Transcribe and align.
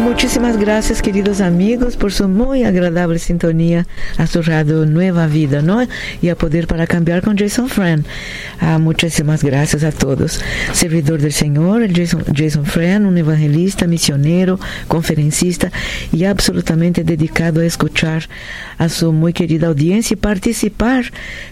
Muchísimas 0.00 0.56
gracias, 0.56 1.02
queridos 1.02 1.42
amigos, 1.42 1.96
por 1.96 2.10
su 2.10 2.26
muy 2.26 2.64
agradable 2.64 3.18
sintonía 3.18 3.86
a 4.16 4.26
su 4.26 4.40
radio 4.40 4.86
Nueva 4.86 5.26
Vida, 5.26 5.60
¿no? 5.60 5.86
Y 6.22 6.30
a 6.30 6.36
Poder 6.36 6.66
para 6.66 6.86
Cambiar 6.86 7.20
con 7.20 7.36
Jason 7.36 7.68
Friend. 7.68 8.06
Ah, 8.60 8.78
muchísimas 8.78 9.44
gracias 9.44 9.84
a 9.84 9.92
todos. 9.92 10.40
Servidor 10.72 11.20
del 11.20 11.32
Señor, 11.32 11.86
Jason, 11.94 12.24
Jason 12.34 12.64
Friend, 12.64 13.06
un 13.06 13.18
evangelista, 13.18 13.86
misionero, 13.86 14.58
conferencista 14.88 15.70
y 16.12 16.24
absolutamente 16.24 17.04
dedicado 17.04 17.60
a 17.60 17.66
escuchar 17.66 18.26
a 18.78 18.88
su 18.88 19.12
muy 19.12 19.34
querida 19.34 19.66
audiencia 19.66 20.14
y 20.14 20.16
participar 20.16 21.04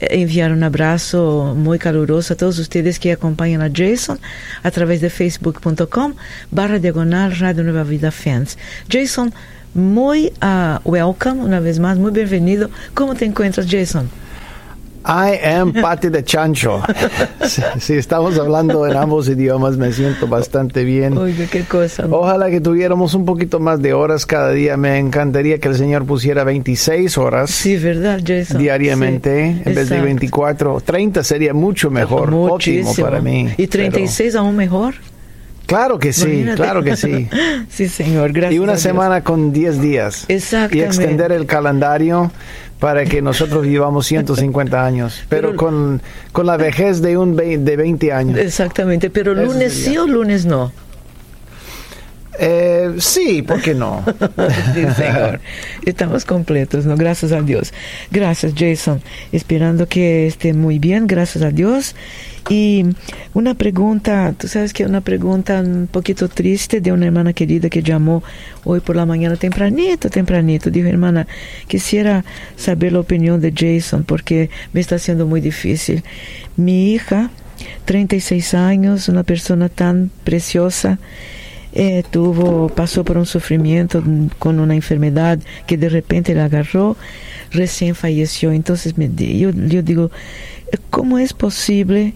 enviar 0.00 0.52
un 0.52 0.62
abrazo 0.62 1.54
muy 1.56 1.78
caluroso 1.78 2.34
a 2.34 2.36
todos 2.36 2.58
ustedes 2.58 2.98
que 2.98 3.12
acompañan 3.12 3.62
a 3.62 3.70
Jason 3.72 4.18
a 4.62 4.70
través 4.70 5.00
de 5.00 5.10
facebook.com 5.10 6.14
barra 6.50 6.78
diagonal 6.78 7.36
Radio 7.38 7.62
Nueva 7.62 7.84
Vida 7.84 8.10
Fans. 8.10 8.56
Jason, 8.88 9.32
muy 9.74 10.32
uh, 10.42 10.78
welcome 10.88 11.42
una 11.42 11.60
vez 11.60 11.78
más, 11.78 11.98
muy 11.98 12.12
bienvenido. 12.12 12.70
¿Cómo 12.94 13.14
te 13.14 13.24
encuentras, 13.24 13.66
Jason? 13.68 14.10
I 15.04 15.38
am 15.42 15.72
Pati 15.80 16.08
de 16.10 16.22
Chancho. 16.24 16.82
Si, 17.46 17.62
si, 17.78 17.94
estamos 17.94 18.38
hablando 18.38 18.86
en 18.86 18.96
ambos 18.96 19.28
idiomas, 19.28 19.76
me 19.76 19.92
siento 19.92 20.26
bastante 20.28 20.84
bien. 20.84 21.16
Oiga, 21.16 21.46
qué 21.50 21.62
cosa. 21.64 22.06
Ojalá 22.10 22.50
que 22.50 22.60
tuviéramos 22.60 23.14
un 23.14 23.24
poquito 23.24 23.60
más 23.60 23.80
de 23.80 23.94
horas 23.94 24.26
cada 24.26 24.50
día. 24.50 24.76
Me 24.76 24.98
encantaría 24.98 25.58
que 25.58 25.68
el 25.68 25.76
Señor 25.76 26.04
pusiera 26.04 26.44
26 26.44 27.16
horas. 27.18 27.50
Sí, 27.50 27.76
¿verdad, 27.76 28.20
Jason? 28.24 28.58
Diariamente, 28.58 29.52
Sí, 29.54 29.58
en 29.70 29.74
vez 29.74 29.74
de 29.74 29.82
exacto. 29.96 30.04
24. 30.04 30.80
30 30.84 31.24
sería 31.24 31.54
mucho 31.54 31.90
mejor. 31.90 32.30
Muchísimo. 32.30 32.90
Ótimo 32.90 33.04
para 33.06 33.20
mí. 33.20 33.48
¿Y 33.56 33.66
36 33.66 34.34
aún 34.34 34.56
mejor? 34.56 34.94
Pero- 34.96 35.10
claro 35.78 35.98
que 36.00 36.12
sí, 36.12 36.24
Imagínate. 36.24 36.56
claro 36.62 36.82
que 36.82 36.96
sí. 36.96 37.28
sí, 37.70 37.88
señor, 37.88 38.32
gracias. 38.32 38.54
Y 38.54 38.58
una 38.58 38.76
semana 38.76 39.22
con 39.22 39.52
10 39.52 39.80
días. 39.80 40.24
Y 40.28 40.32
Exactamente. 40.34 40.84
extender 40.84 41.30
el 41.32 41.46
calendario 41.46 42.32
para 42.80 43.04
que 43.04 43.22
nosotros 43.22 43.62
vivamos 43.62 44.06
150 44.06 44.84
años. 44.84 45.22
Pero, 45.28 45.48
Pero- 45.50 45.56
con, 45.58 46.02
con 46.32 46.46
la 46.46 46.56
vejez 46.56 47.00
de 47.02 47.16
un 47.16 47.36
de 47.36 47.76
20 47.76 48.12
años. 48.12 48.38
Exactamente, 48.38 49.10
pero 49.10 49.34
lunes 49.34 49.72
sí 49.74 49.96
o 49.96 50.06
lunes 50.06 50.46
no. 50.46 50.72
Eh, 52.42 52.94
sí, 52.98 53.42
¿por 53.42 53.60
qué 53.60 53.74
no? 53.74 54.02
Sí, 54.74 54.84
señor. 54.96 55.40
Estamos 55.84 56.24
completos, 56.24 56.86
¿no? 56.86 56.96
Gracias 56.96 57.32
a 57.32 57.42
Dios. 57.42 57.74
Gracias, 58.10 58.54
Jason. 58.56 59.02
Esperando 59.30 59.86
que 59.86 60.26
esté 60.26 60.54
muy 60.54 60.78
bien, 60.78 61.06
gracias 61.06 61.44
a 61.44 61.50
Dios. 61.50 61.94
Y 62.48 62.84
una 63.34 63.54
pregunta, 63.54 64.34
tú 64.36 64.48
sabes 64.48 64.72
que 64.72 64.84
una 64.84 65.00
pregunta 65.00 65.60
un 65.60 65.88
poquito 65.90 66.28
triste 66.28 66.80
de 66.80 66.90
una 66.92 67.06
hermana 67.06 67.32
querida 67.32 67.68
que 67.68 67.82
llamó 67.82 68.22
hoy 68.64 68.80
por 68.80 68.96
la 68.96 69.06
mañana 69.06 69.36
tempranito, 69.36 70.08
tempranito. 70.10 70.70
Dijo, 70.70 70.88
hermana, 70.88 71.26
quisiera 71.68 72.24
saber 72.56 72.92
la 72.92 73.00
opinión 73.00 73.40
de 73.40 73.52
Jason 73.56 74.04
porque 74.04 74.50
me 74.72 74.80
está 74.80 74.96
haciendo 74.96 75.26
muy 75.26 75.40
difícil. 75.40 76.02
Mi 76.56 76.92
hija, 76.92 77.30
36 77.84 78.54
años, 78.54 79.08
una 79.08 79.22
persona 79.22 79.68
tan 79.68 80.10
preciosa, 80.24 80.98
eh, 81.72 82.02
tuvo, 82.10 82.68
pasó 82.68 83.04
por 83.04 83.16
un 83.16 83.26
sufrimiento 83.26 84.02
con 84.40 84.58
una 84.58 84.74
enfermedad 84.74 85.38
que 85.68 85.76
de 85.76 85.88
repente 85.88 86.34
le 86.34 86.40
agarró, 86.40 86.96
recién 87.52 87.94
falleció. 87.94 88.50
Entonces 88.50 88.98
me, 88.98 89.08
yo, 89.14 89.50
yo 89.50 89.82
digo, 89.82 90.10
¿cómo 90.90 91.18
es 91.18 91.32
posible? 91.32 92.14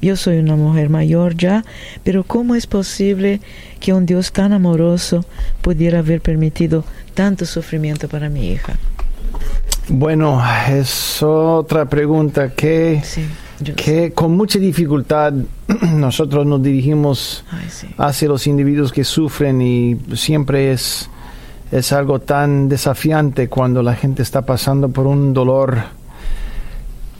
Yo 0.00 0.16
soy 0.16 0.38
una 0.38 0.56
mujer 0.56 0.88
mayor 0.88 1.36
ya, 1.36 1.64
pero 2.04 2.24
¿cómo 2.24 2.54
es 2.54 2.66
posible 2.66 3.40
que 3.80 3.92
un 3.92 4.06
Dios 4.06 4.32
tan 4.32 4.52
amoroso 4.52 5.24
pudiera 5.62 6.00
haber 6.00 6.20
permitido 6.20 6.84
tanto 7.14 7.46
sufrimiento 7.46 8.08
para 8.08 8.28
mi 8.28 8.50
hija? 8.50 8.74
Bueno, 9.88 10.42
es 10.68 11.22
otra 11.22 11.84
pregunta 11.88 12.52
que, 12.52 13.00
Sí, 13.04 13.24
que 13.76 14.12
con 14.12 14.36
mucha 14.36 14.58
dificultad 14.58 15.32
nosotros 15.92 16.44
nos 16.44 16.62
dirigimos 16.62 17.44
Ay, 17.50 17.68
sí. 17.70 17.86
hacia 17.96 18.28
los 18.28 18.46
individuos 18.46 18.92
que 18.92 19.04
sufren 19.04 19.62
y 19.62 19.96
siempre 20.14 20.72
es, 20.72 21.08
es 21.70 21.92
algo 21.92 22.18
tan 22.18 22.68
desafiante 22.68 23.48
cuando 23.48 23.82
la 23.82 23.94
gente 23.94 24.22
está 24.22 24.42
pasando 24.42 24.88
por 24.88 25.06
un 25.06 25.32
dolor. 25.32 25.78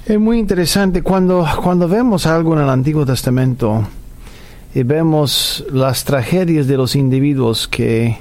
Es 0.06 0.20
muy 0.20 0.38
interesante 0.38 1.02
cuando, 1.02 1.44
cuando 1.64 1.88
vemos 1.88 2.26
algo 2.28 2.54
en 2.54 2.62
el 2.62 2.70
Antiguo 2.70 3.04
Testamento 3.04 3.88
y 4.72 4.84
vemos 4.84 5.64
las 5.72 6.04
tragedias 6.04 6.68
de 6.68 6.76
los 6.76 6.94
individuos 6.94 7.66
que 7.66 8.16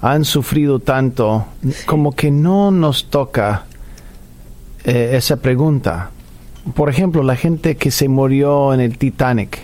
han 0.00 0.24
sufrido 0.24 0.78
tanto, 0.78 1.44
como 1.86 2.12
que 2.12 2.30
no 2.30 2.70
nos 2.70 3.10
toca 3.10 3.64
eh, 4.84 5.10
esa 5.14 5.38
pregunta. 5.38 6.12
Por 6.76 6.88
ejemplo, 6.88 7.24
la 7.24 7.34
gente 7.34 7.76
que 7.76 7.90
se 7.90 8.08
murió 8.08 8.72
en 8.72 8.78
el 8.78 8.96
Titanic. 8.96 9.58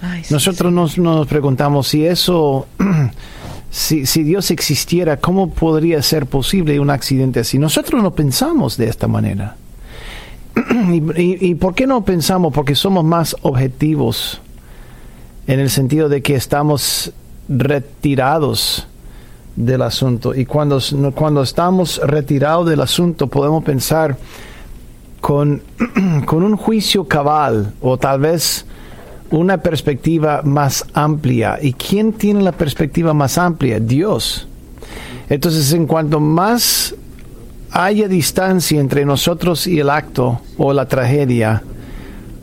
Ay, 0.00 0.24
sí, 0.24 0.32
Nosotros 0.32 0.72
nos, 0.72 0.96
nos 0.96 1.26
preguntamos 1.26 1.86
si 1.86 2.06
eso, 2.06 2.66
si, 3.70 4.06
si 4.06 4.22
Dios 4.22 4.50
existiera, 4.50 5.18
¿cómo 5.18 5.50
podría 5.50 6.00
ser 6.00 6.24
posible 6.24 6.80
un 6.80 6.88
accidente 6.88 7.40
así? 7.40 7.58
Nosotros 7.58 8.02
no 8.02 8.14
pensamos 8.14 8.78
de 8.78 8.88
esta 8.88 9.06
manera. 9.06 9.56
Y, 11.16 11.54
por 11.56 11.74
qué 11.74 11.86
no 11.86 12.04
pensamos? 12.04 12.52
Porque 12.52 12.74
somos 12.74 13.04
más 13.04 13.36
objetivos 13.42 14.40
en 15.46 15.60
el 15.60 15.70
sentido 15.70 16.08
de 16.08 16.22
que 16.22 16.34
estamos 16.34 17.12
retirados 17.48 18.86
del 19.56 19.82
asunto. 19.82 20.34
Y 20.34 20.46
cuando, 20.46 20.80
cuando 21.14 21.42
estamos 21.42 22.00
retirados 22.04 22.68
del 22.68 22.80
asunto 22.80 23.26
podemos 23.26 23.64
pensar 23.64 24.16
con, 25.20 25.62
con 26.26 26.42
un 26.42 26.56
juicio 26.56 27.04
cabal 27.06 27.72
o 27.80 27.96
tal 27.98 28.20
vez 28.20 28.66
una 29.30 29.58
perspectiva 29.58 30.42
más 30.44 30.86
amplia. 30.94 31.58
¿Y 31.60 31.72
quién 31.72 32.12
tiene 32.12 32.42
la 32.42 32.52
perspectiva 32.52 33.12
más 33.14 33.38
amplia? 33.38 33.80
Dios. 33.80 34.46
Entonces, 35.28 35.72
en 35.72 35.86
cuanto 35.86 36.20
más 36.20 36.94
haya 37.74 38.06
distancia 38.06 38.80
entre 38.80 39.04
nosotros 39.04 39.66
y 39.66 39.80
el 39.80 39.90
acto 39.90 40.40
o 40.56 40.72
la 40.72 40.86
tragedia, 40.86 41.60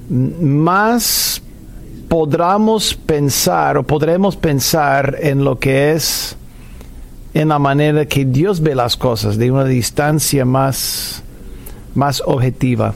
más 0.10 1.42
podremos 2.10 2.94
pensar 2.94 3.78
o 3.78 3.84
podremos 3.84 4.36
pensar 4.36 5.18
en 5.22 5.46
lo 5.46 5.58
que 5.58 5.94
es 5.94 6.36
en 7.34 7.48
la 7.48 7.60
manera 7.60 8.06
que 8.06 8.26
Dios 8.26 8.60
ve 8.60 8.76
las 8.76 8.98
cosas, 8.98 9.38
de 9.38 9.50
una 9.50 9.64
distancia 9.64 10.44
más, 10.44 11.24
más 11.96 12.22
objetiva. 12.26 12.94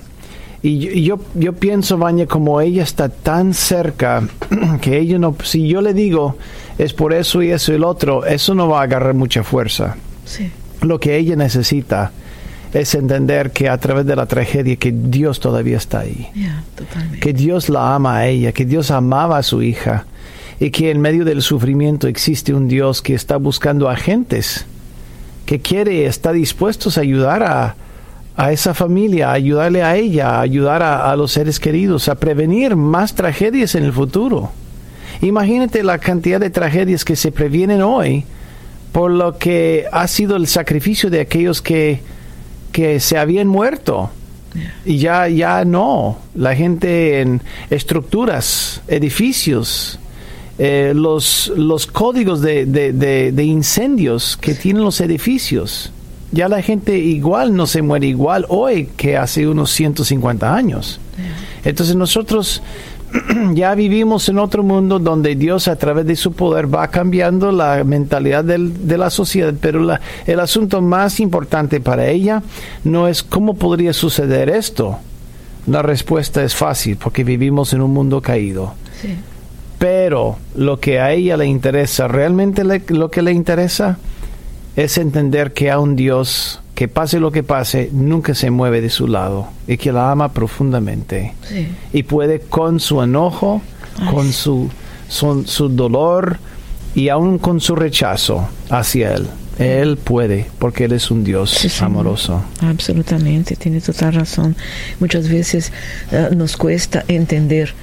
Y 0.61 0.79
yo, 0.79 0.91
y 0.91 1.03
yo, 1.03 1.19
yo 1.35 1.53
pienso, 1.53 1.97
Vanya, 1.97 2.25
como 2.25 2.59
ella 2.59 2.83
está 2.83 3.07
tan 3.07 3.53
cerca, 3.53 4.27
que 4.81 4.99
ella 4.99 5.17
no, 5.19 5.37
si 5.41 5.69
yo 5.69 5.81
le 5.81 5.93
digo 5.93 6.35
es 6.77 6.91
por 6.91 7.13
eso 7.13 7.41
y 7.41 7.51
eso 7.51 7.71
y 7.71 7.75
el 7.75 7.85
otro, 7.85 8.25
eso 8.25 8.53
no 8.53 8.67
va 8.67 8.81
a 8.81 8.83
agarrar 8.83 9.13
mucha 9.13 9.41
fuerza. 9.41 9.95
Sí. 10.25 10.51
Lo 10.81 10.99
que 10.99 11.15
ella 11.15 11.37
necesita 11.37 12.11
es 12.73 12.95
entender 12.95 13.51
que 13.51 13.69
a 13.69 13.77
través 13.77 14.05
de 14.05 14.15
la 14.15 14.25
tragedia 14.25 14.75
que 14.75 14.91
Dios 14.91 15.39
todavía 15.39 15.77
está 15.77 15.99
ahí. 15.99 16.29
que 17.21 17.33
Dios 17.33 17.69
la 17.69 17.95
ama 17.95 18.17
a 18.17 18.27
ella, 18.27 18.51
que 18.51 18.65
Dios 18.65 18.91
amaba 18.91 19.37
a 19.37 19.43
su 19.43 19.61
hija 19.61 20.05
y 20.59 20.71
que 20.71 20.91
en 20.91 21.01
medio 21.01 21.25
del 21.25 21.41
sufrimiento 21.41 22.07
existe 22.07 22.53
un 22.53 22.67
Dios 22.67 23.01
que 23.01 23.13
está 23.13 23.37
buscando 23.37 23.89
agentes, 23.89 24.65
que 25.45 25.59
quiere, 25.59 26.05
está 26.05 26.31
dispuesto 26.31 26.89
a 26.95 27.01
ayudar 27.01 27.43
a, 27.43 27.75
a 28.35 28.51
esa 28.51 28.73
familia, 28.73 29.29
a 29.29 29.33
ayudarle 29.33 29.83
a 29.83 29.95
ella, 29.95 30.31
a 30.31 30.41
ayudar 30.41 30.81
a, 30.83 31.11
a 31.11 31.15
los 31.15 31.31
seres 31.31 31.59
queridos, 31.59 32.09
a 32.09 32.15
prevenir 32.15 32.75
más 32.75 33.15
tragedias 33.15 33.75
en 33.75 33.83
el 33.83 33.93
futuro. 33.93 34.51
Imagínate 35.21 35.83
la 35.83 35.97
cantidad 35.97 36.39
de 36.39 36.49
tragedias 36.49 37.05
que 37.05 37.15
se 37.15 37.31
previenen 37.31 37.81
hoy 37.81 38.25
por 38.95 39.11
lo 39.11 39.37
que 39.37 39.85
ha 39.91 40.07
sido 40.07 40.37
el 40.37 40.47
sacrificio 40.47 41.09
de 41.09 41.19
aquellos 41.19 41.61
que 41.61 41.99
que 42.75 42.99
se 42.99 43.17
habían 43.17 43.47
muerto. 43.47 44.09
Y 44.85 44.97
ya, 44.97 45.29
ya 45.29 45.63
no. 45.63 46.17
La 46.35 46.53
gente 46.57 47.21
en 47.21 47.41
estructuras, 47.69 48.81
edificios, 48.89 49.97
eh, 50.57 50.91
los, 50.93 51.53
los 51.55 51.87
códigos 51.87 52.41
de, 52.41 52.65
de, 52.65 53.43
incendios 53.45 54.35
que 54.35 54.53
tienen 54.55 54.83
los 54.83 54.99
edificios. 54.99 55.93
Ya 56.33 56.49
la 56.49 56.61
gente 56.61 56.97
igual 56.97 57.55
no 57.55 57.65
se 57.65 57.81
muere 57.81 58.07
igual 58.07 58.45
hoy 58.49 58.89
que 58.97 59.15
hace 59.15 59.47
unos 59.47 59.71
150 59.71 60.53
años. 60.53 60.99
Entonces 61.63 61.95
nosotros 61.95 62.61
ya 63.53 63.75
vivimos 63.75 64.27
en 64.29 64.39
otro 64.39 64.63
mundo 64.63 64.99
donde 64.99 65.35
Dios 65.35 65.67
a 65.67 65.75
través 65.75 66.05
de 66.05 66.15
su 66.15 66.33
poder 66.33 66.73
va 66.73 66.87
cambiando 66.89 67.51
la 67.51 67.83
mentalidad 67.83 68.43
de 68.43 68.97
la 68.97 69.09
sociedad, 69.09 69.53
pero 69.59 69.97
el 70.25 70.39
asunto 70.39 70.81
más 70.81 71.19
importante 71.19 71.79
para 71.79 72.07
ella 72.07 72.43
no 72.83 73.07
es 73.07 73.23
cómo 73.23 73.55
podría 73.55 73.93
suceder 73.93 74.49
esto. 74.49 74.97
La 75.67 75.81
respuesta 75.81 76.43
es 76.43 76.53
fácil 76.55 76.97
porque 76.97 77.23
vivimos 77.23 77.73
en 77.73 77.81
un 77.81 77.91
mundo 77.91 78.21
caído. 78.21 78.73
Pero 79.79 80.37
lo 80.55 80.79
que 80.79 80.99
a 80.99 81.11
ella 81.11 81.37
le 81.37 81.47
interesa, 81.47 82.07
realmente 82.07 82.63
lo 82.63 83.09
que 83.09 83.21
le 83.21 83.31
interesa 83.31 83.97
es 84.75 84.97
entender 84.97 85.53
que 85.53 85.71
hay 85.71 85.77
un 85.77 85.95
Dios 85.95 86.61
que 86.75 86.89
pase 86.89 87.19
lo 87.19 87.31
que 87.31 87.41
pase, 87.41 87.89
nunca 87.93 88.35
se 88.35 88.51
mueve 88.51 88.81
de 88.81 88.89
su 88.89 89.07
lado 89.07 89.47
y 89.65 89.77
que 89.77 89.93
la 89.93 90.11
ama 90.11 90.33
profundamente. 90.33 91.33
Y 91.93 92.03
puede 92.03 92.41
con 92.41 92.81
su 92.81 93.01
enojo, 93.01 93.61
con 94.11 94.31
su, 94.33 94.69
su, 95.07 95.69
dolor 95.69 96.37
y 96.93 97.07
aún 97.07 97.39
con 97.39 97.61
su 97.61 97.75
rechazo 97.75 98.49
hacia 98.69 99.13
Él. 99.13 99.27
Él 99.57 99.95
puede, 99.95 100.47
porque 100.59 100.83
Él 100.83 100.91
es 100.91 101.09
un 101.09 101.23
Dios 101.23 101.81
amoroso. 101.81 102.43
Absolutamente, 102.59 103.55
tiene 103.55 103.79
toda 103.79 104.11
razón. 104.11 104.57
Muchas 104.99 105.29
veces 105.29 105.71
eh, 106.11 106.27
nos 106.35 106.57
cuesta 106.57 107.05
entender 107.07 107.73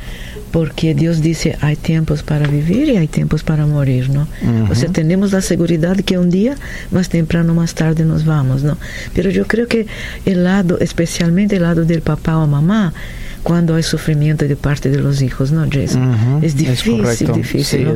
porque 0.53 0.95
Dios 0.95 1.23
dice 1.23 1.57
hay 1.61 1.77
tiempos 1.77 2.23
para 2.23 2.47
vivir 2.47 2.89
y 2.89 2.97
hay 2.99 3.09
tiempos 3.09 3.43
para 3.43 3.67
morir, 3.67 4.11
¿no? 4.11 4.29
O 4.71 4.75
sea, 4.75 4.91
tenemos 4.91 5.33
la 5.33 5.41
seguridad 5.41 5.97
que 5.97 6.19
un 6.19 6.31
día, 6.31 6.57
más 6.91 7.09
temprano, 7.09 7.55
más 7.55 7.75
tarde 7.75 8.05
nos 8.05 8.25
vamos, 8.25 8.63
¿no? 8.63 8.77
Pero 9.15 9.31
yo 9.31 9.47
creo 9.47 9.67
que 9.67 9.87
el 10.27 10.45
lado, 10.45 10.79
especialmente 10.79 11.57
el 11.57 11.63
lado 11.63 11.85
del 11.85 12.03
papá 12.03 12.37
o 12.37 12.47
mamá, 12.47 12.93
cuando 13.43 13.75
hay 13.75 13.83
sufrimiento 13.83 14.47
de 14.47 14.57
parte 14.57 14.89
de 14.89 14.99
los 14.99 15.21
hijos, 15.23 15.51
¿no, 15.53 15.67
Jason? 15.71 16.41
Es 16.43 16.57
difícil, 16.57 17.33
difícil. 17.33 17.89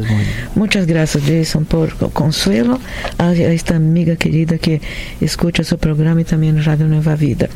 Muchas 0.55 0.87
gracias, 0.87 1.23
Jason, 1.27 1.65
por 1.65 1.95
consuelo 2.13 2.81
a 3.19 3.33
esta 3.33 3.77
amiga 3.77 4.17
querida 4.17 4.59
que 4.59 4.81
escucha 5.21 5.63
su 5.65 5.79
programa 5.79 6.21
y 6.21 6.25
también 6.25 6.63
Radio 6.65 6.89
Nueva 6.89 7.15
Vida. 7.17 7.49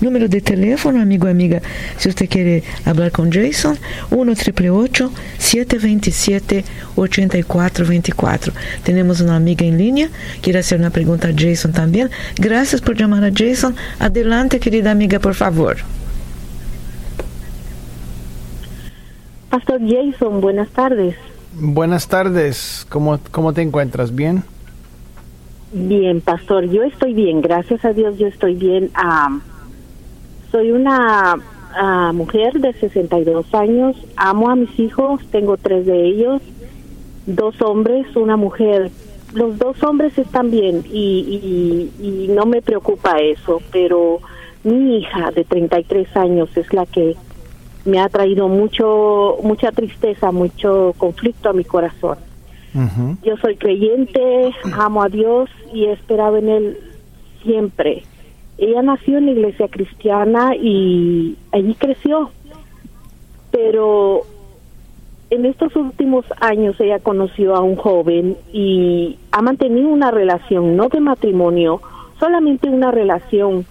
Número 0.00 0.28
de 0.28 0.40
teléfono, 0.40 1.00
amigo, 1.00 1.28
amiga, 1.28 1.62
si 1.96 2.08
usted 2.08 2.28
quiere 2.28 2.62
hablar 2.84 3.12
con 3.12 3.30
Jason, 3.30 3.78
1 4.10 4.34
727 5.38 6.64
8424 6.96 8.52
Tenemos 8.82 9.20
una 9.20 9.36
amiga 9.36 9.64
en 9.64 9.78
línea, 9.78 10.08
quiere 10.42 10.58
hacer 10.58 10.78
una 10.78 10.90
pregunta 10.90 11.28
a 11.28 11.32
Jason 11.36 11.72
también. 11.72 12.10
Gracias 12.36 12.80
por 12.80 12.96
llamar 12.96 13.24
a 13.24 13.30
Jason. 13.34 13.76
Adelante, 13.98 14.58
querida 14.60 14.90
amiga, 14.90 15.18
por 15.18 15.34
favor. 15.34 15.76
Pastor 19.50 19.80
Jason, 19.80 20.40
buenas 20.40 20.68
tardes. 20.70 21.16
Buenas 21.54 22.06
tardes, 22.06 22.86
¿cómo, 22.90 23.18
cómo 23.30 23.52
te 23.54 23.62
encuentras? 23.62 24.14
¿Bien? 24.14 24.44
Bien, 25.72 26.20
pastor, 26.20 26.64
yo 26.66 26.82
estoy 26.82 27.14
bien, 27.14 27.40
gracias 27.40 27.84
a 27.84 27.92
Dios 27.92 28.18
yo 28.18 28.26
estoy 28.26 28.54
bien. 28.54 28.90
soy 30.50 30.72
una 30.72 31.36
mujer 32.12 32.60
de 32.60 32.72
62 32.74 33.54
años, 33.54 33.96
amo 34.16 34.50
a 34.50 34.56
mis 34.56 34.78
hijos, 34.78 35.22
tengo 35.30 35.56
tres 35.56 35.86
de 35.86 36.06
ellos, 36.06 36.42
dos 37.26 37.60
hombres, 37.62 38.14
una 38.16 38.36
mujer. 38.36 38.90
Los 39.34 39.58
dos 39.58 39.82
hombres 39.82 40.16
están 40.16 40.50
bien 40.50 40.84
y, 40.90 41.90
y, 42.00 42.02
y 42.02 42.28
no 42.28 42.46
me 42.46 42.62
preocupa 42.62 43.18
eso, 43.18 43.60
pero 43.70 44.20
mi 44.64 44.98
hija 44.98 45.30
de 45.32 45.44
33 45.44 46.16
años 46.16 46.48
es 46.56 46.72
la 46.72 46.86
que 46.86 47.14
me 47.84 48.00
ha 48.00 48.08
traído 48.08 48.48
mucho 48.48 49.38
mucha 49.42 49.72
tristeza, 49.72 50.30
mucho 50.32 50.94
conflicto 50.98 51.50
a 51.50 51.52
mi 51.52 51.64
corazón. 51.64 52.18
Yo 53.24 53.36
soy 53.38 53.56
creyente, 53.56 54.52
amo 54.74 55.02
a 55.02 55.08
Dios 55.08 55.50
y 55.72 55.86
he 55.86 55.92
esperado 55.92 56.36
en 56.36 56.48
Él 56.48 56.78
siempre. 57.42 58.04
Ella 58.58 58.82
nació 58.82 59.18
en 59.18 59.26
la 59.26 59.32
iglesia 59.32 59.68
cristiana 59.68 60.54
y 60.54 61.36
allí 61.50 61.74
creció, 61.74 62.30
pero 63.50 64.22
en 65.30 65.46
estos 65.46 65.74
últimos 65.76 66.24
años 66.40 66.78
ella 66.80 66.98
conoció 66.98 67.54
a 67.54 67.60
un 67.60 67.76
joven 67.76 68.36
y 68.52 69.18
ha 69.32 69.42
mantenido 69.42 69.88
una 69.88 70.10
relación, 70.10 70.76
no 70.76 70.88
de 70.88 71.00
matrimonio, 71.00 71.80
solamente 72.18 72.68
una 72.68 72.90
relación 72.90 73.66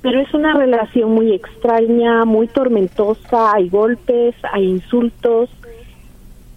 pero 0.00 0.20
es 0.20 0.32
una 0.32 0.54
relación 0.54 1.12
muy 1.12 1.32
extraña, 1.32 2.24
muy 2.24 2.46
tormentosa, 2.46 3.54
hay 3.54 3.68
golpes, 3.68 4.34
hay 4.52 4.64
insultos, 4.64 5.50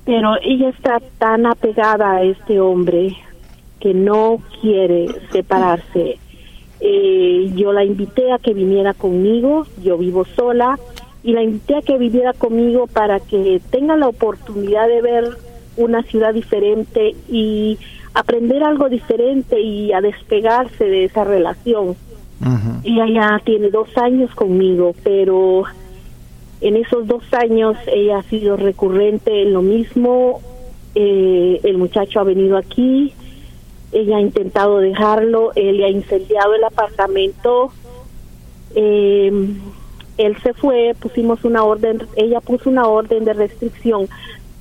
pero 0.06 0.36
ella 0.44 0.70
está 0.70 1.00
tan 1.18 1.46
apegada 1.46 2.12
a 2.18 2.24
este 2.24 2.60
hombre 2.60 3.16
que 3.80 3.94
no 3.94 4.40
quiere 4.62 5.08
separarse. 5.32 6.20
Eh, 6.80 7.52
yo 7.56 7.74
la 7.74 7.84
invité 7.84 8.32
a 8.32 8.40
que 8.40 8.54
viniera 8.54 8.94
conmigo, 8.94 9.66
yo 9.84 9.98
vivo 9.98 10.26
sola, 10.26 10.78
y 11.24 11.34
la 11.34 11.44
invité 11.44 11.78
a 11.78 11.82
que 11.82 11.98
viviera 11.98 12.34
conmigo 12.34 12.88
para 12.88 13.20
que 13.20 13.62
tenga 13.70 13.96
la 13.96 14.08
oportunidad 14.08 14.88
de 14.88 15.02
ver 15.02 15.26
una 15.78 16.04
ciudad 16.04 16.34
diferente 16.34 17.16
y 17.30 17.78
aprender 18.14 18.64
algo 18.64 18.90
diferente 18.90 19.60
y 19.60 19.94
a 19.94 20.02
despegarse 20.02 20.84
de 20.84 21.06
esa 21.06 21.24
relación 21.24 21.96
ella 22.84 23.08
ya 23.08 23.42
tiene 23.44 23.70
dos 23.70 23.96
años 23.98 24.34
conmigo, 24.34 24.96
pero 25.04 25.64
en 26.62 26.76
esos 26.76 27.08
dos 27.08 27.24
años 27.34 27.78
ella 27.88 28.20
ha 28.20 28.24
sido 28.24 28.58
recurrente 28.58 29.44
en 29.44 29.54
lo 29.54 29.62
mismo. 29.62 30.42
Eh, 30.96 31.60
el 31.64 31.78
muchacho 31.78 32.20
ha 32.20 32.24
venido 32.24 32.58
aquí, 32.58 33.14
ella 33.92 34.18
ha 34.18 34.22
intentado 34.22 34.80
dejarlo, 34.80 35.52
él 35.56 35.78
le 35.78 35.86
ha 35.86 35.90
incendiado 35.90 36.56
el 36.56 36.64
apartamento. 36.64 37.72
Eh, 38.76 39.32
él 40.18 40.38
se 40.44 40.54
fue, 40.54 40.96
pusimos 41.00 41.44
una 41.46 41.64
orden, 41.64 42.04
ella 42.16 42.42
puso 42.42 42.70
una 42.70 42.88
orden 42.88 43.26
de 43.26 43.34
restricción, 43.34 44.08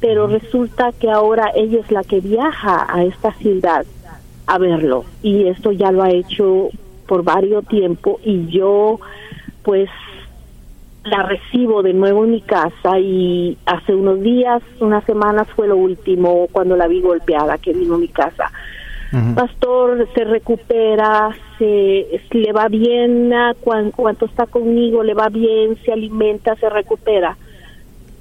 pero 0.01 0.27
resulta 0.27 0.93
que 0.93 1.11
ahora 1.11 1.51
ella 1.55 1.81
es 1.81 1.91
la 1.91 2.03
que 2.03 2.21
viaja 2.21 2.87
a 2.89 3.05
esta 3.05 3.33
ciudad 3.35 3.85
a 4.47 4.59
verlo 4.59 5.05
y 5.23 5.47
esto 5.47 5.71
ya 5.71 5.93
lo 5.93 6.03
ha 6.03 6.11
hecho 6.11 6.71
por 7.11 7.25
varios 7.25 7.67
tiempo 7.67 8.21
y 8.25 8.47
yo 8.47 9.00
pues 9.64 9.90
la 11.02 11.25
recibo 11.25 11.83
de 11.83 11.93
nuevo 11.93 12.23
en 12.23 12.31
mi 12.31 12.40
casa 12.40 13.00
y 13.00 13.59
hace 13.67 13.97
unos 13.97 14.21
días, 14.21 14.62
unas 14.79 15.02
semanas 15.07 15.49
fue 15.57 15.67
lo 15.67 15.76
último 15.76 16.47
cuando 16.52 16.76
la 16.76 16.87
vi 16.87 17.00
golpeada 17.00 17.59
que 17.59 17.73
vino 17.73 17.97
a 17.97 17.99
mi 17.99 18.07
casa. 18.07 18.52
Pastor 19.35 20.07
se 20.14 20.23
recupera, 20.23 21.31
se 21.59 22.21
le 22.31 22.52
va 22.52 22.69
bien, 22.69 23.33
cuando, 23.61 24.26
está 24.26 24.47
conmigo 24.47 25.02
le 25.02 25.14
va 25.14 25.29
bien, 25.31 25.76
se 25.85 25.90
alimenta, 25.90 26.55
se 26.55 26.71
recupera. 26.71 27.37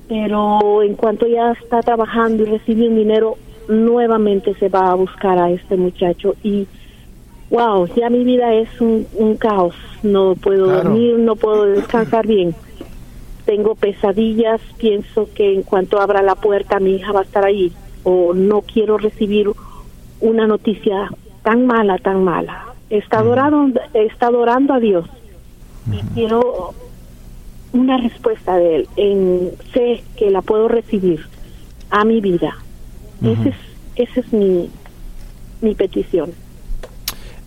Pero 0.08 0.82
en 0.82 0.96
cuanto 0.96 1.28
ya 1.28 1.52
está 1.52 1.82
trabajando 1.84 2.42
y 2.42 2.48
recibe 2.48 2.88
un 2.88 2.96
dinero, 2.96 3.36
nuevamente 3.68 4.56
se 4.56 4.68
va 4.68 4.90
a 4.90 4.96
buscar 4.96 5.38
a 5.38 5.52
este 5.52 5.78
muchacho 5.78 6.34
y 6.42 6.66
wow, 7.50 7.88
ya 7.96 8.10
mi 8.10 8.24
vida 8.24 8.54
es 8.54 8.70
un, 8.80 9.06
caos, 9.40 9.76
no 10.04 10.36
puedo 10.36 10.68
dormir, 10.68 11.18
no 11.18 11.36
puedo 11.36 11.66
descansar 11.66 12.28
bien. 12.28 12.56
Tengo 13.46 13.76
pesadillas, 13.76 14.62
pienso 14.78 15.28
que 15.34 15.56
en 15.56 15.64
cuanto 15.64 16.00
abra 16.00 16.22
la 16.22 16.36
puerta 16.36 16.80
mi 16.80 16.96
hija 16.96 17.12
va 17.12 17.22
a 17.22 17.24
estar 17.24 17.46
ahí 17.46 17.72
o 18.04 18.34
no 18.34 18.62
quiero 18.62 18.98
recibir 18.98 19.50
una 20.20 20.46
noticia 20.46 21.10
tan 21.44 21.66
mala, 21.66 21.98
tan 21.98 22.24
mala. 22.24 22.66
Está 22.90 23.20
adorando, 23.20 23.80
está 23.94 24.28
adorando 24.28 24.74
a 24.74 24.80
Dios. 24.80 25.06
Y 25.92 26.02
quiero 26.14 26.74
una 27.74 27.98
respuesta 27.98 28.58
de 28.58 28.76
Él. 28.78 28.88
En, 28.96 29.52
sé 29.74 30.04
que 30.16 30.30
la 30.30 30.42
puedo 30.42 30.68
recibir 30.68 31.22
a 31.90 32.06
mi 32.06 32.22
vida. 32.22 32.56
Ese 33.24 33.50
es, 33.50 33.56
esa 33.96 34.20
es 34.20 34.34
mi, 34.34 34.70
mi 35.62 35.76
petición. 35.76 36.32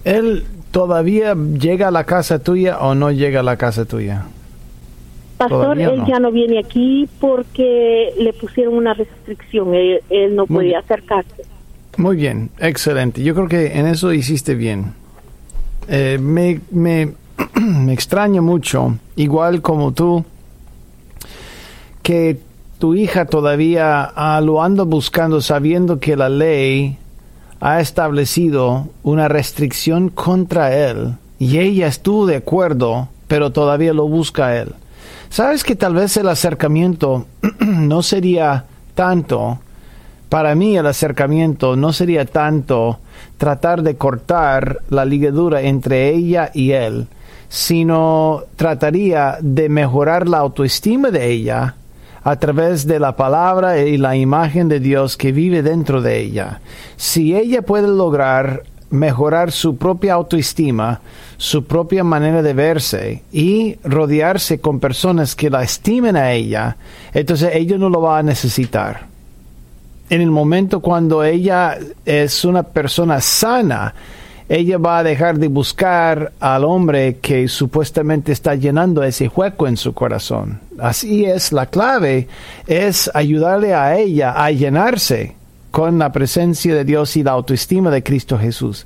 ¿Él 0.04 0.44
todavía 0.70 1.34
llega 1.34 1.88
a 1.88 1.90
la 1.90 2.04
casa 2.04 2.38
tuya 2.40 2.78
o 2.78 2.94
no 2.94 3.10
llega 3.10 3.40
a 3.40 3.42
la 3.42 3.56
casa 3.56 3.84
tuya? 3.84 4.26
Pastor, 5.38 5.80
él 5.80 6.02
ya 6.06 6.20
no 6.20 6.30
viene 6.30 6.58
aquí 6.58 7.08
porque 7.20 8.12
le 8.18 8.32
pusieron 8.32 8.74
una 8.74 8.94
restricción. 8.94 9.74
Él, 9.74 10.36
no 10.36 10.46
podía 10.46 10.78
acercarse. 10.78 11.44
Muy 11.96 12.16
bien, 12.16 12.50
excelente. 12.58 13.22
Yo 13.22 13.34
creo 13.34 13.48
que 13.48 13.78
en 13.78 13.86
eso 13.86 14.12
hiciste 14.12 14.54
bien. 14.54 14.94
Eh, 15.88 16.18
me, 16.20 16.60
me, 16.70 17.12
me 17.60 17.92
extraña 17.92 18.40
mucho, 18.40 18.96
igual 19.16 19.62
como 19.62 19.92
tú, 19.92 20.24
que 22.02 22.38
tu 22.78 22.94
hija 22.94 23.26
todavía 23.26 24.04
ah, 24.14 24.40
lo 24.40 24.62
anda 24.62 24.84
buscando 24.84 25.40
sabiendo 25.40 25.98
que 26.00 26.16
la 26.16 26.28
ley 26.28 26.98
ha 27.64 27.80
establecido 27.80 28.88
una 29.04 29.28
restricción 29.28 30.08
contra 30.08 30.74
él 30.74 31.14
y 31.38 31.58
ella 31.58 31.86
estuvo 31.86 32.26
de 32.26 32.34
acuerdo, 32.34 33.08
pero 33.28 33.52
todavía 33.52 33.92
lo 33.92 34.08
busca 34.08 34.56
él. 34.56 34.74
Sabes 35.30 35.62
que 35.62 35.76
tal 35.76 35.94
vez 35.94 36.16
el 36.16 36.28
acercamiento 36.28 37.26
no 37.60 38.02
sería 38.02 38.64
tanto, 38.96 39.60
para 40.28 40.56
mí 40.56 40.76
el 40.76 40.86
acercamiento 40.88 41.76
no 41.76 41.92
sería 41.92 42.24
tanto 42.24 42.98
tratar 43.38 43.82
de 43.82 43.94
cortar 43.94 44.78
la 44.90 45.04
ligadura 45.04 45.62
entre 45.62 46.08
ella 46.10 46.50
y 46.52 46.72
él, 46.72 47.06
sino 47.48 48.42
trataría 48.56 49.38
de 49.40 49.68
mejorar 49.68 50.28
la 50.28 50.38
autoestima 50.38 51.12
de 51.12 51.30
ella 51.30 51.76
a 52.24 52.36
través 52.36 52.86
de 52.86 53.00
la 53.00 53.16
palabra 53.16 53.78
y 53.78 53.96
la 53.96 54.16
imagen 54.16 54.68
de 54.68 54.80
Dios 54.80 55.16
que 55.16 55.32
vive 55.32 55.62
dentro 55.62 56.02
de 56.02 56.20
ella. 56.20 56.60
Si 56.96 57.34
ella 57.34 57.62
puede 57.62 57.88
lograr 57.88 58.62
mejorar 58.90 59.50
su 59.52 59.76
propia 59.76 60.14
autoestima, 60.14 61.00
su 61.38 61.64
propia 61.64 62.04
manera 62.04 62.42
de 62.42 62.52
verse 62.52 63.22
y 63.32 63.76
rodearse 63.82 64.60
con 64.60 64.80
personas 64.80 65.34
que 65.34 65.50
la 65.50 65.62
estimen 65.62 66.14
a 66.14 66.32
ella, 66.32 66.76
entonces 67.12 67.50
ella 67.54 67.78
no 67.78 67.88
lo 67.88 68.02
va 68.02 68.18
a 68.18 68.22
necesitar. 68.22 69.06
En 70.10 70.20
el 70.20 70.30
momento 70.30 70.80
cuando 70.80 71.24
ella 71.24 71.78
es 72.04 72.44
una 72.44 72.62
persona 72.62 73.20
sana, 73.20 73.94
ella 74.52 74.76
va 74.76 74.98
a 74.98 75.02
dejar 75.02 75.38
de 75.38 75.48
buscar 75.48 76.32
al 76.38 76.64
hombre 76.64 77.16
que 77.22 77.48
supuestamente 77.48 78.32
está 78.32 78.54
llenando 78.54 79.02
ese 79.02 79.28
hueco 79.28 79.66
en 79.66 79.78
su 79.78 79.94
corazón. 79.94 80.60
Así 80.78 81.24
es, 81.24 81.52
la 81.52 81.64
clave 81.64 82.28
es 82.66 83.10
ayudarle 83.14 83.72
a 83.72 83.96
ella 83.96 84.32
a 84.32 84.50
llenarse 84.50 85.36
con 85.70 85.98
la 85.98 86.12
presencia 86.12 86.74
de 86.74 86.84
Dios 86.84 87.16
y 87.16 87.22
la 87.22 87.30
autoestima 87.30 87.90
de 87.90 88.02
Cristo 88.02 88.38
Jesús. 88.38 88.84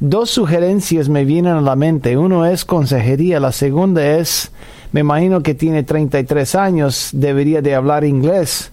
Dos 0.00 0.30
sugerencias 0.30 1.08
me 1.08 1.24
vienen 1.24 1.52
a 1.52 1.60
la 1.60 1.76
mente. 1.76 2.16
Uno 2.16 2.44
es 2.44 2.64
consejería, 2.64 3.38
la 3.38 3.52
segunda 3.52 4.04
es, 4.18 4.50
me 4.90 5.02
imagino 5.02 5.44
que 5.44 5.54
tiene 5.54 5.84
33 5.84 6.56
años, 6.56 7.10
debería 7.12 7.62
de 7.62 7.76
hablar 7.76 8.02
inglés. 8.02 8.72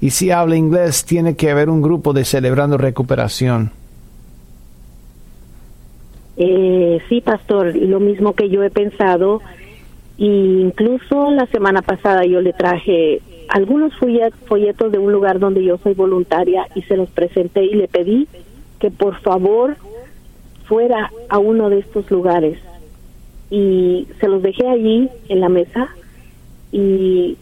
Y 0.00 0.10
si 0.10 0.30
habla 0.30 0.54
inglés, 0.54 1.04
tiene 1.04 1.34
que 1.34 1.50
haber 1.50 1.68
un 1.68 1.82
grupo 1.82 2.12
de 2.12 2.24
celebrando 2.24 2.78
recuperación. 2.78 3.79
Eh, 6.42 7.02
sí, 7.10 7.20
pastor, 7.20 7.76
lo 7.76 8.00
mismo 8.00 8.32
que 8.32 8.48
yo 8.48 8.64
he 8.64 8.70
pensado. 8.70 9.42
Y 10.16 10.26
incluso 10.26 11.30
la 11.30 11.44
semana 11.46 11.82
pasada 11.82 12.24
yo 12.24 12.40
le 12.40 12.54
traje 12.54 13.20
algunos 13.48 13.92
folletos 13.94 14.90
de 14.90 14.98
un 14.98 15.12
lugar 15.12 15.38
donde 15.38 15.62
yo 15.62 15.76
soy 15.76 15.92
voluntaria 15.92 16.66
y 16.74 16.80
se 16.82 16.96
los 16.96 17.10
presenté 17.10 17.64
y 17.64 17.74
le 17.74 17.88
pedí 17.88 18.26
que 18.78 18.90
por 18.90 19.20
favor 19.20 19.76
fuera 20.64 21.10
a 21.28 21.38
uno 21.38 21.68
de 21.68 21.80
estos 21.80 22.10
lugares. 22.10 22.58
Y 23.50 24.08
se 24.18 24.26
los 24.26 24.40
dejé 24.40 24.66
allí 24.66 25.10
en 25.28 25.40
la 25.40 25.50
mesa 25.50 25.90
y 26.72 27.36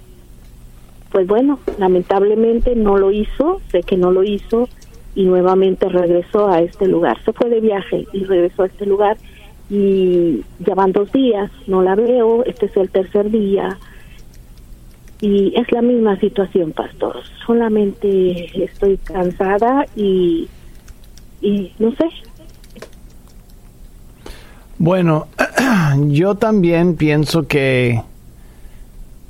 pues 1.13 1.29
bueno, 1.29 1.61
lamentablemente 1.79 2.75
no 2.75 2.99
lo 2.99 3.13
hizo, 3.13 3.61
sé 3.71 3.83
que 3.85 3.97
no 3.97 4.11
lo 4.11 4.25
hizo 4.25 4.69
y 5.19 5.25
nuevamente 5.25 5.89
regresó 5.89 6.47
a 6.47 6.61
este 6.61 6.87
lugar. 6.87 7.19
Se 7.25 7.33
fue 7.33 7.51
de 7.51 7.61
viaje 7.61 8.07
y 8.13 8.23
regresó 8.23 8.63
a 8.63 8.67
este 8.67 8.87
lugar 8.87 9.17
y 9.69 10.45
ya 10.61 10.77
van 10.77 10.93
dos 10.93 11.11
días, 11.11 11.51
no 11.67 11.83
la 11.83 11.97
veo, 11.97 12.45
este 12.45 12.67
es 12.67 12.77
el 12.77 12.89
tercer 12.89 13.29
día 13.29 13.77
y 15.21 15.53
es 15.59 15.73
la 15.73 15.83
misma 15.83 16.21
situación, 16.21 16.71
pastor. 16.71 17.17
Solamente 17.45 18.63
estoy 18.63 18.97
cansada 18.99 19.87
y, 19.97 20.49
y 21.41 21.73
no 21.81 21.91
sé. 21.97 22.09
Bueno, 24.79 25.27
yo 26.11 26.37
también 26.37 26.95
pienso 26.95 27.49
que 27.49 28.01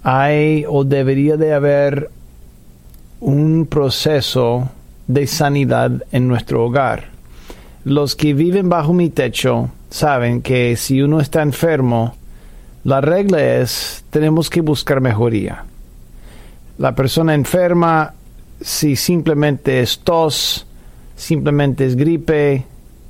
hay 0.02 0.66
o 0.68 0.85
debería 0.85 1.38
de 1.38 1.54
haber 1.54 2.11
un 3.21 3.64
proceso 3.64 4.68
de 5.09 5.27
sanidad 5.27 6.05
en 6.12 6.29
nuestro 6.29 6.65
hogar. 6.65 7.07
Los 7.85 8.15
que 8.15 8.35
viven 8.35 8.69
bajo 8.69 8.93
mi 8.93 9.11
techo 9.11 9.71
saben 9.91 10.43
que 10.43 10.77
si 10.77 11.03
uno 11.03 11.21
está 11.21 11.43
enfermo, 11.43 12.15
la 12.85 13.00
regla 13.00 13.43
es 13.43 14.05
tenemos 14.11 14.49
que 14.50 14.61
buscar 14.61 15.00
mejoría. 15.00 15.65
La 16.77 16.95
persona 16.95 17.35
enferma, 17.35 18.15
si 18.61 18.95
simplemente 18.95 19.81
es 19.81 19.99
tos, 20.00 20.67
simplemente 21.17 21.87
es 21.87 21.97
gripe, 21.97 22.65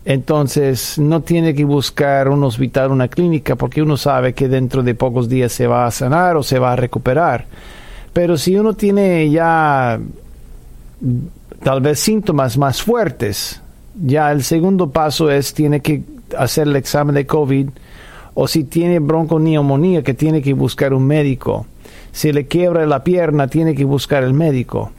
entonces 0.04 0.98
no 0.98 1.20
tiene 1.20 1.54
que 1.54 1.64
buscar 1.64 2.28
un 2.28 2.42
hospital, 2.44 2.92
una 2.92 3.08
clínica, 3.08 3.56
porque 3.56 3.82
uno 3.82 3.96
sabe 3.96 4.32
que 4.32 4.48
dentro 4.48 4.82
de 4.82 4.94
pocos 4.94 5.28
días 5.28 5.52
se 5.52 5.66
va 5.66 5.86
a 5.86 5.90
sanar 5.90 6.36
o 6.36 6.42
se 6.42 6.58
va 6.58 6.72
a 6.72 6.76
recuperar. 6.76 7.44
Pero 8.12 8.38
si 8.38 8.56
uno 8.56 8.72
tiene 8.72 9.28
ya 9.28 10.00
tal 11.62 11.80
vez 11.80 12.00
síntomas 12.00 12.56
más 12.58 12.82
fuertes, 12.82 13.60
ya 14.00 14.30
el 14.30 14.44
segundo 14.44 14.90
paso 14.90 15.30
es 15.30 15.54
tiene 15.54 15.80
que 15.80 16.02
hacer 16.36 16.68
el 16.68 16.76
examen 16.76 17.14
de 17.14 17.26
COVID 17.26 17.68
o 18.34 18.46
si 18.46 18.64
tiene 18.64 19.00
bronconeumonía 19.00 20.02
que 20.02 20.14
tiene 20.14 20.42
que 20.42 20.52
buscar 20.52 20.94
un 20.94 21.06
médico. 21.06 21.66
Si 22.12 22.32
le 22.32 22.46
quiebra 22.46 22.86
la 22.86 23.02
pierna 23.02 23.48
tiene 23.48 23.74
que 23.74 23.84
buscar 23.84 24.22
el 24.22 24.34
médico. 24.34 24.92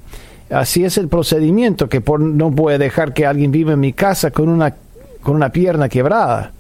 Así 0.50 0.84
es 0.84 0.98
el 0.98 1.08
procedimiento 1.08 1.88
que 1.88 2.02
por, 2.02 2.20
no 2.20 2.52
puede 2.52 2.78
dejar 2.78 3.14
que 3.14 3.26
alguien 3.26 3.52
viva 3.52 3.74
en 3.74 3.80
mi 3.80 3.94
casa 3.94 4.32
con 4.32 4.50
una 4.50 4.76
con 5.22 5.36
una 5.36 5.50
pierna 5.50 5.90
quebrada. 5.90 6.52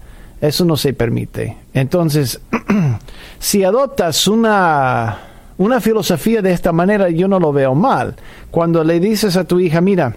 Eso 0.41 0.63
no 0.63 0.77
se 0.77 0.93
permite. 0.93 1.57
Entonces, 1.73 2.39
si 3.39 3.63
adoptas 3.63 4.27
una 4.27 5.28
una 5.59 5.81
filosofía 5.81 6.41
de 6.41 6.53
esta 6.53 6.71
manera 6.71 7.09
yo 7.09 7.27
no 7.27 7.37
lo 7.37 7.51
veo 7.51 7.75
mal. 7.75 8.15
Cuando 8.49 8.83
le 8.83 8.99
dices 8.99 9.35
a 9.35 9.43
tu 9.43 9.59
hija, 9.59 9.81
mira, 9.81 10.15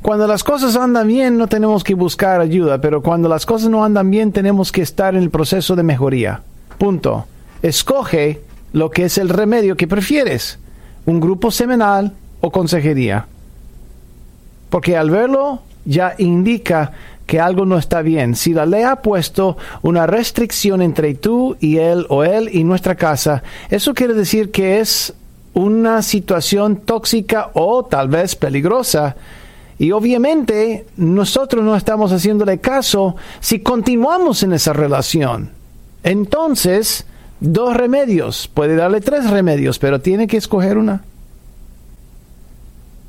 cuando 0.00 0.26
las 0.26 0.42
cosas 0.42 0.76
andan 0.76 1.06
bien 1.06 1.36
no 1.36 1.46
tenemos 1.46 1.84
que 1.84 1.94
buscar 1.94 2.40
ayuda, 2.40 2.80
pero 2.80 3.02
cuando 3.02 3.28
las 3.28 3.44
cosas 3.44 3.68
no 3.68 3.84
andan 3.84 4.10
bien 4.10 4.32
tenemos 4.32 4.72
que 4.72 4.80
estar 4.80 5.14
en 5.14 5.22
el 5.22 5.30
proceso 5.30 5.76
de 5.76 5.82
mejoría. 5.82 6.40
Punto. 6.78 7.26
Escoge 7.60 8.40
lo 8.72 8.90
que 8.90 9.04
es 9.04 9.18
el 9.18 9.28
remedio 9.28 9.76
que 9.76 9.86
prefieres, 9.86 10.58
un 11.04 11.20
grupo 11.20 11.50
semanal 11.50 12.14
o 12.40 12.50
consejería. 12.50 13.26
Porque 14.70 14.96
al 14.96 15.10
verlo 15.10 15.60
ya 15.84 16.14
indica 16.16 16.92
que 17.28 17.38
algo 17.38 17.66
no 17.66 17.76
está 17.76 18.00
bien. 18.00 18.34
Si 18.34 18.54
la 18.54 18.64
ley 18.64 18.84
ha 18.84 18.96
puesto 18.96 19.58
una 19.82 20.06
restricción 20.06 20.80
entre 20.80 21.14
tú 21.14 21.58
y 21.60 21.76
él 21.76 22.06
o 22.08 22.24
él 22.24 22.48
y 22.50 22.64
nuestra 22.64 22.94
casa, 22.94 23.42
eso 23.68 23.92
quiere 23.92 24.14
decir 24.14 24.50
que 24.50 24.80
es 24.80 25.12
una 25.52 26.00
situación 26.00 26.76
tóxica 26.76 27.50
o 27.52 27.84
tal 27.84 28.08
vez 28.08 28.34
peligrosa. 28.34 29.14
Y 29.78 29.92
obviamente 29.92 30.86
nosotros 30.96 31.62
no 31.62 31.76
estamos 31.76 32.12
haciéndole 32.12 32.60
caso 32.60 33.14
si 33.40 33.60
continuamos 33.60 34.42
en 34.42 34.54
esa 34.54 34.72
relación. 34.72 35.50
Entonces, 36.04 37.04
dos 37.40 37.76
remedios, 37.76 38.48
puede 38.48 38.74
darle 38.74 39.02
tres 39.02 39.28
remedios, 39.28 39.78
pero 39.78 40.00
tiene 40.00 40.26
que 40.26 40.38
escoger 40.38 40.78
una. 40.78 41.04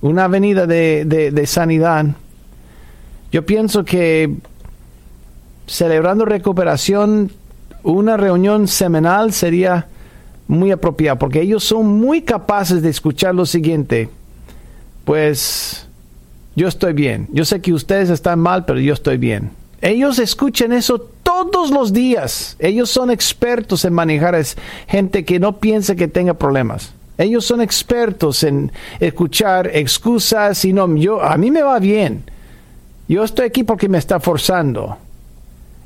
Una 0.01 0.25
avenida 0.25 0.67
de, 0.67 1.05
de, 1.05 1.31
de 1.31 1.47
sanidad 1.47 2.05
yo 3.31 3.45
pienso 3.45 3.85
que 3.85 4.33
celebrando 5.67 6.25
recuperación, 6.25 7.31
una 7.83 8.17
reunión 8.17 8.67
semanal 8.67 9.33
sería 9.33 9.87
muy 10.47 10.71
apropiada, 10.71 11.19
porque 11.19 11.41
ellos 11.41 11.63
son 11.63 11.99
muy 11.99 12.23
capaces 12.23 12.81
de 12.81 12.89
escuchar 12.89 13.35
lo 13.35 13.45
siguiente. 13.45 14.09
Pues 15.05 15.87
yo 16.55 16.67
estoy 16.67 16.93
bien. 16.93 17.27
Yo 17.31 17.45
sé 17.45 17.61
que 17.61 17.71
ustedes 17.71 18.09
están 18.09 18.39
mal, 18.39 18.65
pero 18.65 18.79
yo 18.79 18.93
estoy 18.93 19.17
bien. 19.17 19.51
Ellos 19.81 20.19
escuchan 20.19 20.73
eso 20.73 20.99
todos 21.23 21.69
los 21.69 21.93
días. 21.93 22.55
Ellos 22.59 22.89
son 22.89 23.11
expertos 23.11 23.85
en 23.85 23.93
manejar 23.93 24.35
a 24.35 24.41
gente 24.87 25.23
que 25.23 25.39
no 25.39 25.59
piensa 25.59 25.95
que 25.95 26.07
tenga 26.07 26.33
problemas. 26.33 26.93
Ellos 27.17 27.45
son 27.45 27.61
expertos 27.61 28.43
en 28.43 28.71
escuchar 28.99 29.69
excusas 29.73 30.65
y 30.65 30.73
no, 30.73 30.93
yo, 30.95 31.21
a 31.21 31.37
mí 31.37 31.51
me 31.51 31.61
va 31.61 31.79
bien. 31.79 32.23
Yo 33.09 33.23
estoy 33.23 33.47
aquí 33.47 33.63
porque 33.63 33.89
me 33.89 33.97
está 33.97 34.19
forzando. 34.19 34.97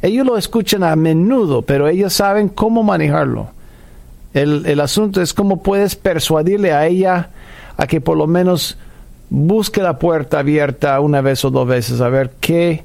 Ellos 0.01 0.25
lo 0.27 0.37
escuchan 0.37 0.83
a 0.83 0.95
menudo, 0.97 1.61
pero 1.61 1.87
ellos 1.87 2.11
saben 2.11 2.49
cómo 2.49 2.83
manejarlo. 2.83 3.47
El, 4.33 4.65
el 4.65 4.81
asunto 4.81 5.21
es 5.21 5.33
cómo 5.33 5.63
puedes 5.63 5.95
persuadirle 5.95 6.73
a 6.73 6.85
ella 6.85 7.29
a 7.77 7.87
que 7.87 8.01
por 8.01 8.17
lo 8.17 8.27
menos 8.27 8.77
busque 9.29 9.81
la 9.81 9.97
puerta 9.97 10.39
abierta 10.39 10.99
una 10.99 11.21
vez 11.21 11.45
o 11.45 11.49
dos 11.49 11.65
veces 11.65 12.01
a 12.01 12.09
ver 12.09 12.31
qué, 12.41 12.83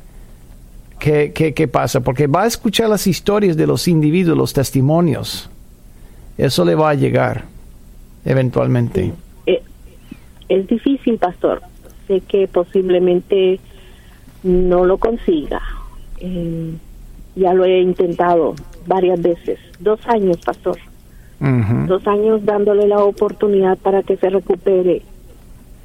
qué, 1.00 1.32
qué, 1.32 1.68
pasa, 1.68 2.00
porque 2.00 2.28
va 2.28 2.44
a 2.44 2.46
escuchar 2.46 2.88
las 2.88 3.06
historias 3.08 3.56
de 3.56 3.66
los 3.66 3.88
individuos, 3.88 4.38
los 4.38 4.52
testimonios. 4.52 5.50
Eso 6.36 6.64
le 6.64 6.76
va 6.76 6.90
a 6.90 6.94
llegar 6.94 7.44
eventualmente. 8.24 9.12
Eh, 9.46 9.62
es 10.48 10.66
difícil, 10.68 11.18
pastor. 11.18 11.60
Sé 12.06 12.20
que 12.20 12.46
posiblemente 12.46 13.58
no 14.42 14.84
lo 14.84 14.98
consiga. 14.98 15.60
Eh, 16.20 16.74
ya 17.36 17.54
lo 17.54 17.64
he 17.64 17.80
intentado 17.80 18.54
varias 18.86 19.20
veces. 19.22 19.58
Dos 19.78 20.00
años, 20.06 20.38
pastor. 20.44 20.78
Dos 21.86 22.04
años 22.08 22.44
dándole 22.44 22.88
la 22.88 23.04
oportunidad 23.04 23.78
para 23.78 24.02
que 24.02 24.16
se 24.16 24.28
recupere 24.28 25.02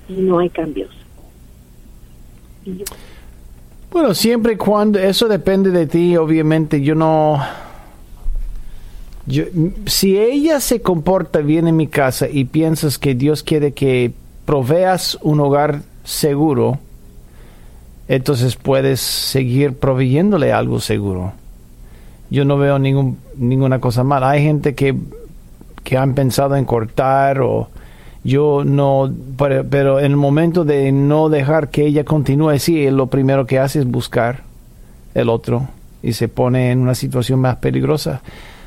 y 0.10 0.14
no 0.14 0.40
hay 0.40 0.50
cambios. 0.50 0.90
Bueno, 3.92 4.16
siempre 4.16 4.54
y 4.54 4.56
cuando 4.56 4.98
eso 4.98 5.28
depende 5.28 5.70
de 5.70 5.86
ti, 5.86 6.18
obviamente 6.18 6.82
yo 6.82 6.96
no... 6.96 7.40
Yo, 9.28 9.44
si 9.86 10.18
ella 10.18 10.60
se 10.60 10.82
comporta 10.82 11.40
bien 11.40 11.68
en 11.68 11.78
mi 11.78 11.88
casa 11.88 12.28
y 12.28 12.46
piensas 12.46 12.98
que 12.98 13.14
Dios 13.14 13.44
quiere 13.44 13.74
que 13.74 14.12
proveas 14.46 15.20
un 15.22 15.40
hogar 15.40 15.84
seguro, 16.04 16.80
entonces 18.08 18.56
puedes 18.56 19.00
seguir 19.00 19.74
proveyéndole 19.78 20.52
algo 20.52 20.80
seguro. 20.80 21.34
Yo 22.30 22.46
no 22.46 22.58
veo 22.58 22.80
ningún, 22.80 23.18
ninguna 23.36 23.80
cosa 23.80 24.04
mala. 24.04 24.32
Hay 24.32 24.44
gente 24.44 24.76
que, 24.76 24.96
que 25.84 25.98
han 25.98 26.14
pensado 26.16 26.56
en 26.56 26.66
cortar 26.66 27.42
o 27.42 27.70
yo 28.24 28.64
no, 28.66 29.14
pero, 29.38 30.00
en 30.00 30.06
el 30.06 30.16
momento 30.16 30.64
de 30.64 30.92
no 30.92 31.28
dejar 31.28 31.70
que 31.70 31.86
ella 31.86 32.06
continúe, 32.06 32.58
sí, 32.58 32.90
lo 32.90 33.08
primero 33.08 33.46
que 33.46 33.60
hace 33.60 33.80
es 33.80 33.86
buscar 33.86 34.44
el 35.14 35.30
otro 35.30 35.68
y 36.02 36.14
se 36.14 36.30
pone 36.30 36.72
en 36.72 36.80
una 36.80 36.96
situación 36.96 37.40
más 37.42 37.58
peligrosa. 37.58 38.22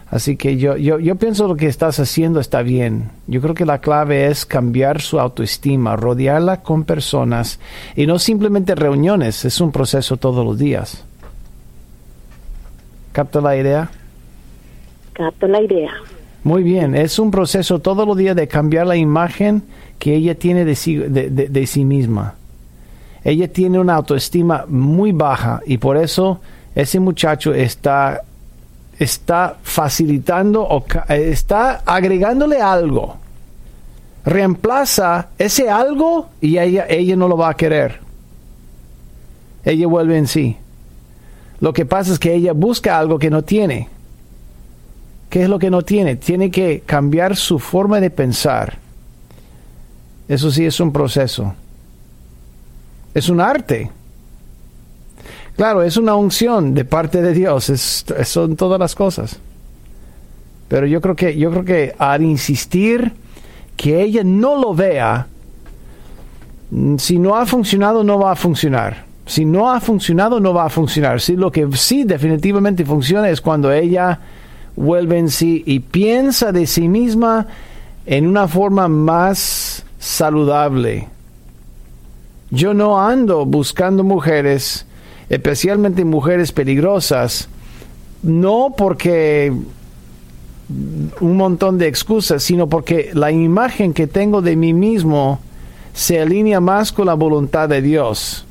Así 0.08 0.36
que 0.36 0.56
yo, 0.56 0.76
yo, 0.76 1.00
yo 1.00 1.16
pienso 1.16 1.48
lo 1.48 1.56
que 1.56 1.66
estás 1.66 1.98
haciendo 1.98 2.38
está 2.38 2.62
bien. 2.62 3.10
Yo 3.26 3.40
creo 3.40 3.54
que 3.54 3.66
la 3.66 3.80
clave 3.80 4.26
es 4.26 4.46
cambiar 4.46 5.00
su 5.00 5.18
autoestima, 5.18 5.96
rodearla 5.96 6.62
con 6.62 6.84
personas 6.84 7.58
y 7.96 8.06
no 8.06 8.18
simplemente 8.18 8.75
reuniones, 8.76 9.44
es 9.44 9.60
un 9.60 9.72
proceso 9.72 10.16
todos 10.16 10.44
los 10.44 10.58
días. 10.58 11.04
¿Capta 13.12 13.40
la 13.40 13.56
idea? 13.56 13.90
Capta 15.12 15.48
la 15.48 15.62
idea. 15.62 15.90
Muy 16.44 16.62
bien, 16.62 16.94
es 16.94 17.18
un 17.18 17.32
proceso 17.32 17.80
todos 17.80 18.06
los 18.06 18.16
días 18.16 18.36
de 18.36 18.46
cambiar 18.46 18.86
la 18.86 18.96
imagen 18.96 19.64
que 19.98 20.14
ella 20.14 20.36
tiene 20.36 20.64
de 20.64 20.76
sí, 20.76 20.96
de 20.96 21.66
sí 21.66 21.84
misma. 21.84 22.34
Ella 23.25 23.52
tiene 23.52 23.80
una 23.80 23.94
autoestima 23.94 24.66
muy 24.68 25.10
baja 25.10 25.60
y 25.66 25.78
por 25.78 25.96
eso 25.96 26.40
ese 26.76 27.00
muchacho 27.00 27.52
está 27.52 28.22
está 28.98 29.56
facilitando 29.62 30.62
o 30.62 30.84
está 31.08 31.82
agregándole 31.84 32.60
algo. 32.60 33.16
Reemplaza 34.25 35.28
ese 35.38 35.71
algo 35.71 36.30
y 36.40 36.58
ella, 36.58 36.86
ella 36.88 37.16
no 37.16 37.28
lo 37.28 37.36
va 37.36 37.50
a 37.50 37.54
querer. 37.54 38.00
Ella 39.64 39.86
vuelve 39.86 40.16
en 40.16 40.26
sí. 40.26 40.56
Lo 41.60 41.73
que 41.73 41.86
pasa 41.86 42.12
es 42.12 42.18
que 42.18 42.34
ella 42.34 42.52
busca 42.52 42.99
algo 42.99 43.18
que 43.18 43.30
no 43.30 43.42
tiene. 43.42 43.88
¿Qué 45.30 45.42
es 45.42 45.49
lo 45.49 45.58
que 45.58 45.71
no 45.71 45.82
tiene? 45.82 46.16
Tiene 46.16 46.50
que 46.50 46.82
cambiar 46.86 47.36
su 47.36 47.58
forma 47.58 48.00
de 48.00 48.10
pensar. 48.10 48.78
Eso 50.28 50.50
sí 50.50 50.64
es 50.64 50.80
un 50.80 50.92
proceso. 50.92 51.54
Es 53.14 53.28
un 53.28 53.40
arte. 53.40 53.90
Claro, 55.56 55.82
es 55.82 55.97
una 55.97 56.14
unción 56.14 56.75
de 56.75 56.84
parte 56.84 57.23
de 57.23 57.32
Dios, 57.32 57.64
son 58.25 58.56
todas 58.56 58.78
las 58.78 58.95
cosas. 58.95 59.38
Pero 60.69 60.86
yo 60.86 61.00
creo 61.00 61.16
que 61.16 61.36
yo 61.36 61.50
creo 61.50 61.64
que 61.64 61.95
al 61.99 62.23
insistir 62.23 63.12
que 63.76 64.02
ella 64.02 64.23
no 64.23 64.60
lo 64.60 64.75
vea, 64.75 65.26
mm, 66.71 66.97
si 66.97 67.19
no 67.19 67.36
ha 67.36 67.47
funcionado 67.47 68.04
no 68.04 68.19
va 68.19 68.32
a 68.32 68.36
funcionar. 68.36 69.06
Si 69.25 69.45
no 69.45 69.71
ha 69.71 69.80
funcionado 69.80 70.40
no 70.40 70.52
va 70.52 70.66
a 70.66 70.71
funcionar. 70.71 71.21
Si 71.21 71.36
lo 71.36 71.50
que 71.50 71.66
sí 71.73 72.04
definitivamente 72.04 72.84
funciona 72.84 73.30
es 73.30 73.40
cuando 73.40 73.73
ella 73.73 74.21
vuelve 74.76 75.19
en 75.19 75.30
sí 75.30 75.62
y 75.66 75.80
piensa 75.80 76.52
de 76.52 76.66
sí 76.66 76.88
misma 76.88 77.47
en 78.04 78.26
una 78.26 78.47
forma 78.47 78.88
más 78.88 79.84
saludable. 79.99 81.08
Yo 82.50 82.75
no 82.75 83.00
ando 83.00 83.45
buscando 83.47 84.04
mujeres 84.04 84.85
especialmente 85.28 86.04
mujeres 86.04 86.52
peligrosas, 86.52 87.49
no 88.23 88.75
porque 88.76 89.52
un 91.21 91.36
montón 91.36 91.78
de 91.78 91.86
excusas, 91.86 92.43
sino 92.43 92.69
porque 92.69 93.10
la 93.15 93.30
imagen 93.30 93.93
que 93.93 94.06
tengo 94.06 94.43
de 94.43 94.56
mí 94.56 94.73
mismo 94.73 95.41
se 95.95 96.21
alinea 96.21 96.60
más 96.60 96.93
con 96.93 97.06
la 97.06 97.15
voluntad 97.15 97.69
de 97.69 97.82
Dios. 97.82 98.45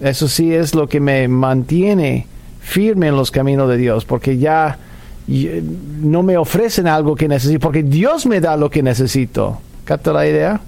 Eso 0.00 0.28
sí 0.28 0.54
es 0.54 0.74
lo 0.74 0.88
que 0.88 1.00
me 1.00 1.28
mantiene 1.28 2.26
firme 2.60 3.08
en 3.08 3.16
los 3.16 3.30
caminos 3.30 3.68
de 3.68 3.76
Dios, 3.76 4.04
porque 4.04 4.38
ya 4.38 4.78
no 5.26 6.22
me 6.22 6.36
ofrecen 6.38 6.86
algo 6.86 7.14
que 7.14 7.28
necesito, 7.28 7.60
porque 7.60 7.82
Dios 7.82 8.24
me 8.26 8.40
da 8.40 8.56
lo 8.56 8.70
que 8.70 8.82
necesito. 8.82 9.60
¿Capta 9.84 10.12
la 10.12 10.26
idea? 10.26 10.60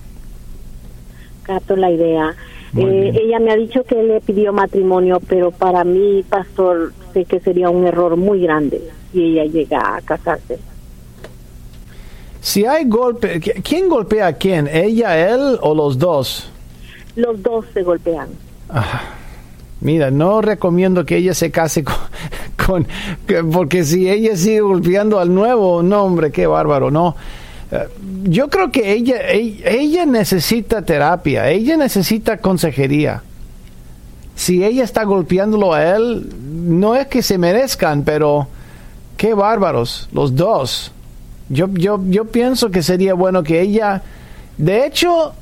Capto 1.45 1.77
la 1.77 1.91
idea. 1.91 2.35
Eh, 2.77 3.13
ella 3.25 3.41
me 3.41 3.51
ha 3.51 3.57
dicho 3.57 3.83
que 3.83 4.01
le 4.03 4.21
pidió 4.21 4.53
matrimonio, 4.53 5.21
pero 5.29 5.51
para 5.51 5.83
mí, 5.83 6.25
pastor, 6.29 6.93
sé 7.13 7.25
que 7.25 7.41
sería 7.41 7.69
un 7.69 7.87
error 7.87 8.17
muy 8.17 8.43
grande 8.43 8.81
si 9.13 9.23
ella 9.25 9.45
llega 9.45 9.97
a 9.97 10.01
casarse. 10.03 10.59
Si 12.41 12.65
hay 12.65 12.85
golpe, 12.87 13.41
¿quién 13.41 13.89
golpea 13.89 14.29
a 14.29 14.33
quién? 14.35 14.69
¿Ella, 14.69 15.29
él 15.29 15.59
o 15.61 15.75
los 15.75 15.99
dos? 15.99 16.51
Los 17.17 17.43
dos 17.43 17.67
se 17.75 17.83
golpean. 17.83 18.29
Ah, 18.69 19.03
mira, 19.81 20.11
no 20.11 20.41
recomiendo 20.41 21.05
que 21.05 21.17
ella 21.17 21.35
se 21.35 21.51
case 21.51 21.85
con, 21.85 22.87
porque 23.53 23.85
si 23.85 24.09
ella 24.09 24.37
sigue 24.37 24.61
golpeando 24.61 25.19
al 25.19 25.35
nuevo, 25.35 25.83
no 25.83 26.05
hombre, 26.05 26.31
qué 26.31 26.47
bárbaro, 26.47 26.91
no. 26.91 27.17
Eh, 27.73 27.89
yo 28.25 28.49
creo 28.49 28.71
que 28.71 28.93
ella, 28.93 29.29
ella, 29.31 30.07
necesita 30.07 30.83
terapia, 30.83 31.49
ella 31.51 31.77
necesita 31.77 32.39
consejería. 32.39 33.23
Si 34.35 34.65
ella 34.65 34.85
está 34.85 35.05
golpeándolo 35.05 35.75
a 35.75 35.97
él, 35.97 36.29
no 36.41 36.97
es 36.97 37.07
que 37.07 37.23
se 37.23 37.39
merezcan, 37.39 38.03
pero 38.03 38.49
qué 39.17 39.35
bárbaros, 39.35 40.09
los 40.13 40.35
dos. 40.35 40.93
Yo, 41.49 41.69
yo, 41.73 42.01
yo 42.09 42.25
pienso 42.27 42.71
que 42.71 42.83
sería 42.83 43.15
bueno 43.15 43.43
que 43.43 43.61
ella, 43.61 44.03
de 44.57 44.87
hecho, 44.87 45.35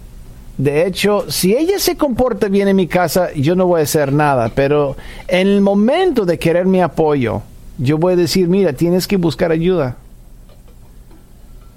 de 0.57 0.87
hecho, 0.87 1.31
si 1.31 1.55
ella 1.55 1.79
se 1.79 1.97
comporta 1.97 2.49
bien 2.49 2.69
en 2.69 2.77
mi 2.77 2.88
casa, 2.88 3.33
yo 3.35 3.55
no 3.55 3.67
voy 3.67 3.81
a 3.81 3.85
hacer 3.85 4.12
nada, 4.12 4.51
pero 4.55 4.97
en 5.29 5.47
el 5.47 5.61
momento 5.61 6.25
de 6.25 6.38
querer 6.38 6.67
mi 6.67 6.81
apoyo, 6.81 7.43
yo 7.79 7.99
voy 7.99 8.14
a 8.14 8.17
decir, 8.17 8.49
mira, 8.49 8.73
tienes 8.73 9.07
que 9.07 9.17
buscar 9.17 9.53
ayuda 9.53 9.97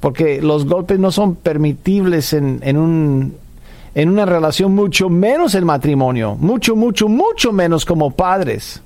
porque 0.02 0.42
los 0.42 0.66
golpes 0.66 1.00
no 1.00 1.12
son 1.12 1.36
permitibles 1.36 2.34
en, 2.34 2.60
en, 2.64 2.76
un, 2.76 3.36
en 3.96 4.10
una 4.10 4.26
relación, 4.26 4.74
mucho 4.74 5.10
menos 5.10 5.56
el 5.56 5.64
matrimonio, 5.64 6.36
mucho, 6.40 6.76
mucho, 6.76 7.08
mucho 7.08 7.54
menos 7.54 7.86
como 7.86 8.12
padres 8.12 8.82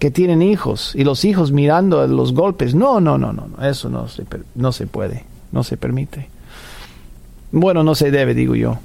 que 0.00 0.10
tienen 0.10 0.42
hijos 0.42 0.92
y 0.96 1.04
los 1.04 1.24
hijos 1.24 1.52
mirando 1.52 2.04
los 2.08 2.34
golpes. 2.34 2.74
No, 2.74 3.00
no, 3.00 3.16
no, 3.16 3.32
no, 3.32 3.48
eso 3.64 3.88
no 3.88 4.08
se, 4.08 4.24
no 4.56 4.72
se 4.72 4.88
puede, 4.88 5.24
no 5.52 5.62
se 5.62 5.76
permite. 5.76 6.28
Bueno, 7.52 7.84
no 7.84 7.94
se 7.94 8.10
debe, 8.10 8.34
digo 8.34 8.56
yo. 8.56 8.76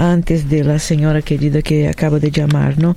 antes 0.00 0.48
de 0.48 0.64
la 0.64 0.78
señora 0.78 1.20
querida 1.20 1.60
que 1.60 1.88
acaba 1.88 2.18
de 2.18 2.30
llamar, 2.30 2.78
¿no? 2.78 2.96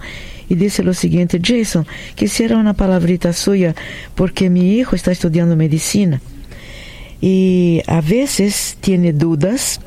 Y 0.49 0.55
dice 0.55 0.83
lo 0.83 0.93
siguiente, 0.93 1.39
Jason, 1.43 1.85
quisiera 2.15 2.57
una 2.57 2.73
palabrita 2.73 3.33
suya 3.33 3.75
porque 4.15 4.49
mi 4.49 4.77
hijo 4.77 4.95
está 4.95 5.11
estudiando 5.11 5.55
medicina 5.55 6.21
y 7.21 7.81
a 7.87 8.01
veces 8.01 8.77
tiene 8.79 9.13
dudas 9.13 9.79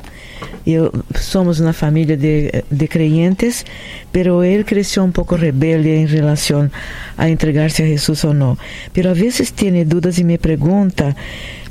eu, 0.65 0.91
somos 1.15 1.59
uma 1.59 1.73
família 1.73 2.17
de, 2.17 2.63
de 2.69 2.87
creyentes, 2.87 3.65
pero 4.11 4.43
ele 4.43 4.63
cresceu 4.63 5.03
um 5.03 5.11
pouco 5.11 5.35
rebelde 5.35 5.89
em 5.89 6.05
relação 6.05 6.69
a 7.17 7.29
entregar-se 7.29 7.81
a 7.81 7.85
Jesus 7.87 8.23
ou 8.23 8.33
não. 8.33 8.57
Pero 8.93 9.09
a 9.09 9.13
vezes 9.13 9.49
tem 9.49 9.83
dúvidas 9.85 10.19
e 10.19 10.23
me 10.23 10.37
pergunta 10.37 11.15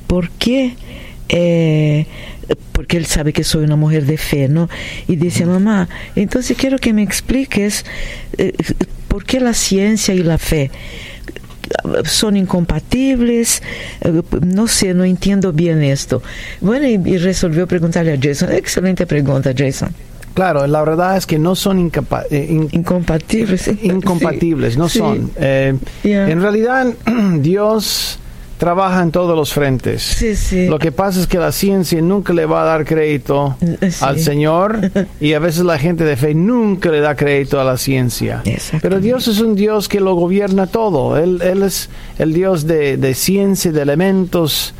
por 0.08 0.28
que 0.38 0.74
eh, 1.28 2.06
porque 2.72 2.96
ele 2.96 3.06
sabe 3.06 3.32
que 3.32 3.42
sou 3.42 3.62
uma 3.62 3.76
mulher 3.76 4.02
de 4.02 4.16
fé, 4.16 4.48
não? 4.48 4.68
E 5.08 5.16
disse, 5.16 5.44
mamá, 5.44 5.88
então 6.16 6.40
quero 6.56 6.78
que 6.78 6.92
me 6.92 7.02
expliques 7.02 7.84
eh, 8.38 8.52
por 9.08 9.24
que 9.24 9.38
a 9.38 9.52
ciência 9.52 10.14
e 10.14 10.28
a 10.30 10.38
fé 10.38 10.70
son 12.04 12.36
incompatibles, 12.36 13.62
eh, 14.00 14.22
no 14.42 14.68
sé, 14.68 14.94
no 14.94 15.04
entiendo 15.04 15.52
bien 15.52 15.82
esto. 15.82 16.22
Bueno, 16.60 16.86
y, 16.86 16.94
y 16.94 17.18
resolvió 17.18 17.66
preguntarle 17.66 18.12
a 18.12 18.18
Jason. 18.20 18.52
Excelente 18.52 19.06
pregunta, 19.06 19.52
Jason. 19.56 19.90
Claro, 20.34 20.66
la 20.66 20.84
verdad 20.84 21.16
es 21.16 21.26
que 21.26 21.38
no 21.38 21.54
son 21.54 21.90
eh, 22.30 22.46
in 22.50 22.68
incompatibles. 22.72 23.68
Incompatibles, 23.82 24.74
sí, 24.74 24.78
no 24.78 24.88
sí. 24.88 24.98
son. 24.98 25.30
Eh, 25.36 25.74
yeah. 26.02 26.28
En 26.28 26.42
realidad, 26.42 26.92
Dios 27.38 28.18
trabaja 28.58 29.02
en 29.02 29.10
todos 29.10 29.36
los 29.36 29.52
frentes. 29.52 30.02
Sí, 30.02 30.36
sí. 30.36 30.66
Lo 30.66 30.78
que 30.78 30.92
pasa 30.92 31.20
es 31.20 31.26
que 31.26 31.38
la 31.38 31.52
ciencia 31.52 32.00
nunca 32.00 32.32
le 32.32 32.46
va 32.46 32.62
a 32.62 32.64
dar 32.64 32.84
crédito 32.84 33.56
sí. 33.60 33.88
al 34.00 34.18
Señor 34.18 34.90
y 35.20 35.34
a 35.34 35.38
veces 35.38 35.64
la 35.64 35.78
gente 35.78 36.04
de 36.04 36.16
fe 36.16 36.34
nunca 36.34 36.90
le 36.90 37.00
da 37.00 37.14
crédito 37.14 37.60
a 37.60 37.64
la 37.64 37.76
ciencia. 37.76 38.42
Pero 38.80 39.00
Dios 39.00 39.28
es 39.28 39.40
un 39.40 39.54
Dios 39.54 39.88
que 39.88 40.00
lo 40.00 40.14
gobierna 40.14 40.66
todo. 40.66 41.18
Él, 41.18 41.40
él 41.42 41.62
es 41.62 41.90
el 42.18 42.32
Dios 42.32 42.66
de, 42.66 42.96
de 42.96 43.14
ciencia, 43.14 43.72
de 43.72 43.82
elementos, 43.82 44.74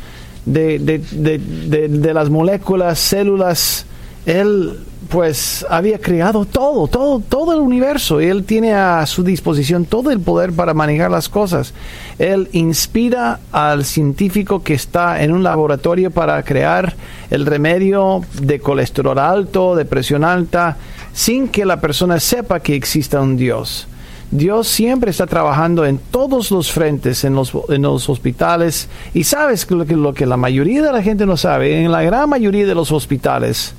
de, 0.45 0.79
de, 0.79 0.99
de, 1.11 1.87
de 1.87 2.13
las 2.13 2.29
moléculas, 2.29 2.99
células. 2.99 3.85
Él 4.25 4.77
pues 5.09 5.65
había 5.69 5.99
creado 5.99 6.45
todo, 6.45 6.87
todo, 6.87 7.19
todo 7.19 7.53
el 7.53 7.59
universo. 7.59 8.21
Y 8.21 8.25
él 8.25 8.43
tiene 8.43 8.73
a 8.73 9.05
su 9.05 9.23
disposición 9.23 9.85
todo 9.85 10.11
el 10.11 10.19
poder 10.19 10.51
para 10.51 10.73
manejar 10.73 11.11
las 11.11 11.29
cosas. 11.29 11.73
Él 12.19 12.49
inspira 12.51 13.39
al 13.51 13.85
científico 13.85 14.63
que 14.63 14.73
está 14.73 15.23
en 15.23 15.31
un 15.31 15.43
laboratorio 15.43 16.11
para 16.11 16.41
crear 16.43 16.95
el 17.29 17.45
remedio 17.45 18.21
de 18.41 18.59
colesterol 18.59 19.17
alto, 19.19 19.75
de 19.75 19.85
presión 19.85 20.23
alta, 20.23 20.77
sin 21.13 21.47
que 21.47 21.65
la 21.65 21.79
persona 21.79 22.19
sepa 22.19 22.59
que 22.59 22.75
exista 22.75 23.21
un 23.21 23.37
Dios. 23.37 23.87
Dios 24.29 24.67
siempre 24.67 25.09
está 25.09 25.25
trabajando 25.25 25.85
en 25.85 25.99
todos 25.99 26.51
los 26.51 26.69
frentes, 26.71 27.23
en 27.23 27.33
los, 27.33 27.53
en 27.69 27.81
los 27.81 28.09
hospitales. 28.09 28.89
Y 29.13 29.23
sabes 29.23 29.69
lo 29.71 29.85
que, 29.85 29.95
lo 29.95 30.13
que 30.13 30.25
la 30.25 30.35
mayoría 30.35 30.81
de 30.83 30.91
la 30.91 31.01
gente 31.01 31.25
no 31.25 31.37
sabe, 31.37 31.83
en 31.83 31.91
la 31.91 32.03
gran 32.03 32.29
mayoría 32.29 32.65
de 32.65 32.75
los 32.75 32.91
hospitales, 32.91 33.73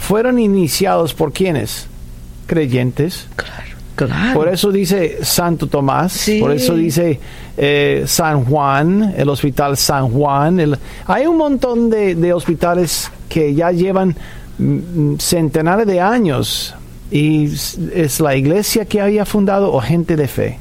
fueron 0.00 0.38
iniciados 0.38 1.14
por 1.14 1.32
quienes? 1.32 1.86
Creyentes. 2.46 3.26
Claro. 3.36 3.70
Claro. 3.94 4.32
Por 4.32 4.48
eso 4.48 4.72
dice 4.72 5.18
Santo 5.22 5.66
Tomás, 5.66 6.12
sí. 6.12 6.40
por 6.40 6.52
eso 6.52 6.74
dice 6.74 7.20
eh, 7.56 8.04
San 8.06 8.46
Juan, 8.46 9.14
el 9.14 9.28
hospital 9.28 9.76
San 9.76 10.08
Juan. 10.08 10.58
El, 10.58 10.78
hay 11.06 11.26
un 11.26 11.36
montón 11.36 11.90
de, 11.90 12.14
de, 12.14 12.32
hospitales 12.32 13.10
que 13.28 13.54
ya 13.54 13.72
llevan 13.72 14.16
mm, 14.58 15.16
centenares 15.18 15.86
de 15.86 16.00
años 16.00 16.74
y 17.10 17.46
es 17.92 18.20
la 18.20 18.36
iglesia 18.36 18.86
que 18.86 19.02
había 19.02 19.26
fundado 19.26 19.70
o 19.70 19.80
gente 19.80 20.16
de 20.16 20.28
fe. 20.28 20.58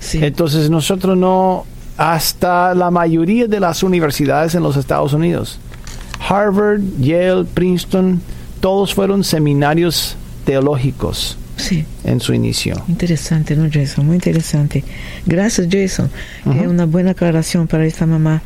Sí. 0.00 0.24
Entonces 0.24 0.70
nosotros 0.70 1.16
no, 1.16 1.66
hasta 1.96 2.74
la 2.74 2.90
mayoría 2.90 3.46
de 3.46 3.60
las 3.60 3.82
universidades 3.82 4.54
en 4.54 4.62
los 4.62 4.76
Estados 4.76 5.12
Unidos, 5.12 5.58
Harvard, 6.28 6.80
Yale, 6.98 7.44
Princeton, 7.44 8.20
todos 8.60 8.94
fueron 8.94 9.24
seminarios 9.24 10.16
teológicos 10.44 11.36
sí. 11.56 11.84
en 12.04 12.20
su 12.20 12.32
inicio. 12.34 12.82
Interesante, 12.88 13.56
¿no, 13.56 13.68
Jason? 13.70 14.06
Muy 14.06 14.16
interesante. 14.16 14.84
Gracias, 15.26 15.68
Jason. 15.70 16.10
Uh 16.44 16.50
-huh. 16.50 16.62
Es 16.62 16.66
una 16.68 16.86
buena 16.86 17.10
aclaración 17.12 17.66
para 17.66 17.84
esta 17.86 18.06
mamá. 18.06 18.42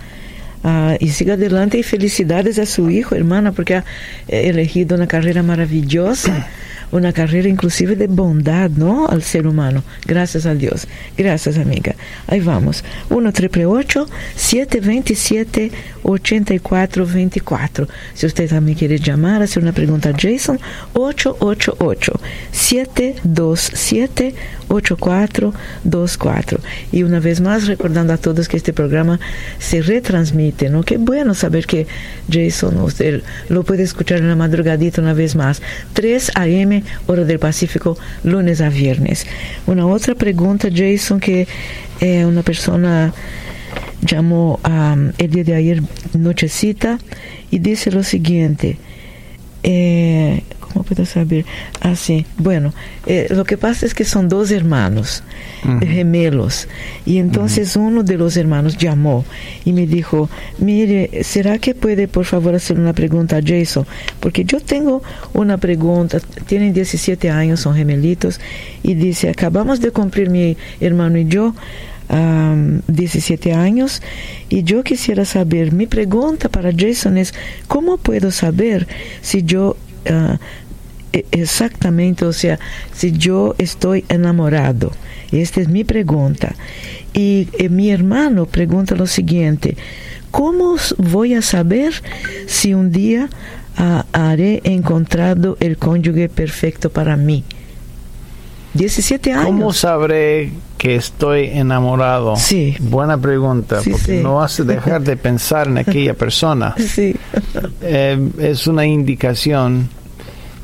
Uh, 0.65 0.97
y 0.99 1.11
siga 1.11 1.35
adelante 1.35 1.79
y 1.79 1.83
felicidades 1.85 2.59
a 2.59 2.67
su 2.67 2.91
hijo, 2.91 3.15
hermana, 3.15 3.53
porque 3.53 3.77
ha 3.77 3.85
elegido 4.27 4.97
una 4.97 5.07
carrera 5.07 5.43
maravillosa. 5.43 6.49
Una 6.93 7.13
carrera 7.13 7.49
inclusive 7.49 7.97
de 7.97 8.07
bondad, 8.07 8.71
¿no? 8.71 9.09
Al 9.09 9.23
ser 9.23 9.47
humano. 9.47 9.83
Gracias 10.07 10.47
a 10.47 10.55
Dios. 10.55 10.87
Gracias, 11.17 11.59
amiga. 11.59 11.95
Ahí 12.27 12.41
vamos. 12.41 12.85
1 13.11 13.33
triple 13.33 13.67
727 14.37 15.71
8424. 16.03 17.89
Si 18.15 18.27
usted 18.27 18.49
también 18.49 18.79
quiere 18.79 18.99
llamar, 18.99 19.43
hacer 19.43 19.63
una 19.63 19.73
pregunta 19.73 20.11
a 20.11 20.15
Jason, 20.17 20.61
888 20.95 22.21
727 22.53 24.35
8424. 24.69 26.61
Y 26.93 27.03
una 27.03 27.21
vez 27.21 27.41
más, 27.41 27.67
recordando 27.67 28.13
a 28.13 28.19
todos 28.19 28.49
que 28.49 28.57
este 28.57 28.73
programa 28.73 29.19
se 29.59 29.83
retransmite, 29.83 30.71
¿no? 30.71 30.83
Qué 30.83 30.97
bueno 30.99 31.35
saber 31.35 31.67
que 31.67 31.87
Jason, 32.31 32.81
usted 32.81 33.23
lo 33.49 33.65
puede 33.65 33.83
escuchar 33.83 34.19
en 34.19 34.29
la 34.29 34.37
madrugadita 34.37 35.01
una 35.01 35.15
vez 35.15 35.35
más. 35.37 35.61
3 35.93 36.33
a.m., 36.35 36.76
hora 37.07 37.25
del 37.25 37.39
Pacífico, 37.39 37.97
lunes 38.25 38.61
a 38.61 38.69
viernes. 38.69 39.27
Una 39.67 39.87
otra 39.87 40.15
pregunta, 40.15 40.69
Jason, 40.75 41.21
que 41.21 41.47
eh, 42.01 42.25
una 42.25 42.43
persona 42.43 43.13
llamó 44.03 44.61
el 45.19 45.31
día 45.31 45.45
de 45.45 45.55
ayer 45.55 45.83
nochecita 46.15 46.99
y 47.51 47.59
dice 47.59 47.91
lo 47.91 48.03
siguiente. 48.03 48.79
Eh, 49.63 50.43
¿Cómo 50.73 50.85
puedo 50.85 51.05
saber? 51.07 51.45
Ah, 51.81 51.95
bueno, 52.39 52.73
eh, 53.07 53.27
lo 53.31 53.45
que 53.45 53.57
pasa 53.57 53.87
es 53.87 53.95
que 53.95 54.05
son 54.05 54.29
dos 54.29 54.51
hermanos 54.51 55.23
uh 55.65 55.69
-huh. 55.69 55.87
gemelos 55.87 56.69
y 57.05 57.19
entonces 57.19 57.77
uh 57.77 57.81
-huh. 57.81 57.87
uno 57.87 58.03
de 58.03 58.17
los 58.17 58.37
hermanos 58.37 58.77
llamó 58.77 59.25
y 59.65 59.73
me 59.73 59.87
dijo, 59.87 60.29
mire, 60.59 61.23
¿será 61.25 61.59
que 61.59 61.75
puede 61.75 62.09
por 62.09 62.25
favor 62.25 62.55
hacer 62.55 62.79
una 62.79 62.93
pregunta 62.93 63.37
a 63.37 63.43
Jason? 63.43 63.87
Porque 64.21 64.45
yo 64.45 64.61
tengo 64.61 65.03
una 65.33 65.57
pregunta, 65.59 66.19
tienen 66.47 66.73
17 66.73 67.31
años, 67.31 67.61
son 67.61 67.75
gemelitos 67.75 68.41
y 68.83 68.95
dice, 68.95 69.31
acabamos 69.31 69.81
de 69.81 69.91
cumplir 69.91 70.31
mi 70.31 70.57
hermano 70.81 71.19
y 71.19 71.27
yo 71.27 71.55
um, 72.11 72.81
17 72.89 73.53
años 73.53 74.03
y 74.49 74.63
yo 74.63 74.83
quisiera 74.83 75.25
saber, 75.25 75.73
mi 75.73 75.87
pregunta 75.87 76.49
para 76.49 76.71
Jason 76.77 77.19
es, 77.19 77.35
¿cómo 77.69 77.97
puedo 77.97 78.31
saber 78.31 78.87
si 79.23 79.43
yo 79.43 79.77
uh, 80.11 80.37
exactamente, 81.31 82.25
o 82.25 82.33
sea, 82.33 82.59
si 82.93 83.13
yo 83.13 83.55
estoy 83.59 84.05
enamorado? 84.09 84.93
Esta 85.33 85.61
es 85.61 85.69
mi 85.69 85.85
pregunta. 85.85 86.55
Y 87.13 87.49
eh, 87.59 87.69
mi 87.69 87.91
hermano 87.91 88.47
pregunta 88.47 88.95
lo 88.95 89.07
siguiente, 89.07 89.77
¿cómo 90.31 90.77
voy 90.99 91.35
a 91.35 91.43
saber 91.43 91.95
si 92.47 92.75
un 92.75 92.93
día 92.93 93.29
uh, 93.79 94.03
haré 94.13 94.61
encontrado 94.65 95.57
el 95.61 95.79
cónyuge 95.79 96.29
perfecto 96.29 96.91
para 96.91 97.17
mí? 97.17 97.45
17 98.75 99.33
años. 99.33 99.47
¿Cómo 99.47 99.73
sabré 99.73 100.53
que 100.77 100.97
estoy 100.97 101.47
enamorado? 101.47 102.37
Sí. 102.37 102.77
Buena 102.79 103.17
pregunta, 103.19 103.81
Sí, 103.81 103.91
porque 103.91 104.19
sí. 104.19 104.23
no 104.23 104.43
hace 104.43 104.65
dejar 104.65 105.01
de 105.03 105.17
pensar 105.17 105.67
en 105.69 105.79
aquella 105.79 106.15
persona. 106.15 106.75
Sí. 106.87 107.17
Eh, 107.81 108.31
es 108.39 108.67
una 108.67 108.85
indicación 108.87 109.89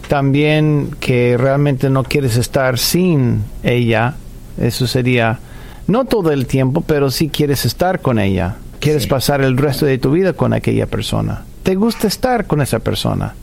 también 0.08 0.90
que 1.00 1.36
realmente 1.38 1.90
no 1.90 2.04
quieres 2.04 2.36
estar 2.36 2.78
sin 2.78 3.42
ella. 3.62 4.14
Eso 4.60 4.86
sería, 4.86 5.38
no 5.86 6.04
todo 6.04 6.30
el 6.32 6.46
tiempo, 6.46 6.82
pero 6.86 7.10
sí 7.10 7.28
quieres 7.28 7.64
estar 7.64 8.00
con 8.00 8.18
ella. 8.18 8.56
Quieres 8.80 9.04
Sí. 9.04 9.08
pasar 9.08 9.40
el 9.42 9.56
resto 9.56 9.86
de 9.86 9.98
tu 9.98 10.10
vida 10.12 10.32
con 10.32 10.52
aquella 10.52 10.86
persona. 10.86 11.42
Te 11.62 11.76
gusta 11.76 12.08
estar 12.08 12.46
con 12.46 12.60
esa 12.60 12.80
persona. 12.80 13.34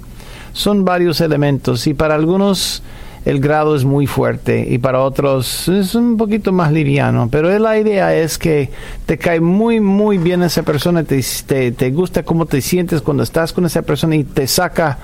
Son 0.54 0.84
varios 0.84 1.22
elementos 1.22 1.88
y 1.88 1.94
para 1.94 2.16
algunos 2.16 2.84
el 3.26 3.40
grado 3.40 3.76
es 3.76 3.84
muy 3.86 4.08
fuerte 4.08 4.66
y 4.70 4.78
para 4.80 5.02
otros 5.02 5.68
es 5.70 5.94
un 5.96 6.18
poquito 6.18 6.52
más 6.52 6.72
liviano. 6.72 7.30
Pero 7.32 7.58
la 7.60 7.78
idea 7.78 8.16
es 8.16 8.38
que 8.38 8.70
te 9.06 9.18
cae 9.18 9.40
muy, 9.40 9.80
muy 9.80 10.18
bien 10.18 10.42
esa 10.44 10.64
persona, 10.64 11.04
te, 11.04 11.24
te, 11.46 11.72
te 11.72 11.92
gusta 11.92 12.24
cómo 12.24 12.46
te 12.46 12.62
sientes 12.62 13.02
cuando 13.02 13.24
estás 13.24 13.54
con 13.54 13.66
esa 13.66 13.82
persona 13.84 14.16
y 14.16 14.24
te 14.24 14.48
saca 14.48 14.98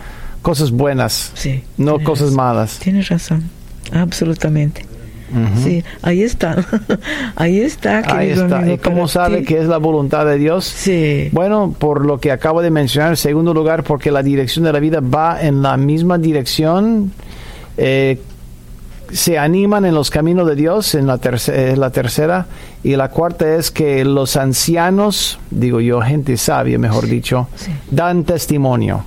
cosas 0.46 0.70
buenas, 0.70 1.32
Sí, 1.34 1.64
no 1.78 1.98
cosas 2.04 2.28
razón. 2.28 2.36
malas. 2.36 2.78
Tienes 2.80 3.10
razón, 3.10 3.44
absolutamente. 3.92 4.86
Ujú. 5.32 5.64
Sí, 5.64 5.84
ahí 6.04 6.22
está, 6.22 6.56
ahí 7.36 7.60
está, 7.60 8.04
Ahí 8.16 8.30
está. 8.30 8.60
amigo, 8.60 8.76
¿Y 8.76 8.78
cómo 8.78 9.08
sabe 9.08 9.38
ti. 9.40 9.46
que 9.46 9.58
es 9.60 9.66
la 9.68 9.78
voluntad 9.80 10.24
de 10.28 10.38
Dios? 10.38 10.66
Sí, 10.66 11.30
Bueno, 11.32 11.76
por 11.78 12.06
lo 12.06 12.20
que 12.20 12.32
acabo 12.32 12.62
de 12.62 12.70
mencionar, 12.70 13.10
en 13.10 13.18
segundo 13.18 13.52
lugar, 13.54 13.84
porque 13.84 14.12
la 14.12 14.22
dirección 14.22 14.66
de 14.66 14.72
la 14.74 14.80
vida 14.80 15.00
va 15.02 15.42
en 15.42 15.62
la 15.64 15.78
misma 15.78 16.18
dirección. 16.20 17.12
eh, 17.78 18.20
se 19.12 19.38
animan 19.38 19.86
en 19.86 19.94
los 19.94 20.10
caminos 20.10 20.48
de 20.48 20.56
Dios, 20.56 20.96
en 20.96 21.06
la, 21.08 21.18
terce- 21.20 21.76
la 21.76 21.90
tercera. 21.92 22.48
Y 22.84 22.96
la 22.96 23.10
cuarta 23.10 23.56
es 23.56 23.70
que 23.70 24.04
los 24.04 24.36
ancianos, 24.36 25.38
digo 25.52 25.80
yo, 25.80 26.02
gente 26.02 26.38
sabia, 26.38 26.80
mejor 26.80 27.06
dicho, 27.06 27.48
Sí. 27.56 27.72
dan 27.92 28.24
testimonio. 28.24 29.04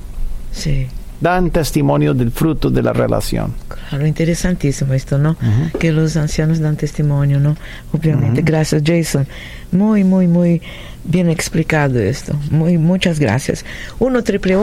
sí, 0.53 0.87
Dan 1.20 1.50
testimonio 1.50 2.14
del 2.14 2.31
fruto 2.31 2.70
de 2.70 2.83
la 2.83 2.92
relación. 2.92 3.52
claro, 3.68 4.07
interesantísimo 4.07 4.94
esto, 4.94 5.18
¿no? 5.18 5.37
Que 5.81 5.90
los 5.90 6.16
ancianos 6.16 6.61
dan 6.61 6.76
testimonio, 6.76 7.40
¿no? 7.40 7.57
Obviamente, 7.92 8.42
gracias 8.42 8.83
Jason. 8.85 9.26
Muy, 9.72 10.04
muy, 10.04 10.28
muy 10.28 10.62
bien 11.04 11.28
explicado 11.28 11.98
esto. 11.98 12.38
Muy, 12.50 12.78
muchas 12.78 13.18
gracias. 13.18 13.64
1 13.98 14.22
triple 14.22 14.57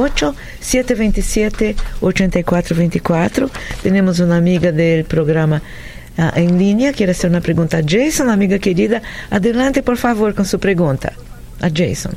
727 0.59 1.75
8424 2.01 3.49
Tenemos 3.83 4.19
una 4.19 4.37
amiga 4.37 4.71
del 4.71 5.05
programa 5.05 5.61
ah, 6.17 6.31
en 6.35 6.57
línea, 6.57 6.93
quiere 6.93 7.11
hacer 7.11 7.29
una 7.29 7.41
pregunta 7.41 7.79
a 7.79 7.81
Jason, 7.85 8.29
amiga 8.29 8.59
querida. 8.59 9.01
Adelante, 9.29 9.83
por 9.83 9.97
favor, 9.97 10.33
con 10.33 10.45
su 10.45 10.59
pregunta. 10.59 11.11
A 11.61 11.69
Jason. 11.69 12.13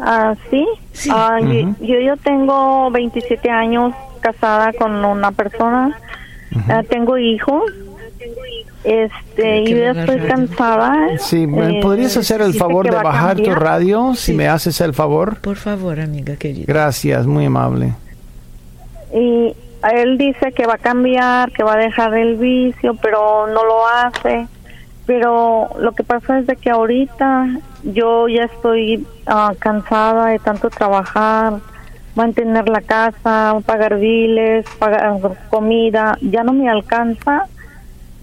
Ah, 0.00 0.34
sí. 0.50 0.66
Sí. 0.92 1.10
Ah, 1.12 1.38
y- 1.40 1.64
Ujú. 1.64 1.84
yo, 1.84 2.00
yo 2.00 2.16
tengo 2.16 2.90
27 2.90 3.50
años 3.50 3.92
casada 4.20 4.72
con 4.72 5.04
una 5.04 5.32
persona. 5.32 5.98
Ah, 6.68 6.82
tengo 6.88 7.16
hijos. 7.18 7.62
Este, 8.82 9.58
y 9.60 9.70
yo 9.70 9.90
estoy 9.90 10.16
radio. 10.18 10.28
cansada. 10.28 11.18
Sí, 11.18 11.46
¿me 11.46 11.78
Eh, 11.78 11.82
¿podrías 11.82 12.16
hacer 12.16 12.40
el 12.40 12.54
favor 12.54 12.86
de 12.86 12.96
bajar 12.96 13.36
tu 13.36 13.54
radio? 13.54 14.14
Si 14.14 14.32
Sí. 14.32 14.34
me 14.34 14.48
haces 14.48 14.80
el 14.80 14.94
favor. 14.94 15.36
Por 15.40 15.56
favor, 15.56 16.00
amiga 16.00 16.36
querida. 16.36 16.64
Gracias, 16.66 17.26
muy 17.26 17.44
amable. 17.44 17.92
Y 19.14 19.54
él 19.92 20.18
dice 20.18 20.52
que 20.52 20.66
va 20.66 20.74
a 20.74 20.78
cambiar, 20.78 21.52
que 21.52 21.62
va 21.62 21.74
a 21.74 21.76
dejar 21.76 22.14
el 22.14 22.36
vicio, 22.36 22.94
pero 23.02 23.46
no 23.48 23.64
lo 23.64 23.86
hace. 23.86 24.46
Pero 25.10 25.70
lo 25.80 25.90
que 25.90 26.04
pasa 26.04 26.38
es 26.38 26.46
de 26.46 26.54
que 26.54 26.70
ahorita 26.70 27.48
yo 27.82 28.28
ya 28.28 28.44
estoy 28.44 29.04
ah, 29.26 29.52
cansada 29.58 30.26
de 30.28 30.38
tanto 30.38 30.70
trabajar, 30.70 31.54
mantener 32.14 32.68
la 32.68 32.80
casa, 32.80 33.56
pagar 33.66 33.98
biles, 33.98 34.64
pagar 34.78 35.18
comida, 35.50 36.16
ya 36.20 36.44
no 36.44 36.52
me 36.52 36.68
alcanza. 36.70 37.46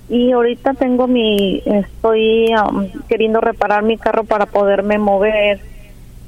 Y 0.07 0.31
ahorita 0.31 0.75
tengo 0.75 1.07
mi, 1.07 1.61
estoy 1.65 2.53
am, 2.53 2.87
queriendo 3.09 3.41
reparar 3.41 3.83
mi 3.83 3.97
carro 3.97 4.23
para 4.23 4.45
poderme 4.45 4.97
mover, 4.97 5.59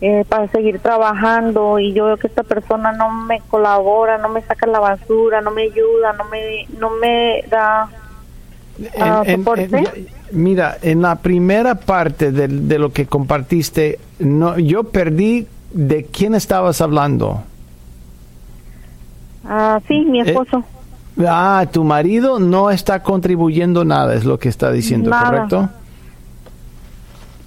eh, 0.01 0.25
para 0.27 0.49
seguir 0.49 0.79
trabajando. 0.79 1.79
Y 1.79 1.93
yo 1.93 2.03
veo 2.07 2.17
que 2.17 2.27
esta 2.27 2.43
persona 2.43 2.91
no 2.91 3.09
me 3.09 3.39
colabora, 3.49 4.17
no 4.17 4.27
me 4.27 4.41
saca 4.41 4.67
la 4.67 4.81
basura, 4.81 5.39
no 5.39 5.51
me 5.51 5.61
ayuda, 5.63 6.11
no 6.17 6.25
me, 6.25 6.65
no 6.77 6.89
me 6.89 7.45
da 7.49 7.87
Ah, 8.99 9.23
En- 9.25 9.37
¿soporte? 9.39 9.77
en- 9.77 10.18
mira, 10.31 10.77
en 10.81 11.01
la 11.01 11.15
primera 11.15 11.75
parte 11.75 12.31
de, 12.31 12.47
de 12.47 12.79
lo 12.79 12.91
que 12.91 13.05
compartiste, 13.05 13.99
no, 14.19 14.57
yo 14.57 14.83
perdí 14.85 15.47
de 15.73 16.05
quién 16.05 16.35
estabas 16.35 16.81
hablando. 16.81 17.43
Ah, 19.45 19.79
sí, 19.87 20.05
mi 20.05 20.19
Eh, 20.21 20.23
esposo. 20.27 20.63
Ah, 21.25 21.65
tu 21.71 21.83
marido 21.83 22.39
no 22.39 22.69
está 22.71 23.03
contribuyendo 23.03 23.83
nada, 23.83 24.13
es 24.13 24.23
lo 24.25 24.39
que 24.39 24.49
está 24.49 24.71
diciendo, 24.71 25.09
Nada. 25.09 25.25
¿correcto? 25.25 25.69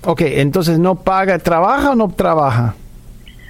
Ok, 0.05 0.21
entonces 0.23 0.79
no 0.79 0.97
paga, 0.97 1.38
¿trabaja 1.38 1.92
o 1.92 1.95
no 1.95 2.09
trabaja? 2.09 2.75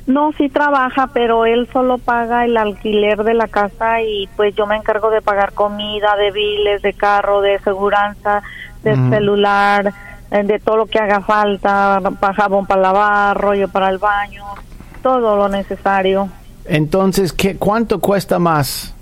No, 0.06 0.32
sí 0.32 0.48
trabaja, 0.48 1.08
pero 1.14 1.46
él 1.46 1.68
solo 1.72 1.96
paga 1.98 2.44
el 2.44 2.56
alquiler 2.56 3.22
de 3.24 3.34
la 3.34 3.46
casa 3.48 4.02
y 4.02 4.28
pues 4.36 4.54
yo 4.54 4.66
me 4.66 4.76
encargo 4.76 5.10
de 5.10 5.22
pagar 5.22 5.52
comida, 5.54 6.16
de 6.16 6.30
biles, 6.32 6.82
de 6.82 6.92
carro, 6.92 7.40
de 7.40 7.58
seguranza, 7.60 8.42
de 8.82 8.92
Ujú. 8.94 9.10
celular, 9.10 9.92
eh, 10.30 10.42
de 10.42 10.58
todo 10.58 10.76
lo 10.78 10.86
que 10.86 10.98
haga 10.98 11.20
falta, 11.20 12.00
pa- 12.20 12.34
jabón 12.34 12.66
para 12.66 12.80
lavar, 12.82 13.36
rollo 13.38 13.68
para 13.68 13.88
el 13.90 13.98
baño, 13.98 14.44
todo 15.02 15.36
lo 15.36 15.48
necesario. 15.48 16.28
Entonces, 16.64 17.32
¿qué, 17.32 17.56
¿cuánto 17.56 18.00
cuesta 18.00 18.38
más? 18.38 18.94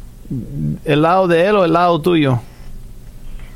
¿El 0.84 1.02
lado 1.02 1.26
de 1.28 1.46
él 1.46 1.56
o 1.56 1.64
el 1.64 1.72
lado 1.72 2.00
tuyo? 2.00 2.38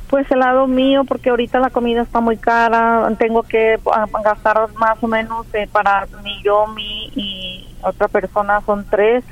Pues 0.09 0.29
el 0.29 0.39
lado 0.39 0.67
mío, 0.67 1.03
porque 1.03 1.31
ahorita 1.31 1.59
la 1.59 1.69
comida 1.71 2.03
está 2.03 2.21
muy 2.21 2.37
cara, 2.37 3.07
tengo 3.17 3.41
que 3.43 3.79
ah, 3.91 4.05
gastar 4.23 4.67
más 4.75 5.01
o 5.01 5.07
menos 5.07 5.47
eh, 5.53 5.67
para 5.71 6.05
mi, 6.23 6.41
yo, 6.43 6.67
mi 6.67 7.07
y 7.15 7.67
otra 7.81 8.07
persona, 8.07 8.61
son 8.65 8.85
tres, 8.89 9.23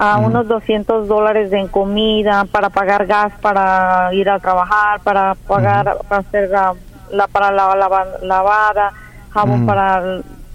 a 0.00 0.16
unos 0.18 0.46
200 0.46 1.08
dólares 1.08 1.52
en 1.52 1.66
comida, 1.66 2.44
para 2.52 2.70
pagar 2.70 3.04
gas, 3.06 3.32
para 3.40 4.08
ir 4.14 4.30
a 4.30 4.38
trabajar, 4.38 5.00
para 5.00 5.34
pagar, 5.34 5.96
para 6.08 6.20
hacer 6.20 6.48
la, 6.50 6.72
la- 7.10 7.26
para 7.26 7.50
la, 7.50 7.74
lava- 7.74 8.18
lavada, 8.22 8.92
jabón 9.30 9.66
para 9.66 10.00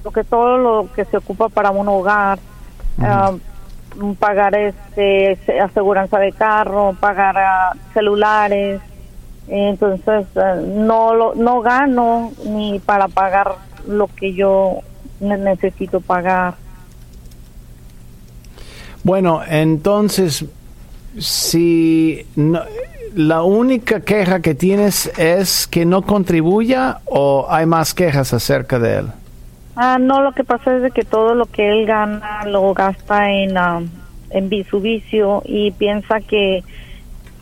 lo 0.04 0.12
que 0.12 0.24
todo 0.24 0.58
lo 0.58 0.88
que 0.96 1.04
se 1.06 1.18
ocupa 1.18 1.50
para 1.50 1.72
un 1.72 1.88
hogar. 1.90 2.40
ah, 3.02 3.32
pagar 4.18 4.56
este 4.56 5.38
se- 5.46 5.60
aseguranza 5.60 6.18
de 6.20 6.32
carro, 6.32 6.96
pagar 7.00 7.38
ah, 7.38 7.74
celulares, 7.94 8.82
entonces 9.48 10.26
eh, 10.36 10.62
no 10.68 11.14
lo, 11.14 11.36
no 11.36 11.62
gano 11.62 12.32
ni 12.46 12.80
para 12.80 13.08
pagar 13.10 13.56
lo 13.88 14.08
que 14.08 14.34
yo 14.34 14.78
ne- 15.20 15.38
necesito 15.38 16.00
pagar. 16.02 16.56
Bueno, 19.04 19.42
entonces, 19.48 20.46
si 21.20 22.26
no- 22.36 22.62
la 23.16 23.44
única 23.44 24.02
queja 24.02 24.42
que 24.42 24.56
tienes 24.56 25.12
es 25.20 25.68
que 25.68 25.86
no 25.86 26.02
contribuya 26.02 27.00
o 27.06 27.46
hay 27.50 27.66
más 27.66 27.94
quejas 27.94 28.34
acerca 28.34 28.80
de 28.80 28.98
él. 29.00 29.06
Ah, 29.76 29.98
no, 30.00 30.22
lo 30.22 30.32
que 30.34 30.44
pasa 30.44 30.76
es 30.76 30.84
de 30.84 30.92
que 30.92 31.04
todo 31.04 31.36
lo 31.36 31.46
que 31.46 31.70
él 31.70 31.86
gana 31.86 32.46
lo 32.46 32.74
gasta 32.74 33.32
en 33.32 33.58
ah, 33.58 33.82
en 34.30 34.66
su 34.66 34.80
vicio 34.82 35.42
y 35.46 35.72
piensa 35.72 36.20
que 36.22 36.64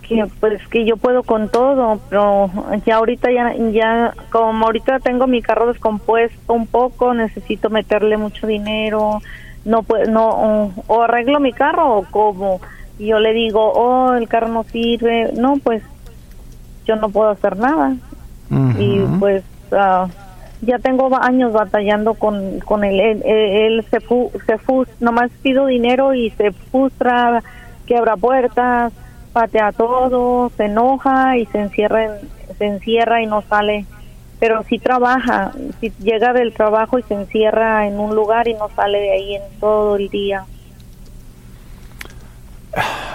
que 0.08 0.26
pues 0.40 0.62
que 0.68 0.86
yo 0.86 0.98
puedo 0.98 1.24
con 1.24 1.50
todo, 1.50 2.00
pero 2.10 2.50
ya 2.86 2.98
ahorita 2.98 3.32
ya 3.32 3.54
ya 3.72 4.14
como 4.30 4.66
ahorita 4.66 5.00
tengo 5.00 5.28
mi 5.28 5.42
carro 5.42 5.68
descompuesto 5.68 6.54
un 6.54 6.68
poco, 6.68 7.14
necesito 7.14 7.70
meterle 7.70 8.18
mucho 8.18 8.48
dinero, 8.48 9.22
no 9.66 9.84
puedo 9.84 10.10
no 10.12 10.72
o, 10.88 11.02
arreglo 11.04 11.40
mi 11.40 11.54
carro 11.54 11.98
o 11.98 12.04
como 12.06 12.62
y 13.00 13.08
yo 13.08 13.20
le 13.20 13.34
digo, 13.34 13.72
"Oh, 13.74 14.14
el 14.14 14.28
carro 14.28 14.48
no 14.50 14.64
sirve." 14.64 15.32
No, 15.34 15.58
pues 15.58 15.84
yo 16.86 16.96
no 16.96 17.10
puedo 17.10 17.30
hacer 17.30 17.58
nada. 17.58 17.96
y 18.78 19.00
pues 19.20 19.44
ah, 19.72 20.08
ya 20.62 20.78
tengo 20.80 21.10
años 21.22 21.54
batallando 21.54 22.14
con, 22.14 22.60
con 22.60 22.84
él. 22.84 23.00
Él, 23.00 23.24
él 23.26 23.86
se, 23.90 24.00
fu, 24.00 24.32
se 24.46 24.58
fu, 24.58 24.86
nomás 25.00 25.32
pido 25.42 25.66
dinero 25.66 26.14
y 26.14 26.30
se 26.32 26.52
frustra, 26.52 27.44
quiebra 27.86 28.16
puertas, 28.16 28.94
patea 29.34 29.72
todo, 29.72 30.50
se 30.58 30.66
enoja 30.66 31.38
y 31.38 31.46
se 31.48 31.60
encierra, 31.60 32.06
en, 32.06 32.12
se 32.58 32.66
encierra 32.66 33.22
y 33.22 33.26
no 33.26 33.42
sale. 33.42 33.86
Pero 34.42 34.64
si 34.64 34.80
trabaja, 34.80 35.52
si 35.80 35.94
llega 36.00 36.34
del 36.34 36.52
trabajo 36.52 36.98
y 36.98 37.04
se 37.04 37.14
encierra 37.14 37.88
en 37.88 38.00
un 38.00 38.16
lugar 38.16 38.48
y 38.48 38.56
no 38.56 38.70
sale 38.76 39.00
de 39.00 39.12
ahí 39.12 39.36
en 39.36 39.44
todo 39.60 39.98
el 39.98 40.10
día. 40.10 40.46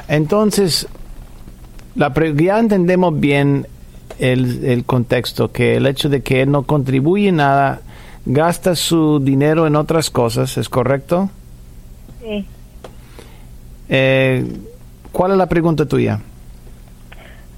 Entonces, 0.06 0.86
la, 1.96 2.14
ya 2.36 2.60
entendemos 2.60 3.18
bien 3.18 3.66
el, 4.20 4.64
el, 4.64 4.84
contexto, 4.84 5.50
que 5.50 5.76
el 5.76 5.86
hecho 5.86 6.08
de 6.08 6.22
que 6.22 6.42
él 6.42 6.52
no 6.52 6.62
contribuye 6.62 7.32
nada, 7.32 7.80
gasta 8.24 8.76
su 8.76 9.18
dinero 9.18 9.66
en 9.66 9.74
otras 9.74 10.10
cosas, 10.10 10.56
¿es 10.56 10.68
correcto? 10.68 11.28
Sí. 12.22 12.46
Eh, 13.88 14.46
¿Cuál 15.10 15.32
es 15.32 15.38
la 15.38 15.48
pregunta 15.48 15.86
tuya? 15.86 16.20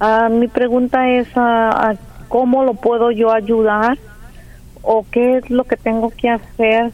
Uh, 0.01 0.29
mi 0.33 0.47
pregunta 0.47 1.07
es 1.07 1.27
uh, 1.35 1.95
cómo 2.29 2.63
lo 2.63 2.75
puedo 2.75 3.11
yo 3.11 3.31
ayudar 3.31 3.97
o 4.81 5.05
qué 5.11 5.37
es 5.37 5.49
lo 5.49 5.65
que 5.65 5.75
tengo 5.75 6.11
que 6.11 6.29
hacer 6.29 6.91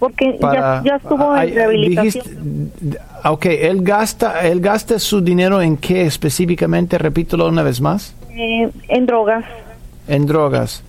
porque 0.00 0.38
Para, 0.40 0.82
ya, 0.82 0.82
ya, 0.82 0.96
estuvo 0.96 1.36
en 1.36 1.54
rehabilitación. 1.54 2.24
Dijiste, 2.24 3.00
ok, 3.22 3.46
él 3.46 3.82
gasta, 3.82 4.48
él 4.48 4.60
gasta 4.60 4.98
su 4.98 5.20
dinero 5.20 5.60
en 5.60 5.76
qué 5.76 6.06
específicamente, 6.06 6.96
repítelo 6.96 7.46
una 7.46 7.62
vez 7.62 7.82
más. 7.82 8.16
Eh, 8.30 8.70
en 8.88 9.04
drogas. 9.04 9.44
En 10.08 10.24
drogas. 10.24 10.82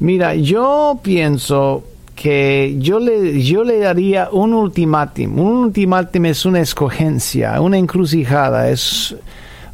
Mira, 0.00 0.34
yo 0.34 0.98
pienso 1.02 1.84
que 2.16 2.74
yo 2.80 2.98
le, 2.98 3.40
yo 3.44 3.62
le 3.62 3.78
daría 3.78 4.28
un 4.32 4.54
ultimátum. 4.54 5.38
Un 5.38 5.56
ultimátum 5.66 6.26
es 6.26 6.44
una 6.44 6.58
escogencia, 6.58 7.60
una 7.60 7.78
encrucijada, 7.78 8.70
es 8.70 9.14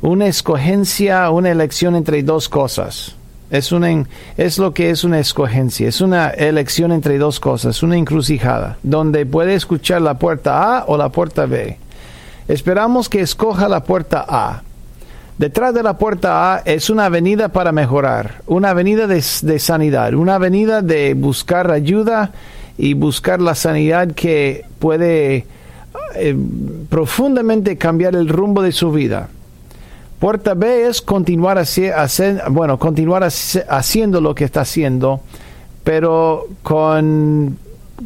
una 0.03 0.27
escogencia, 0.27 1.31
una 1.31 1.51
elección 1.51 1.97
entre 1.97 2.23
dos 2.23 2.49
cosas. 2.49 3.15
Es, 3.51 3.73
una, 3.73 4.05
es 4.37 4.59
lo 4.59 4.75
que 4.75 4.91
es 4.91 5.05
una 5.05 5.19
escogencia, 5.19 5.89
es 5.89 6.03
una 6.03 6.29
elección 6.29 6.93
entre 6.93 7.17
dos 7.17 7.41
cosas, 7.41 7.83
una 7.83 7.97
encrucijada, 7.97 8.77
donde 8.83 9.25
puede 9.25 9.55
escuchar 9.55 10.03
la 10.03 10.19
puerta 10.19 10.79
A 10.79 10.85
o 10.87 10.99
la 10.99 11.09
puerta 11.09 11.47
B. 11.47 11.79
Esperamos 12.47 13.09
que 13.09 13.23
escoja 13.23 13.69
la 13.69 13.85
puerta 13.85 14.25
A. 14.29 14.63
Detrás 15.39 15.73
de 15.73 15.83
la 15.83 15.97
puerta 15.97 16.55
A 16.55 16.63
es 16.65 16.91
una 16.91 17.07
avenida 17.07 17.49
para 17.49 17.73
mejorar, 17.73 18.43
una 18.47 18.71
avenida 18.71 19.07
de, 19.07 19.25
de 19.43 19.59
sanidad, 19.59 20.13
una 20.15 20.35
avenida 20.35 20.83
de 20.83 21.15
buscar 21.15 21.71
ayuda 21.71 22.33
y 22.77 22.95
buscar 22.95 23.41
la 23.41 23.55
sanidad 23.55 24.13
que 24.13 24.67
puede 24.79 25.47
eh, 26.17 26.37
profundamente 26.91 27.79
cambiar 27.79 28.15
el 28.15 28.29
rumbo 28.29 28.63
de 28.63 28.73
su 28.73 28.93
vida. 28.93 29.29
Puerta 30.19 30.55
B 30.55 30.89
es 30.89 31.01
continuar, 31.01 31.65
bueno, 32.51 32.79
continuar 32.79 33.23
haciendo 33.23 34.21
lo 34.21 34.35
que 34.35 34.45
está 34.45 34.63
haciendo, 34.63 35.21
pero 35.85 36.47
con, 36.65 37.57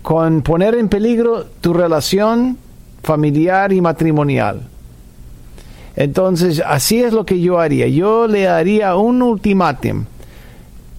con 0.03 0.43
poner 0.43 0.75
en 0.75 0.91
peligro 0.91 1.47
tu 1.63 1.73
relación 1.73 2.59
familiar 3.03 3.73
y 3.73 3.81
matrimonial. 3.81 4.61
Entonces, 5.97 6.63
así 6.65 7.03
es 7.03 7.15
lo 7.15 7.25
que 7.25 7.41
yo 7.41 7.59
haría. 7.59 7.89
Yo 7.89 8.27
le 8.27 8.47
haría 8.47 8.95
un 8.97 9.23
ultimátum. 9.23 10.05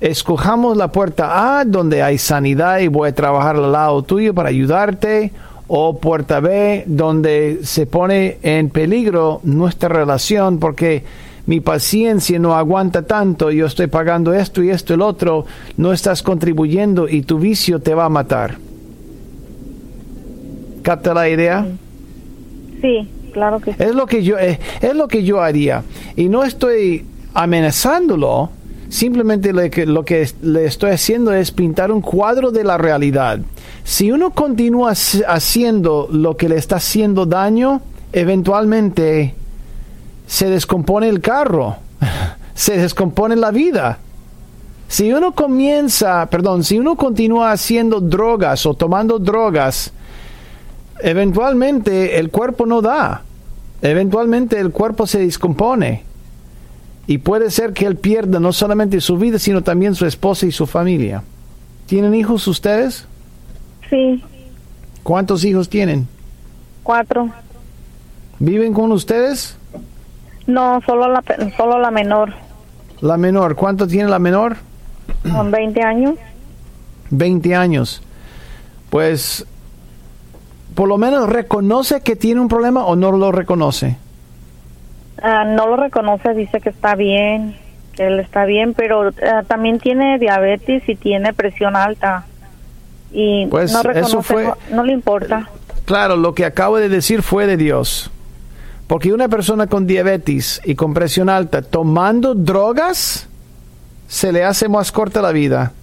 Escojamos 0.01 0.77
la 0.77 0.91
puerta 0.91 1.59
A, 1.59 1.65
donde 1.65 2.01
hay 2.01 2.17
sanidad 2.17 2.79
y 2.79 2.87
voy 2.87 3.09
a 3.09 3.15
trabajar 3.15 3.55
al 3.55 3.71
lado 3.71 4.01
tuyo 4.01 4.33
para 4.33 4.49
ayudarte 4.49 5.31
o 5.67 5.97
puerta 5.97 6.39
B 6.39 6.83
donde 6.85 7.59
se 7.63 7.85
pone 7.85 8.37
en 8.43 8.69
peligro 8.69 9.39
nuestra 9.43 9.89
relación 9.89 10.59
porque 10.59 11.03
mi 11.45 11.59
paciencia 11.59 12.39
no 12.39 12.55
aguanta 12.55 13.01
tanto, 13.01 13.51
yo 13.51 13.65
estoy 13.65 13.87
pagando 13.87 14.33
esto 14.33 14.63
y 14.63 14.69
esto 14.69 14.93
y 14.93 14.95
el 14.95 15.01
otro, 15.01 15.45
no 15.75 15.91
estás 15.91 16.23
contribuyendo 16.23 17.09
y 17.09 17.23
tu 17.23 17.37
vicio 17.37 17.79
te 17.79 17.93
va 17.93 18.05
a 18.05 18.09
matar. 18.09 18.55
¿Capta 20.83 21.13
la 21.13 21.29
idea? 21.29 21.65
Sí, 22.81 23.09
claro 23.33 23.59
que 23.59 23.73
sí. 23.73 23.77
Es 23.83 23.95
lo 23.95 24.05
que 24.05 24.23
yo, 24.23 24.37
es, 24.37 24.57
eh, 24.57 24.59
es 24.81 24.95
lo 24.95 25.07
que 25.07 25.23
yo 25.23 25.41
haría. 25.41 25.83
Y 26.15 26.29
no 26.29 26.43
estoy 26.43 27.05
amenazándolo, 27.33 28.49
simplemente 28.89 29.51
lo 29.51 29.69
que, 29.69 29.85
lo 29.85 30.05
que 30.05 30.29
le 30.41 30.65
estoy 30.65 30.91
haciendo 30.91 31.33
es 31.33 31.51
pintar 31.51 31.91
un 31.91 32.01
cuadro 32.01 32.51
de 32.51 32.63
la 32.63 32.77
realidad. 32.77 33.39
Si 33.83 34.11
uno 34.11 34.31
continúa 34.31 34.93
haciendo 35.27 36.07
lo 36.11 36.37
que 36.37 36.49
le 36.49 36.55
está 36.55 36.77
haciendo 36.77 37.25
daño, 37.25 37.81
eventualmente 38.13 39.35
se 40.25 40.49
descompone 40.49 41.09
el 41.09 41.19
carro, 41.19 41.77
se 42.55 42.77
descompone 42.77 43.35
la 43.35 43.51
vida. 43.51 43.99
Si 44.87 45.11
uno 45.11 45.33
comienza, 45.33 46.27
perdón, 46.27 46.63
si 46.63 46.79
uno 46.79 46.95
continúa 46.95 47.51
haciendo 47.51 47.99
drogas 47.99 48.65
o 48.65 48.73
tomando 48.73 49.19
drogas, 49.19 49.91
eventualmente 50.99 52.19
el 52.19 52.29
cuerpo 52.29 52.65
no 52.65 52.81
da. 52.81 53.23
Eventualmente 53.81 54.59
el 54.59 54.71
cuerpo 54.71 55.07
se 55.07 55.19
descompone. 55.19 56.03
Y 57.05 57.17
puede 57.17 57.51
ser 57.51 57.73
que 57.73 57.85
él 57.85 57.97
pierda 57.97 58.39
no 58.39 58.53
solamente 58.53 59.01
su 59.01 59.17
vida, 59.17 59.39
sino 59.39 59.61
también 59.61 59.93
su 59.93 60.05
esposa 60.05 60.45
y 60.45 60.51
su 60.53 60.67
familia. 60.67 61.21
¿Tienen 61.85 62.15
hijos 62.15 62.47
ustedes? 62.47 63.07
Sí. 63.93 64.23
¿Cuántos 65.03 65.45
hijos 65.45 65.69
tienen? 65.69 66.07
Cuatro. 66.81 67.29
¿Viven 68.39 68.73
con 68.73 68.91
ustedes? 68.91 69.55
No, 70.47 70.81
solo 70.83 71.09
la, 71.09 71.23
solo 71.55 71.77
la 71.77 71.91
menor. 71.91 72.33
La 73.01 73.17
menor, 73.17 73.55
¿cuánto 73.55 73.85
tiene 73.85 74.09
la 74.09 74.17
menor? 74.17 74.57
Con 75.31 75.51
20 75.51 75.83
años. 75.83 76.15
20 77.11 77.53
años. 77.53 78.01
Pues, 78.89 79.45
por 80.73 80.87
lo 80.87 80.97
menos 80.97 81.29
reconoce 81.29 82.01
que 82.01 82.15
tiene 82.15 82.41
un 82.41 82.47
problema 82.47 82.85
o 82.85 82.95
no 82.95 83.11
lo 83.11 83.31
reconoce. 83.31 83.97
Uh, 85.21 85.55
no 85.55 85.67
lo 85.67 85.75
reconoce, 85.75 86.33
dice 86.33 86.61
que 86.61 86.69
está 86.69 86.95
bien, 86.95 87.57
que 87.95 88.07
él 88.07 88.19
está 88.19 88.45
bien, 88.45 88.73
pero 88.73 89.09
uh, 89.09 89.13
también 89.47 89.77
tiene 89.77 90.17
diabetes 90.17 90.81
y 90.89 90.95
tiene 90.95 91.31
presión 91.33 91.75
alta 91.75 92.25
y 93.13 93.45
pues 93.45 93.71
no 93.71 93.81
eso 93.91 94.23
fue, 94.23 94.51
no, 94.71 94.83
le 94.83 94.91
importa. 94.91 95.47
Claro, 95.85 96.17
lo 96.17 96.33
que 96.33 96.45
acabo 96.45 96.77
de 96.77 96.89
decir 96.89 97.21
fue 97.21 97.45
de 97.45 97.57
Dios. 97.57 98.09
Porque 98.87 99.13
una 99.13 99.29
persona 99.29 99.67
con 99.67 99.85
diabetes 99.87 100.61
y 100.65 100.75
con 100.75 100.93
presión 100.93 101.29
alta 101.29 101.61
tomando 101.61 102.33
drogas, 102.33 103.27
se 104.07 104.31
le 104.31 104.43
hace 104.43 104.67
más 104.67 104.91
corta 104.91 105.21
la 105.21 105.31
vida. 105.31 105.73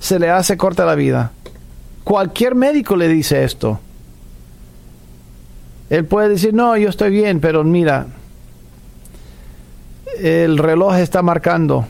Se 0.00 0.18
le 0.18 0.30
hace 0.30 0.56
corta 0.56 0.84
la 0.86 0.94
vida. 0.94 1.32
Cualquier 2.04 2.54
médico 2.54 2.96
le 2.96 3.06
dice 3.08 3.44
esto. 3.44 3.78
Él 5.90 6.04
puede 6.06 6.30
decir, 6.30 6.54
no, 6.54 6.76
yo 6.76 6.88
estoy 6.88 7.10
bien, 7.10 7.40
pero 7.40 7.64
mira, 7.64 8.06
el 10.18 10.56
reloj 10.56 10.96
está 10.96 11.20
marcando. 11.20 11.86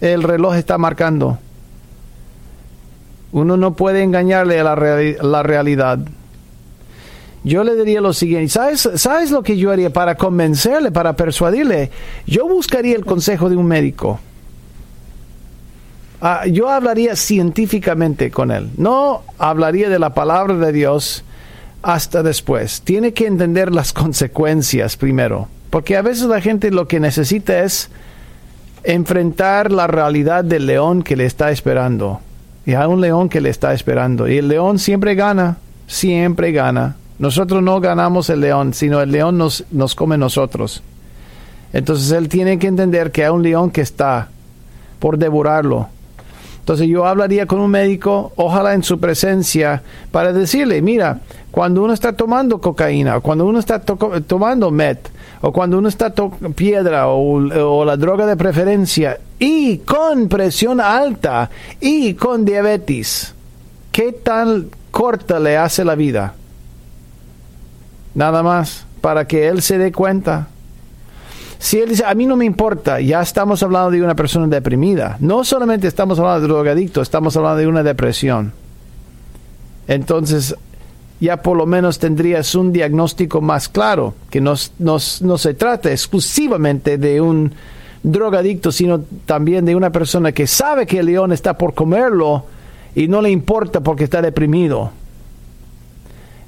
El 0.00 0.22
reloj 0.22 0.54
está 0.54 0.78
marcando. 0.78 1.38
Uno 3.32 3.56
no 3.56 3.74
puede 3.74 4.02
engañarle 4.02 4.60
a 4.60 4.64
la, 4.64 4.76
la 4.76 5.42
realidad. 5.42 5.98
Yo 7.44 7.64
le 7.64 7.74
diría 7.74 8.00
lo 8.00 8.12
siguiente, 8.12 8.50
¿sabes, 8.50 8.88
¿sabes 8.94 9.30
lo 9.32 9.42
que 9.42 9.56
yo 9.56 9.72
haría 9.72 9.92
para 9.92 10.14
convencerle, 10.14 10.92
para 10.92 11.14
persuadirle? 11.14 11.90
Yo 12.26 12.46
buscaría 12.46 12.94
el 12.94 13.04
consejo 13.04 13.50
de 13.50 13.56
un 13.56 13.66
médico. 13.66 14.20
Ah, 16.20 16.46
yo 16.46 16.68
hablaría 16.68 17.16
científicamente 17.16 18.30
con 18.30 18.52
él, 18.52 18.70
no 18.76 19.22
hablaría 19.38 19.88
de 19.88 19.98
la 19.98 20.14
palabra 20.14 20.54
de 20.54 20.70
Dios 20.70 21.24
hasta 21.82 22.22
después. 22.22 22.82
Tiene 22.82 23.12
que 23.12 23.26
entender 23.26 23.72
las 23.72 23.92
consecuencias 23.92 24.96
primero, 24.96 25.48
porque 25.70 25.96
a 25.96 26.02
veces 26.02 26.26
la 26.26 26.40
gente 26.40 26.70
lo 26.70 26.86
que 26.86 27.00
necesita 27.00 27.64
es 27.64 27.90
enfrentar 28.84 29.72
la 29.72 29.88
realidad 29.88 30.44
del 30.44 30.66
león 30.66 31.02
que 31.02 31.16
le 31.16 31.24
está 31.24 31.50
esperando. 31.50 32.20
Y 32.64 32.74
hay 32.74 32.86
un 32.86 33.00
león 33.00 33.28
que 33.28 33.40
le 33.40 33.50
está 33.50 33.72
esperando. 33.72 34.28
Y 34.28 34.38
el 34.38 34.48
león 34.48 34.78
siempre 34.78 35.14
gana, 35.14 35.56
siempre 35.86 36.52
gana. 36.52 36.96
Nosotros 37.18 37.62
no 37.62 37.80
ganamos 37.80 38.30
el 38.30 38.40
león, 38.40 38.74
sino 38.74 39.00
el 39.00 39.10
león 39.10 39.38
nos, 39.38 39.64
nos 39.70 39.94
come 39.94 40.16
nosotros. 40.16 40.82
Entonces 41.72 42.10
él 42.12 42.28
tiene 42.28 42.58
que 42.58 42.66
entender 42.66 43.10
que 43.10 43.24
hay 43.24 43.30
un 43.30 43.42
león 43.42 43.70
que 43.70 43.80
está 43.80 44.28
por 44.98 45.18
devorarlo. 45.18 45.88
Entonces 46.60 46.86
yo 46.86 47.06
hablaría 47.06 47.46
con 47.46 47.58
un 47.58 47.70
médico, 47.70 48.32
ojalá 48.36 48.74
en 48.74 48.84
su 48.84 49.00
presencia, 49.00 49.82
para 50.12 50.32
decirle, 50.32 50.80
mira, 50.80 51.18
cuando 51.50 51.82
uno 51.82 51.92
está 51.92 52.12
tomando 52.12 52.60
cocaína, 52.60 53.18
cuando 53.18 53.44
uno 53.46 53.58
está 53.58 53.80
tomando 53.80 54.70
met, 54.70 55.08
o 55.42 55.52
cuando 55.52 55.76
uno 55.78 55.88
está 55.88 56.14
piedra 56.54 57.08
o, 57.08 57.34
o, 57.34 57.84
la 57.84 57.96
droga 57.96 58.26
de 58.26 58.36
preferencia 58.36 59.18
y 59.40 59.78
con 59.78 60.28
presión 60.28 60.80
alta 60.80 61.50
y 61.80 62.14
con 62.14 62.44
diabetes, 62.44 63.34
¿qué 63.90 64.12
tan 64.12 64.68
corta 64.92 65.40
le 65.40 65.56
hace 65.56 65.84
la 65.84 65.96
vida? 65.96 66.34
Nada 68.14 68.42
más, 68.44 68.86
para 69.00 69.26
que 69.26 69.48
él 69.48 69.62
se 69.62 69.78
dé 69.78 69.90
cuenta. 69.90 70.46
Si 71.58 71.78
él 71.78 71.90
dice, 71.90 72.04
a 72.04 72.14
mí 72.14 72.26
no 72.26 72.36
me 72.36 72.44
importa, 72.44 73.00
ya 73.00 73.20
estamos 73.20 73.62
hablando 73.64 73.90
de 73.90 74.02
una 74.02 74.14
persona 74.14 74.46
deprimida. 74.46 75.16
No 75.18 75.44
solamente 75.44 75.88
estamos 75.88 76.18
hablando 76.18 76.40
de 76.40 76.48
drogadicto, 76.48 77.02
estamos 77.02 77.36
hablando 77.36 77.58
de 77.58 77.66
una 77.66 77.82
depresión. 77.82 78.52
Entonces, 79.88 80.54
ya 81.22 81.40
por 81.40 81.56
lo 81.56 81.66
menos 81.66 82.00
tendrías 82.00 82.52
un 82.56 82.72
diagnóstico 82.72 83.40
más 83.40 83.68
claro, 83.68 84.12
que 84.28 84.40
no, 84.40 84.56
se 84.56 85.54
trata 85.54 85.92
exclusivamente 85.92 86.98
de 86.98 87.20
un 87.20 87.52
drogadicto, 88.02 88.72
sino 88.72 89.04
también 89.24 89.64
de 89.64 89.76
una 89.76 89.90
persona 89.90 90.32
que 90.32 90.48
sabe 90.48 90.84
que 90.84 90.98
el 90.98 91.06
león 91.06 91.30
está 91.30 91.56
por 91.56 91.74
comerlo 91.74 92.44
y 92.96 93.06
no 93.06 93.22
le 93.22 93.30
importa 93.30 93.78
porque 93.78 94.02
está 94.02 94.20
deprimido. 94.20 94.90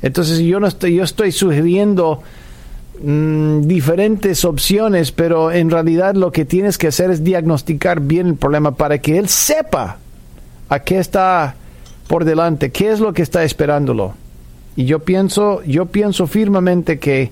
Entonces 0.03 0.41
yo 0.41 0.59
no 0.59 0.67
estoy, 0.67 0.97
yo 0.97 1.05
estoy 1.05 1.31
sugiriendo 1.31 2.21
mm, 3.01 3.69
diferentes 3.69 4.45
opciones, 4.45 5.13
pero 5.13 5.53
en 5.53 5.71
realidad 5.71 6.17
lo 6.17 6.33
que 6.33 6.45
tienes 6.45 6.79
que 6.79 6.89
hacer 6.89 7.13
es 7.13 7.23
diagnosticar 7.23 8.01
bien 8.01 8.27
el 8.27 8.35
problema 8.35 8.75
para 8.75 8.99
que 8.99 9.19
él 9.19 9.29
sepa 9.29 9.99
a 10.69 10.81
qué 10.81 10.99
está 10.99 11.55
por 12.09 12.25
delante, 12.25 12.73
qué 12.73 12.91
es 12.91 12.99
lo 12.99 13.13
que 13.13 13.23
está 13.23 13.45
esperándolo. 13.45 14.15
Y 14.77 14.85
yo 14.87 15.01
pienso, 15.01 15.63
yo 15.65 15.87
pienso 15.87 16.27
firmemente 16.27 16.99
que 16.99 17.31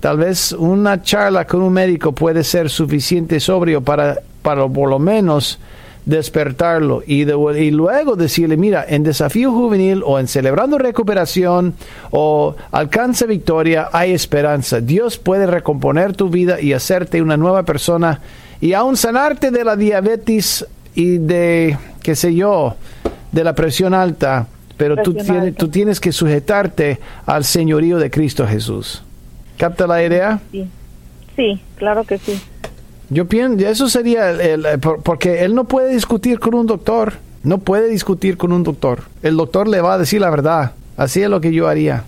tal 0.00 0.18
vez 0.18 0.52
una 0.52 1.02
charla 1.02 1.46
con 1.46 1.62
un 1.62 1.72
médico 1.72 2.12
puede 2.12 2.44
ser 2.44 2.70
suficiente 2.70 3.40
sobrio 3.40 3.80
para, 3.82 4.20
para 4.42 4.68
por 4.68 4.88
lo 4.88 4.98
menos 4.98 5.58
despertarlo 6.04 7.02
y, 7.06 7.30
y, 7.30 7.70
luego 7.70 8.16
decirle, 8.16 8.56
mira, 8.56 8.84
en 8.88 9.02
desafío 9.02 9.52
juvenil 9.52 10.02
o 10.06 10.18
en 10.18 10.26
celebrando 10.26 10.78
recuperación 10.78 11.74
o 12.10 12.56
alcance 12.70 13.26
victoria, 13.26 13.90
hay 13.92 14.12
esperanza. 14.12 14.80
Dios 14.80 15.18
puede 15.18 15.46
recomponer 15.46 16.14
tu 16.14 16.30
vida 16.30 16.60
y 16.60 16.72
hacerte 16.72 17.20
una 17.20 17.36
nueva 17.36 17.64
persona 17.64 18.20
y 18.60 18.72
aún 18.72 18.96
sanarte 18.96 19.50
de 19.50 19.64
la 19.64 19.76
diabetes 19.76 20.66
y 20.94 21.18
de, 21.18 21.76
qué 22.02 22.16
sé 22.16 22.34
yo, 22.34 22.76
de 23.30 23.44
la 23.44 23.54
presión 23.54 23.92
alta 23.92 24.46
pero 24.78 24.96
tú 24.96 25.12
tienes, 25.12 25.54
tú 25.54 25.68
tienes 25.68 26.00
que 26.00 26.12
sujetarte 26.12 26.98
al 27.26 27.44
señorío 27.44 27.98
de 27.98 28.10
Cristo 28.10 28.46
Jesús. 28.46 29.02
¿Capta 29.58 29.86
la 29.86 30.02
idea? 30.02 30.40
Sí, 30.50 30.66
sí 31.36 31.60
claro 31.76 32.04
que 32.04 32.16
sí. 32.16 32.40
Yo 33.10 33.26
pienso, 33.26 33.66
eso 33.66 33.88
sería, 33.88 34.30
el, 34.30 34.64
porque 35.02 35.44
él 35.44 35.54
no 35.54 35.64
puede 35.64 35.92
discutir 35.92 36.38
con 36.38 36.54
un 36.54 36.66
doctor, 36.66 37.14
no 37.42 37.58
puede 37.58 37.88
discutir 37.88 38.36
con 38.36 38.52
un 38.52 38.62
doctor. 38.62 39.02
El 39.22 39.36
doctor 39.36 39.68
le 39.68 39.80
va 39.80 39.94
a 39.94 39.98
decir 39.98 40.20
la 40.20 40.30
verdad. 40.30 40.72
Así 40.96 41.22
es 41.22 41.28
lo 41.28 41.40
que 41.40 41.52
yo 41.52 41.68
haría. 41.68 42.04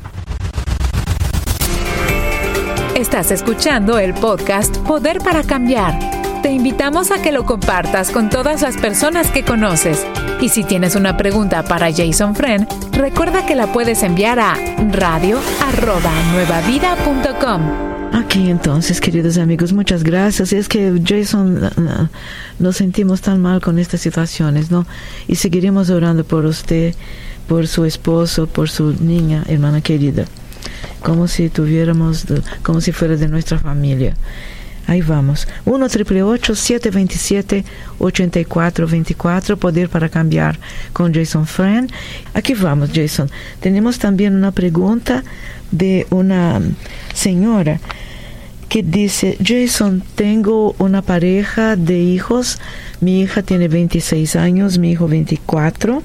Estás 2.95 3.31
escuchando 3.31 3.99
el 3.99 4.15
podcast 4.15 4.77
Poder 4.79 5.19
para 5.19 5.43
Cambiar 5.43 6.21
te 6.43 6.51
invitamos 6.51 7.11
a 7.11 7.21
que 7.21 7.33
lo 7.33 7.45
compartas 7.45 8.11
con 8.11 8.31
todas 8.31 8.63
las 8.63 8.79
personas 8.79 9.31
que 9.31 9.45
conoces. 9.45 10.07
Y 10.41 10.49
si 10.49 10.65
tienes 10.65 10.97
una 10.97 11.19
pregunta 11.19 11.63
para 11.65 11.93
Jason 11.93 12.35
Friend, 12.35 12.67
recuerda 12.93 13.45
que 13.45 13.55
la 13.55 13.71
puedes 13.73 14.03
enviar 14.03 14.41
a 14.41 14.55
radio@nuevavida.com. 14.91 17.61
Aquí 18.13 18.51
entonces, 18.51 19.01
queridos 19.03 19.37
amigos, 19.37 19.75
muchas 19.75 20.03
gracias. 20.03 20.55
Es 20.55 20.67
que 20.67 20.99
Jason, 21.07 21.61
nos 22.59 22.77
sentimos 22.77 23.21
tan 23.21 23.43
mal 23.43 23.61
con 23.61 23.79
estas 23.79 24.01
situaciones, 24.01 24.71
¿no? 24.71 24.87
Y 25.29 25.35
seguiremos 25.37 25.91
orando 25.91 26.25
por 26.25 26.47
usted, 26.47 26.95
por 27.47 27.69
su 27.69 27.85
esposo, 27.85 28.47
por 28.47 28.71
su 28.71 28.97
niña, 28.99 29.45
hermana 29.47 29.83
querida, 29.83 30.25
como 31.03 31.29
si 31.29 31.51
tuviéramos, 31.51 32.25
como 32.63 32.81
si 32.81 32.93
fuera 32.93 33.17
de 33.17 33.29
nuestra 33.29 33.59
familia. 33.59 34.17
Aí 34.91 35.01
vamos. 35.01 35.47
1 35.65 35.89
727 36.57 37.65
8424 38.01 39.57
Poder 39.57 39.89
para 39.89 40.09
Cambiar 40.09 40.59
com 40.93 41.09
Jason 41.09 41.45
Friend. 41.45 41.87
Aqui 42.35 42.55
vamos, 42.55 42.91
Jason. 42.91 43.29
Temos 43.61 43.99
também 43.99 44.29
uma 44.29 44.51
pergunta 44.51 45.23
de 45.71 46.05
uma 46.11 46.61
senhora 47.15 47.81
que 48.69 48.83
disse: 48.83 49.37
Jason, 49.41 50.01
tenho 50.17 50.75
uma 50.77 51.03
pareja 51.03 51.77
de 51.77 51.95
hijos. 51.95 52.59
Mi 53.01 53.23
hija 53.23 53.43
tiene 53.43 53.69
26 53.69 54.35
anos, 54.35 54.77
mi 54.77 54.91
hijo 54.91 55.07
24 55.07 56.03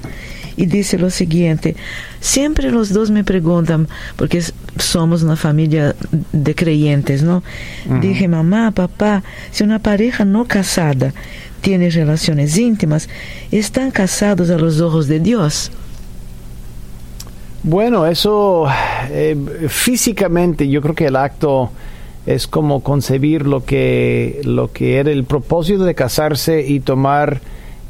y 0.56 0.66
dice 0.66 0.98
lo 0.98 1.10
siguiente, 1.10 1.76
siempre 2.20 2.70
los 2.70 2.92
dos 2.92 3.10
me 3.10 3.24
preguntan, 3.24 3.88
porque 4.16 4.42
somos 4.78 5.22
una 5.22 5.36
familia 5.36 5.94
de 6.32 6.54
creyentes, 6.54 7.22
¿no? 7.22 7.42
Dije, 8.00 8.28
mamá, 8.28 8.70
papá, 8.70 9.22
si 9.50 9.64
una 9.64 9.78
pareja 9.78 10.24
no 10.24 10.46
casada 10.46 11.12
tiene 11.60 11.90
relaciones 11.90 12.56
íntimas, 12.56 13.08
¿están 13.50 13.90
casados 13.90 14.50
a 14.50 14.58
los 14.58 14.80
ojos 14.80 15.08
de 15.08 15.20
Dios? 15.20 15.70
Bueno, 17.62 18.06
eso 18.06 18.66
eh, 19.10 19.36
físicamente 19.68 20.68
yo 20.68 20.80
creo 20.80 20.94
que 20.94 21.06
el 21.06 21.16
acto 21.16 21.72
es 22.24 22.46
como 22.46 22.80
concebir 22.82 23.46
lo 23.46 23.64
que, 23.64 24.40
lo 24.44 24.72
que 24.72 24.98
era 24.98 25.10
el 25.10 25.24
propósito 25.24 25.84
de 25.84 25.94
casarse 25.94 26.64
y 26.66 26.80
tomar 26.80 27.40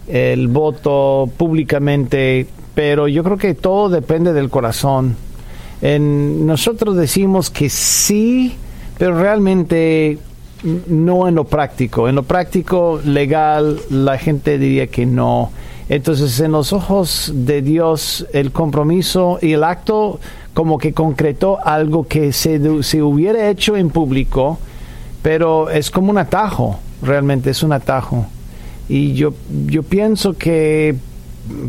el 0.09 0.49
voto 0.49 1.29
públicamente, 1.37 2.47
pero 2.77 3.09
yo 3.09 3.25
creo 3.25 3.39
que 3.39 3.55
todo 3.55 3.89
depende 3.89 4.35
del 4.35 4.51
corazón. 4.51 5.17
En, 5.81 6.45
nosotros 6.45 6.95
decimos 6.95 7.49
que 7.49 7.71
sí, 7.71 8.55
pero 8.99 9.19
realmente 9.19 10.19
no 10.87 11.27
en 11.27 11.37
lo 11.37 11.45
práctico. 11.45 12.07
En 12.07 12.17
lo 12.17 12.23
práctico, 12.25 13.01
legal, 13.03 13.81
la 13.89 14.19
gente 14.19 14.59
diría 14.59 14.89
que 14.89 15.07
no. 15.07 15.53
Entonces, 15.89 16.39
en 16.41 16.53
los 16.53 16.75
ojos 16.75 17.33
de 17.35 17.63
Dios, 17.63 18.27
el 18.35 18.53
compromiso 18.53 19.39
y 19.41 19.53
el 19.53 19.65
acto 19.65 20.21
como 20.53 20.77
que 20.77 20.93
concretó 20.93 21.59
algo 21.65 22.07
que 22.07 22.31
se, 22.35 22.83
se 22.83 23.03
hubiera 23.03 23.49
hecho 23.49 23.75
en 23.79 23.89
público, 23.89 24.59
pero 25.23 25.71
es 25.71 25.91
como 25.91 26.11
un 26.11 26.19
atajo, 26.19 26.79
realmente 27.01 27.49
es 27.49 27.63
un 27.63 27.73
atajo. 27.73 28.27
Y 28.87 29.15
yo, 29.15 29.33
yo 29.67 29.83
pienso 29.83 30.35
que 30.35 30.95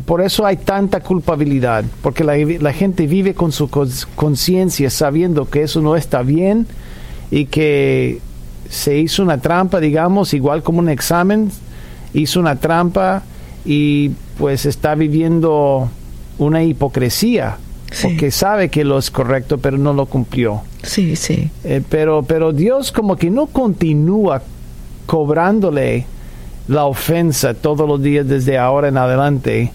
por 0.05 0.21
eso 0.21 0.45
hay 0.45 0.57
tanta 0.57 1.01
culpabilidad, 1.01 1.83
porque 2.01 2.23
la, 2.23 2.73
gente 2.73 3.07
vive 3.07 3.33
con 3.33 3.51
su 3.51 3.69
conciencia 4.15 4.89
sabiendo 4.89 5.49
que 5.49 5.63
eso 5.63 5.81
no 5.81 5.95
está 5.95 6.21
bien 6.21 6.67
y 7.31 7.45
que 7.45 8.19
se 8.69 8.97
hizo 8.97 9.23
una 9.23 9.39
trampa, 9.39 9.79
digamos, 9.79 10.33
igual 10.33 10.63
como 10.63 10.79
un 10.79 10.89
examen, 10.89 11.51
hizo 12.13 12.39
una 12.39 12.55
trampa 12.55 13.23
y 13.65 14.11
pues 14.37 14.65
está 14.65 14.95
viviendo 14.95 15.89
una 16.37 16.63
hipocresía. 16.63 17.57
Porque 18.01 18.31
sabe 18.31 18.67
que 18.69 18.83
lo 18.83 18.97
es 18.97 19.09
correcto, 19.09 19.59
pero 19.59 19.77
no 19.77 19.93
lo 19.93 20.07
cumplió. 20.07 20.61
Sí, 20.83 21.15
sí. 21.15 21.49
Eh, 21.63 21.81
pero, 21.87 22.21
pero 22.23 22.51
Dios 22.51 22.91
como 22.91 23.15
que 23.15 23.29
no 23.29 23.47
continúa 23.47 24.41
cobrándole 25.05 26.05
la 26.67 26.85
ofensa 26.85 27.53
todos 27.53 27.87
los 27.87 28.01
días 28.01 28.27
desde 28.27 28.57
ahora 28.57 28.89
en 28.89 28.97
adelante 28.97 29.71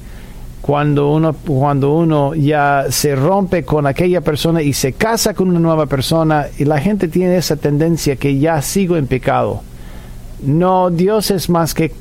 cuando 0.63 1.11
uno 1.11 1.35
cuando 1.35 1.93
uno 1.93 2.35
ya 2.35 2.87
se 2.89 3.17
rompe 3.17 3.65
con 3.65 3.87
aquella 3.87 4.21
persona 4.21 4.63
y 4.63 4.73
se 4.73 4.93
casa 4.93 5.35
con 5.35 5.49
una 5.49 5.59
nueva 5.59 5.87
persona 5.87 6.47
y 6.57 6.65
la 6.65 6.79
gente 6.79 7.09
tiene 7.09 7.37
esa 7.37 7.57
tendencia 7.57 8.17
que 8.17 8.39
ya 8.39 8.63
sigo 8.63 8.97
en 8.97 9.09
pecado. 9.09 9.63
No 10.41 10.91
Dios 10.91 11.33
es 11.33 11.51
más 11.51 11.75
que, 11.75 11.93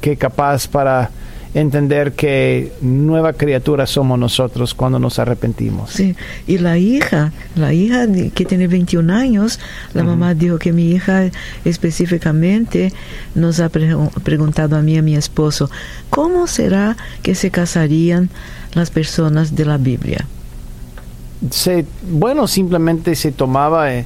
que 0.00 0.16
capaz 0.16 0.66
para 0.66 1.10
entender 1.54 2.12
que 2.12 2.72
nueva 2.80 3.32
criatura 3.32 3.86
somos 3.86 4.18
nosotros 4.18 4.74
cuando 4.74 4.98
nos 4.98 5.18
arrepentimos. 5.18 5.90
Sí, 5.90 6.14
y 6.46 6.58
la 6.58 6.78
hija, 6.78 7.32
la 7.56 7.72
hija 7.72 8.06
que 8.34 8.44
tiene 8.44 8.68
21 8.68 9.12
años, 9.12 9.58
la 9.92 10.04
mamá 10.04 10.34
dijo 10.34 10.58
que 10.58 10.72
mi 10.72 10.90
hija 10.90 11.30
específicamente 11.64 12.92
nos 13.34 13.58
ha 13.60 13.68
preguntado 13.68 14.76
a 14.76 14.82
mí 14.82 14.96
a 14.96 15.02
mi 15.02 15.16
esposo, 15.16 15.70
¿cómo 16.08 16.46
será 16.46 16.96
que 17.22 17.34
se 17.34 17.50
casarían 17.50 18.30
las 18.74 18.90
personas 18.90 19.56
de 19.56 19.64
la 19.64 19.78
Biblia? 19.78 20.26
Se, 21.50 21.84
bueno, 22.02 22.46
simplemente 22.46 23.16
se 23.16 23.32
tomaba 23.32 23.92
eh, 23.92 24.04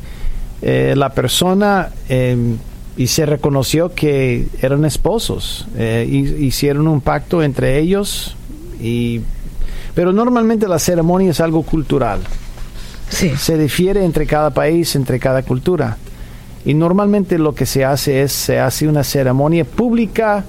eh, 0.62 0.95
la 0.97 1.11
persona... 1.11 1.90
Eh, 2.09 2.57
y 2.97 3.09
se 3.09 3.26
reconoció 3.26 3.95
que 3.95 4.47
eran 4.62 4.84
esposos. 4.84 5.66
Eh, 5.76 6.07
hicieron 6.38 6.86
un 6.86 7.01
pacto 7.01 7.42
entre 7.42 7.78
ellos, 7.78 8.36
y, 8.80 9.20
pero 9.95 10.12
normalmente 10.12 10.68
la 10.68 10.78
ceremonia 10.78 11.30
es 11.30 11.40
algo 11.40 11.62
cultural. 11.62 12.20
Sí. 13.09 13.32
Se 13.36 13.59
difiere 13.59 14.05
entre 14.05 14.26
cada 14.26 14.51
país, 14.51 14.95
entre 14.97 15.18
cada 15.18 15.42
cultura. 15.42 15.99
Y 16.64 16.74
normalmente 16.74 17.38
lo 17.38 17.55
que 17.55 17.66
se 17.66 17.84
hace 17.84 18.22
es, 18.22 18.32
se 18.32 18.59
hace 18.59 18.88
una 18.88 19.05
ceremonia 19.05 19.64
pública 19.64 20.45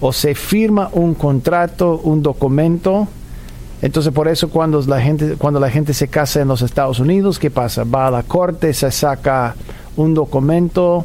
o 0.00 0.12
se 0.12 0.34
firma 0.34 0.90
un 0.92 1.14
contrato, 1.14 2.00
un 2.02 2.22
documento. 2.22 3.06
Entonces 3.80 4.12
por 4.12 4.28
eso 4.28 4.48
cuando 4.48 4.80
la 4.82 5.00
gente, 5.00 5.36
cuando 5.38 5.60
la 5.60 5.70
gente 5.70 5.94
se 5.94 6.08
casa 6.08 6.40
en 6.40 6.48
los 6.48 6.62
Estados 6.62 6.98
Unidos, 6.98 7.38
¿qué 7.38 7.50
pasa? 7.50 7.84
Va 7.84 8.08
a 8.08 8.10
la 8.10 8.22
corte, 8.24 8.72
se 8.74 8.90
saca 8.90 9.54
un 9.96 10.14
documento 10.14 11.04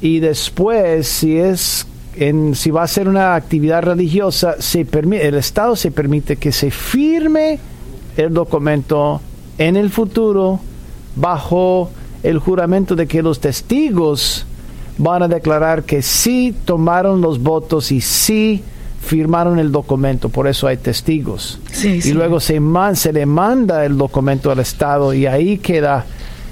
y 0.00 0.20
después 0.20 1.06
si 1.06 1.38
es 1.38 1.86
en, 2.16 2.54
si 2.54 2.70
va 2.70 2.82
a 2.82 2.88
ser 2.88 3.08
una 3.08 3.34
actividad 3.34 3.82
religiosa, 3.82 4.56
se 4.58 4.84
permite, 4.84 5.28
el 5.28 5.34
Estado 5.34 5.76
se 5.76 5.90
permite 5.90 6.36
que 6.36 6.50
se 6.50 6.70
firme 6.70 7.58
el 8.16 8.32
documento 8.32 9.20
en 9.58 9.76
el 9.76 9.90
futuro 9.90 10.60
bajo 11.14 11.90
el 12.22 12.38
juramento 12.38 12.96
de 12.96 13.06
que 13.06 13.22
los 13.22 13.40
testigos 13.40 14.46
van 14.98 15.22
a 15.22 15.28
declarar 15.28 15.84
que 15.84 16.00
sí 16.02 16.54
tomaron 16.64 17.20
los 17.20 17.42
votos 17.42 17.92
y 17.92 18.00
sí 18.00 18.62
firmaron 19.02 19.58
el 19.58 19.70
documento, 19.70 20.30
por 20.30 20.48
eso 20.48 20.66
hay 20.66 20.78
testigos. 20.78 21.60
y 21.84 22.12
luego 22.12 22.40
se, 22.40 22.60
se 22.94 23.12
le 23.12 23.26
manda 23.26 23.84
el 23.84 23.96
documento 23.96 24.50
al 24.50 24.58
Estado 24.58 25.14
y 25.14 25.26
ahí 25.26 25.58
queda 25.58 26.06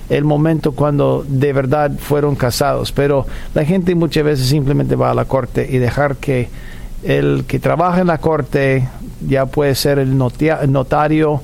el 0.08 0.24
momento 0.24 0.72
cuando 0.72 1.24
de 1.26 1.52
verdad 1.52 1.92
fueron 1.98 2.36
casados. 2.36 2.92
Pero 2.92 3.26
la 3.54 3.64
gente 3.64 3.94
muchas 3.94 4.24
veces 4.24 4.46
simplemente 4.46 4.96
va 4.96 5.10
a 5.10 5.14
la 5.14 5.24
corte 5.24 5.66
y 5.70 5.78
dejar 5.78 6.16
que 6.16 6.48
el 7.02 7.44
que 7.46 7.58
trabaja 7.58 8.00
en 8.00 8.06
la 8.06 8.18
corte, 8.18 8.88
ya 9.26 9.46
puede 9.46 9.74
ser 9.74 9.98
el 9.98 10.16
notario, 10.16 11.42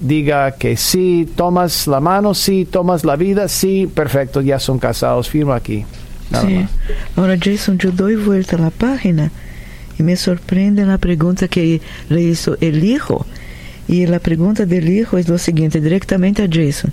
diga 0.00 0.52
que 0.52 0.76
sí, 0.76 1.28
tomas 1.36 1.86
la 1.86 2.00
mano, 2.00 2.34
sí, 2.34 2.66
tomas 2.70 3.04
la 3.04 3.16
vida, 3.16 3.48
sí, 3.48 3.88
perfecto, 3.92 4.40
ya 4.40 4.58
son 4.58 4.78
casados, 4.78 5.28
firma 5.28 5.56
aquí. 5.56 5.84
sí. 6.40 6.66
Ahora, 7.16 7.36
Jason, 7.40 7.78
yo 7.78 7.90
doy 7.90 8.16
vuelta 8.16 8.56
a 8.56 8.60
la 8.60 8.70
página 8.70 9.30
y 9.98 10.02
me 10.02 10.16
sorprende 10.16 10.84
la 10.84 10.98
pregunta 10.98 11.48
que 11.48 11.80
le 12.08 12.22
hizo 12.22 12.56
el 12.60 12.84
hijo. 12.84 13.26
Y 13.88 14.06
la 14.06 14.20
pregunta 14.20 14.64
del 14.64 14.88
hijo 14.88 15.18
es 15.18 15.28
lo 15.28 15.38
siguiente, 15.38 15.80
directamente 15.80 16.42
a 16.42 16.48
Jason. 16.50 16.92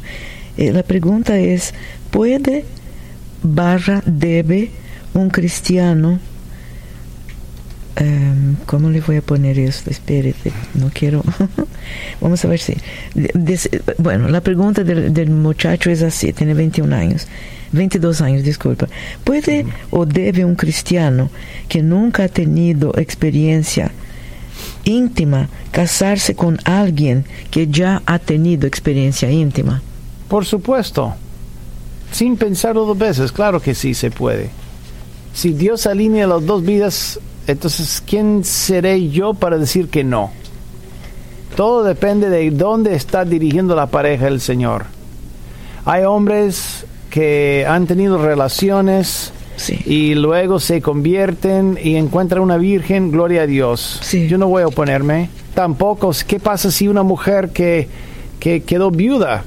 Eh, 0.59 0.73
la 0.73 0.83
pregunta 0.83 1.37
es, 1.37 1.73
¿puede 2.11 2.65
barra 3.41 4.03
debe 4.05 4.71
un 5.13 5.29
cristiano 5.29 6.19
Um, 8.01 8.55
¿Cómo 8.65 8.89
le 8.89 9.01
voy 9.01 9.17
a 9.17 9.21
poner 9.21 9.59
esto? 9.59 9.89
Espérate, 9.89 10.53
no 10.73 10.89
quiero. 10.93 11.21
Vamos 12.21 12.45
a 12.45 12.47
ver 12.47 12.59
si. 12.59 12.77
bueno, 13.97 14.29
la 14.29 14.39
pregunta 14.39 14.85
del, 14.85 15.13
del, 15.13 15.29
muchacho 15.29 15.89
es 15.89 16.01
así: 16.01 16.31
tiene 16.31 16.53
21 16.53 16.95
años, 16.95 17.27
22 17.73 18.21
años, 18.21 18.43
disculpa. 18.43 18.87
¿Puede 19.25 19.65
o 19.89 20.05
debe 20.05 20.45
un 20.45 20.55
cristiano 20.55 21.29
que 21.67 21.83
nunca 21.83 22.23
ha 22.23 22.29
tenido 22.29 22.97
experiencia 22.97 23.91
íntima 24.85 25.49
casarse 25.71 26.35
con 26.35 26.57
alguien 26.63 27.25
que 27.51 27.67
ya 27.67 28.01
ha 28.05 28.17
tenido 28.17 28.65
experiencia 28.65 29.29
íntima? 29.29 29.81
Por 30.29 30.45
supuesto. 30.45 31.15
Sin 32.11 32.37
pensarlo 32.37 32.85
dos 32.85 32.97
veces, 32.97 33.31
claro 33.31 33.59
que 33.59 33.75
sí 33.75 33.93
se 33.93 34.11
puede. 34.11 34.49
Si 35.33 35.53
Dios 35.53 35.85
alinea 35.85 36.27
las 36.27 36.45
dos 36.45 36.63
vidas, 36.63 37.19
entonces, 37.47 38.01
¿quién 38.05 38.43
seré 38.43 39.09
yo 39.09 39.33
para 39.33 39.57
decir 39.57 39.89
que 39.89 40.03
no? 40.03 40.31
Todo 41.55 41.83
depende 41.83 42.29
de 42.29 42.49
dónde 42.51 42.95
está 42.95 43.25
dirigiendo 43.25 43.75
la 43.75 43.87
pareja 43.87 44.27
el 44.27 44.39
Señor. 44.39 44.85
Hay 45.85 46.03
hombres 46.03 46.85
que 47.09 47.65
han 47.67 47.87
tenido 47.87 48.23
relaciones 48.23 49.33
y 49.85 50.15
luego 50.15 50.59
se 50.59 50.81
convierten 50.81 51.77
y 51.81 51.95
encuentran 51.95 52.41
una 52.41 52.57
virgen, 52.57 53.11
gloria 53.11 53.43
a 53.43 53.47
Dios. 53.47 53.99
Yo 54.27 54.37
no 54.37 54.47
voy 54.47 54.63
a 54.63 54.67
oponerme. 54.67 55.29
Tampoco, 55.53 56.11
¿qué 56.27 56.39
pasa 56.39 56.71
si 56.71 56.87
una 56.87 57.03
mujer 57.03 57.49
que, 57.49 57.87
que 58.39 58.61
quedó 58.61 58.91
viuda 58.91 59.43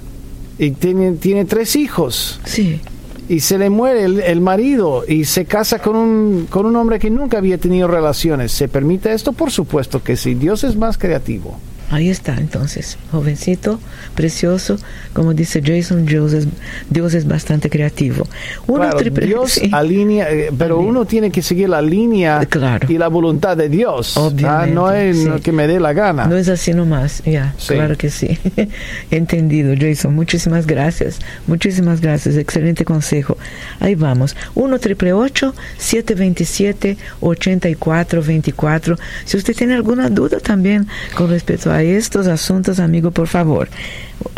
y 0.67 0.71
tiene, 0.73 1.13
tiene 1.13 1.45
tres 1.45 1.77
hijos? 1.77 2.41
Sí 2.45 2.81
y 3.29 3.41
se 3.41 3.57
le 3.57 3.71
muere 3.71 4.05
el, 4.05 4.41
marido 4.41 5.05
y 5.07 5.25
se 5.25 5.45
casa 5.45 5.79
con 5.79 5.97
un, 5.97 6.47
con 6.51 6.67
un 6.67 6.77
hombre 6.77 6.99
que 6.99 7.09
nunca 7.09 7.39
había 7.39 7.57
tenido 7.57 7.89
relaciones. 7.89 8.53
¿Se 8.53 8.69
permite 8.69 9.13
esto? 9.13 9.33
Por 9.33 9.51
supuesto 9.51 10.03
que 10.03 10.17
sí. 10.17 10.35
Dios 10.35 10.65
es 10.65 10.77
más 10.77 10.99
creativo. 10.99 11.59
Ahí 11.93 12.09
está, 12.09 12.37
entonces, 12.39 12.97
jovencito, 13.11 13.79
precioso, 14.15 14.79
como 15.13 15.35
dice 15.35 15.63
Jason, 15.63 16.07
Dios 16.07 16.33
es, 16.33 16.49
Dios 16.89 17.13
es 17.13 17.29
bastante 17.29 17.69
creativo. 17.69 18.27
Uno 18.67 18.91
Dios 18.95 19.61
alinea, 19.73 20.31
eh, 20.31 20.51
pero 20.57 20.79
uno 20.79 21.05
tiene 21.05 21.31
que 21.31 21.43
seguir 21.43 21.69
la 21.69 21.83
línea 21.83 22.49
y 22.89 22.97
la 22.97 23.09
voluntad 23.09 23.59
de 23.59 23.69
Dios. 23.69 24.17
¿ah? 24.45 24.67
No 24.67 24.91
es 24.91 25.29
que 25.43 25.53
me 25.53 25.67
dé 25.67 25.81
la 25.81 25.93
gana. 25.93 26.25
No 26.25 26.39
es 26.39 26.49
así 26.49 26.73
nomás, 26.73 27.23
ya, 27.27 27.55
claro 27.67 27.99
que 27.99 28.09
sí. 28.09 28.39
Entendido, 29.11 29.75
Jason, 29.79 30.15
muchísimas 30.15 30.67
gracias, 30.67 31.19
muchísimas 31.47 32.01
gracias, 32.01 32.37
excelente 32.37 32.87
consejo. 32.87 33.37
Ahí 33.81 33.95
vamos, 33.97 34.35
1 34.55 34.79
triple 34.79 35.13
727 35.13 36.97
8424 37.21 38.97
Si 39.27 39.37
usted 39.37 39.55
tiene 39.55 39.75
alguna 39.75 40.09
duda 40.09 40.41
también 40.41 40.89
con 41.15 41.29
respecto 41.29 41.71
a 41.71 41.82
estos 41.83 42.27
asuntos, 42.27 42.79
amigo, 42.79 43.11
por 43.11 43.29
favor. 43.29 43.69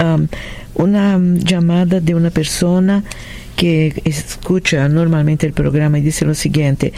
Um, 0.03 0.29
una 0.75 1.19
llamada 1.19 2.01
de 2.01 2.15
una 2.15 2.31
persona 2.31 3.05
que 3.57 4.03
escucha 4.05 4.89
normalmente 4.89 5.47
el 5.47 5.53
programa 5.53 5.99
y 5.99 6.03
dice 6.03 6.25
lo 6.25 6.35
siguiente, 6.35 6.93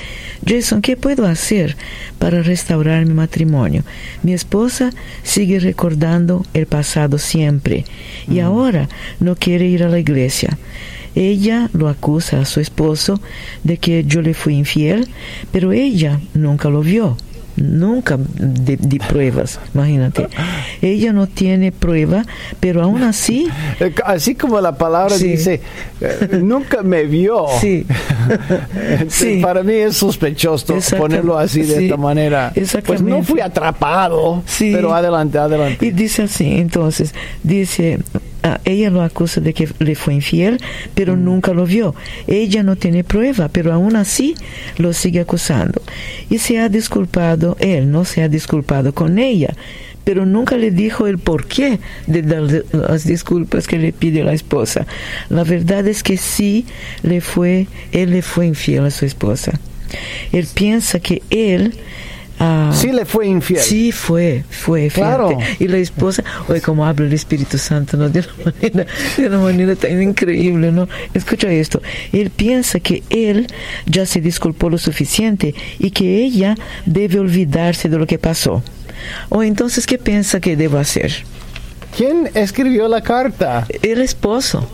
Jason, 0.47 0.81
¿qué 0.81 0.97
puedo 0.97 1.27
hacer 1.27 1.77
para 2.19 2.43
restaurar 2.43 3.05
mi 3.05 3.13
matrimonio? 3.13 3.85
Mi 4.23 4.33
esposa 4.33 4.91
sigue 5.23 5.61
recordando 5.61 6.47
el 6.55 6.67
pasado 6.67 7.19
siempre 7.19 7.85
y 8.29 8.41
ahora 8.41 8.89
no 9.21 9.37
quiere 9.37 9.67
ir 9.67 9.85
a 9.85 9.89
la 9.89 9.99
iglesia. 9.99 10.57
Ella 11.15 11.71
lo 11.73 11.89
acusa 11.89 12.41
a 12.41 12.45
su 12.45 12.61
esposo 12.61 13.21
de 13.65 13.79
que 13.79 14.05
yo 14.05 14.21
le 14.21 14.35
fui 14.35 14.55
infiel, 14.55 15.09
pero 15.51 15.73
ella 15.73 16.21
nunca 16.35 16.69
lo 16.69 16.83
vio 16.83 17.17
nunca 17.57 18.19
de, 18.19 18.77
pruebas, 19.09 19.59
imagínate. 19.75 20.29
Ella 20.83 21.13
no 21.13 21.27
tiene 21.27 21.73
prueba, 21.73 22.25
pero 22.61 22.83
aún 22.83 23.03
así... 23.03 23.49
Así 24.05 24.35
como 24.35 24.61
la 24.61 24.77
palabra 24.77 25.17
dice, 25.17 25.61
eh, 26.01 26.39
nunca 26.43 26.83
me 26.83 27.05
vio. 27.05 27.47
Sí. 27.61 27.87
Para 29.43 29.63
mí 29.63 29.75
es 29.75 29.97
sospechoso 29.97 30.75
ponerlo 30.97 31.39
así 31.39 31.63
de 31.63 31.85
esta 31.85 31.97
manera. 31.97 32.53
Pues 32.85 33.03
no 33.03 33.23
fui 33.23 33.41
atrapado, 33.41 34.43
pero 34.59 34.95
adelante, 34.95 35.39
adelante. 35.39 35.87
Y 35.87 35.91
dice 35.91 36.23
así, 36.23 36.59
entonces, 36.59 37.15
dice, 37.43 37.99
ella 38.65 38.91
lo 38.91 39.03
acusa 39.03 39.41
de 39.41 39.53
que 39.55 39.69
le 39.79 39.95
fue 39.95 40.15
infiel, 40.15 40.59
pero 40.95 41.17
mm. 41.17 41.25
nunca 41.25 41.53
lo 41.53 41.67
vio. 41.67 41.95
Ella 42.27 42.63
no 42.63 42.77
tiene 42.77 43.05
prueba, 43.05 43.49
pero 43.49 43.73
aún 43.73 43.97
así 43.97 44.35
lo 44.79 44.93
sigue 44.93 45.21
acusando. 45.21 45.83
Y 46.31 46.39
se 46.39 46.59
ha 46.59 46.69
disculpado, 46.69 47.57
él 47.61 47.91
no 47.91 48.05
se 48.05 48.23
ha 48.23 48.29
disculpado 48.29 48.95
con 48.95 49.19
ella, 49.19 49.55
pero 50.05 50.25
nunca 50.25 50.57
le 50.57 50.71
dijo 50.71 51.07
el 51.07 51.19
porqué 51.19 51.81
de 52.07 52.63
las 52.73 53.05
disculpas 53.05 53.67
que 53.67 53.79
le 53.79 53.93
pide 53.93 54.23
la 54.23 54.33
esposa. 54.33 54.87
La 55.29 55.43
verdad 55.43 55.87
es 55.89 56.03
que 56.03 56.17
sí 56.17 56.65
le 57.03 57.21
fue, 57.21 57.67
él 57.93 58.11
le 58.11 58.23
fue 58.23 58.47
infiel 58.47 58.85
a 58.87 58.91
su 58.91 59.05
esposa. 59.05 59.59
Él 60.33 60.47
piensa 60.53 61.01
que 61.01 61.23
él 61.31 61.75
Ah, 62.39 62.71
sí 62.75 62.93
le 62.93 63.05
fue 63.07 63.27
infiel. 63.27 63.61
Sí 63.61 63.93
fue, 63.93 64.45
fue. 64.51 64.89
Claro. 64.89 65.39
Y 65.59 65.69
la 65.69 65.79
esposa, 65.79 66.23
oye, 66.49 66.61
como 66.61 66.85
habla 66.85 67.07
el 67.07 67.13
Espíritu 67.13 67.57
Santo, 67.57 67.97
¿no? 67.97 68.11
De 68.11 68.21
una 68.21 68.53
manera, 68.61 68.87
de 69.17 69.27
una 69.27 69.39
manera 69.39 69.77
tan 69.77 70.03
increíble, 70.03 70.71
¿no? 70.71 70.89
Escucha 71.15 71.51
esto. 71.51 71.81
Él 72.13 72.31
piensa 72.31 72.81
que 72.81 73.03
él 73.09 73.47
ya 73.87 74.05
se 74.05 74.21
disculpó 74.21 74.69
lo 74.69 74.79
suficiente 74.79 75.55
y 75.79 75.91
que 75.91 76.23
ella 76.23 76.57
debe 76.85 77.19
olvidarse 77.19 77.89
de 77.89 77.99
lo 77.99 78.07
que 78.07 78.19
pasó. 78.19 78.63
O 79.29 79.43
entonces, 79.43 79.87
¿qué 79.87 79.99
piensa 79.99 80.41
que 80.41 80.57
debo 80.57 80.79
hacer? 80.79 81.13
¿Quién 81.97 82.31
escribió 82.35 82.89
la 82.89 83.01
carta? 83.01 83.67
El 83.83 84.03
esposo. 84.03 84.69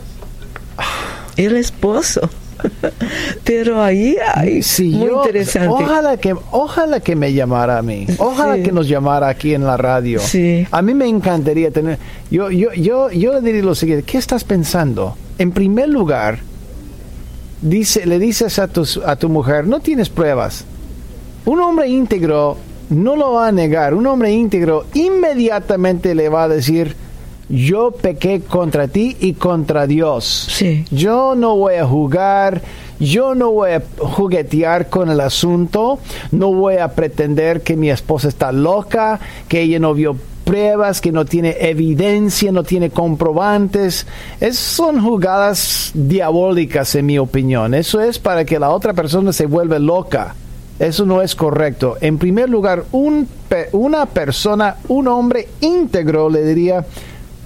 El 1.37 1.57
esposo. 1.57 2.29
Pero 3.45 3.83
ahí 3.83 4.17
hay 4.35 4.61
muy 4.79 5.11
interesante. 5.11 5.69
Ojalá 5.69 6.17
que, 6.17 6.35
ojalá 6.51 7.01
que 7.01 7.17
me 7.17 7.33
llamara 7.33 7.79
a 7.79 7.83
mí. 7.83 8.07
Ojalá 8.19 8.63
que 8.63 8.73
nos 8.73 8.89
llamara 8.89 9.29
aquí 9.29 9.55
en 9.55 9.65
la 9.65 9.77
radio. 9.77 10.21
Sí. 10.21 10.67
A 10.71 10.83
mí 10.83 10.95
me 10.95 11.09
encantaría 11.09 11.71
tener. 11.71 11.99
Yo, 12.31 12.51
yo, 12.51 12.73
yo, 12.73 13.11
yo 13.11 13.35
le 13.35 13.41
diría 13.41 13.63
lo 13.63 13.75
siguiente: 13.75 14.05
¿qué 14.05 14.19
estás 14.19 14.45
pensando? 14.45 15.17
En 15.39 15.53
primer 15.53 15.89
lugar, 15.89 16.39
dice, 17.61 18.07
le 18.07 18.19
dices 18.19 18.59
a 18.59 18.69
tu, 18.69 18.87
a 19.05 19.17
tu 19.17 19.29
mujer, 19.29 19.67
no 19.67 19.81
tienes 19.81 20.09
pruebas. 20.09 20.65
Un 21.45 21.61
hombre 21.61 21.89
íntegro 21.89 22.57
no 22.91 23.17
lo 23.17 23.33
va 23.33 23.49
a 23.49 23.53
negar. 23.53 23.95
Un 23.95 24.07
hombre 24.07 24.31
íntegro 24.31 24.85
inmediatamente 24.95 26.15
le 26.15 26.29
va 26.29 26.45
a 26.45 26.49
decir, 26.49 26.95
yo 27.53 27.91
pequé 27.91 28.41
contra 28.41 28.89
ti 28.89 29.17
y 29.21 29.35
contra 29.35 29.87
Dios. 29.87 30.49
Sí. 30.51 30.87
Yo 30.91 31.35
no 31.37 31.55
voy 31.57 31.75
a 31.75 31.87
jugar, 31.87 32.63
yo 32.99 33.35
no 33.35 33.51
voy 33.51 33.73
a 33.73 33.83
juguetear 33.99 34.89
con 34.89 35.11
el 35.11 35.21
asunto, 35.21 35.99
no 36.31 36.53
voy 36.53 36.77
a 36.77 36.95
pretender 36.95 37.61
que 37.63 37.77
mi 37.77 37.91
esposa 37.91 38.29
está 38.29 38.53
loca, 38.53 39.21
que 39.49 39.61
ella 39.61 39.79
no 39.79 39.93
vio 39.93 40.17
pruebas, 40.45 41.03
que 41.03 41.13
no 41.13 41.27
tiene 41.27 41.57
evidencia, 41.61 42.51
no 42.53 42.65
tiene 42.65 42.89
comprobantes. 42.89 44.07
Es, 44.41 44.57
son 44.57 45.03
jugadas 45.03 45.91
diabólicas 45.93 46.95
en 46.95 47.07
mi 47.07 47.19
opinión. 47.19 47.75
Eso 47.75 48.01
es 48.01 48.19
para 48.19 48.47
que 48.47 48.59
la 48.59 48.71
otra 48.71 48.95
persona 48.95 49.33
se 49.33 49.45
vuelva 49.45 49.79
loca. 49.79 50.35
Eso 50.79 51.05
no 51.05 51.23
es 51.23 51.35
correcto. 51.35 51.97
En 52.01 52.19
primer 52.19 52.49
lugar, 52.49 52.85
un, 52.93 53.29
una 53.73 54.07
persona, 54.07 54.77
un 54.89 55.07
hombre 55.07 55.49
íntegro 55.61 56.29
le 56.31 56.45
diría, 56.45 56.85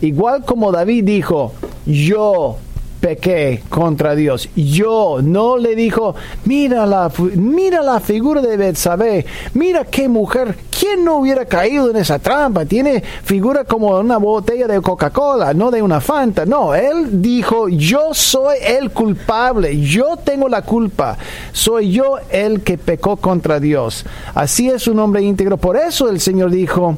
igual 0.00 0.44
como 0.44 0.72
David 0.72 1.04
dijo, 1.04 1.52
yo 1.86 2.58
pequé 3.00 3.62
contra 3.68 4.14
Dios. 4.14 4.48
Yo 4.56 5.20
no 5.22 5.56
le 5.58 5.76
dijo, 5.76 6.14
mira 6.44 6.86
la, 6.86 7.10
mira 7.36 7.82
la 7.82 8.00
figura 8.00 8.40
de 8.40 8.56
Betsabé, 8.56 9.24
mira 9.54 9.84
qué 9.84 10.08
mujer, 10.08 10.56
¿quién 10.76 11.04
no 11.04 11.18
hubiera 11.18 11.44
caído 11.44 11.90
en 11.90 11.96
esa 11.96 12.18
trampa? 12.18 12.64
Tiene 12.64 13.02
figura 13.22 13.64
como 13.64 13.96
una 13.98 14.16
botella 14.16 14.66
de 14.66 14.80
Coca-Cola, 14.80 15.54
no 15.54 15.70
de 15.70 15.82
una 15.82 16.00
Fanta. 16.00 16.44
No, 16.46 16.74
él 16.74 17.22
dijo, 17.22 17.68
yo 17.68 18.12
soy 18.12 18.56
el 18.60 18.90
culpable, 18.90 19.80
yo 19.80 20.16
tengo 20.16 20.48
la 20.48 20.62
culpa, 20.62 21.16
soy 21.52 21.92
yo 21.92 22.16
el 22.30 22.62
que 22.62 22.78
pecó 22.78 23.16
contra 23.16 23.60
Dios. 23.60 24.04
Así 24.34 24.68
es 24.68 24.88
un 24.88 24.98
hombre 24.98 25.22
íntegro. 25.22 25.58
Por 25.58 25.76
eso 25.76 26.08
el 26.08 26.20
Señor 26.20 26.50
dijo, 26.50 26.96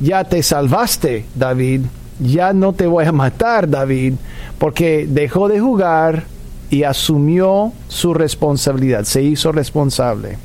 ya 0.00 0.24
te 0.24 0.42
salvaste, 0.42 1.24
David 1.34 1.82
ya 2.20 2.52
no 2.52 2.72
te 2.72 2.86
voy 2.86 3.04
a 3.04 3.12
matar, 3.12 3.68
David, 3.68 4.14
porque 4.58 5.06
dejó 5.08 5.48
de 5.48 5.60
jugar 5.60 6.24
y 6.70 6.84
asumió 6.84 7.72
su 7.88 8.14
responsabilidad, 8.14 9.04
se 9.04 9.22
hizo 9.22 9.52
responsable. 9.52 10.38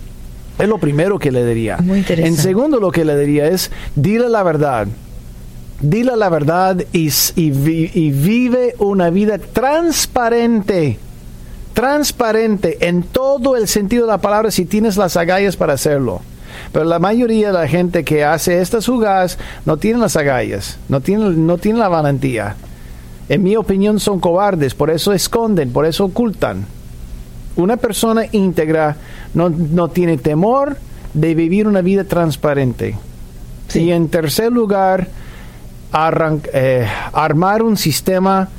Es 0.58 0.68
lo 0.68 0.78
primero 0.78 1.18
que 1.18 1.32
le 1.32 1.46
diría. 1.46 1.78
Muy 1.78 2.00
interesante. 2.00 2.28
En 2.28 2.36
segundo, 2.36 2.80
lo 2.80 2.92
que 2.92 3.06
le 3.06 3.18
diría 3.18 3.48
es, 3.48 3.72
dile 3.96 4.28
la 4.30 4.44
verdad. 4.44 4.88
Dile 5.82 6.18
la 6.18 6.28
verdad 6.28 6.84
y, 6.92 7.10
y 7.38 8.12
vive 8.12 8.76
una 8.80 9.10
vida 9.10 9.38
transparente. 9.38 11.00
Transparente 11.74 12.78
en 12.82 13.04
todo 13.04 13.56
el 13.56 13.70
sentido 13.70 14.06
de 14.06 14.12
la 14.12 14.18
palabra 14.18 14.52
si 14.52 14.66
tienes 14.66 14.98
las 14.98 15.16
agallas 15.16 15.56
para 15.56 15.74
hacerlo. 15.74 16.22
Pero 16.72 16.86
la 16.86 17.00
mayoría 17.00 17.48
de 17.48 17.54
la 17.54 17.68
gente 17.68 18.04
que 18.04 18.24
hace 18.24 18.62
estas 18.62 18.86
jugadas 18.86 19.38
no 19.66 19.78
tiene 19.78 20.00
las 20.00 20.16
agallas, 20.16 20.78
no 20.88 21.02
tiene, 21.02 21.30
no 21.32 21.58
tiene 21.58 21.80
la 21.80 21.88
valentía. 21.88 22.56
En 23.28 23.44
mi 23.44 23.56
opinión 23.56 24.00
son 24.00 24.20
cobardes, 24.20 24.76
por 24.76 24.90
eso 24.90 25.14
esconden, 25.14 25.72
por 25.72 25.86
eso 25.86 26.06
ocultan. 26.06 26.66
Una 27.56 27.78
persona 27.78 28.24
íntegra 28.32 28.98
no, 29.34 29.50
no 29.50 29.90
tiene 29.90 30.18
temor 30.18 30.78
de 31.14 31.36
vivir 31.36 31.68
una 31.68 31.82
vida 31.82 32.04
transparente. 32.04 32.96
Y 33.74 33.92
en 33.92 34.10
tercer 34.10 34.52
lugar, 34.52 35.08
eh, 36.54 36.88
armar 37.14 37.62
un 37.62 37.78
sistema 37.78 38.50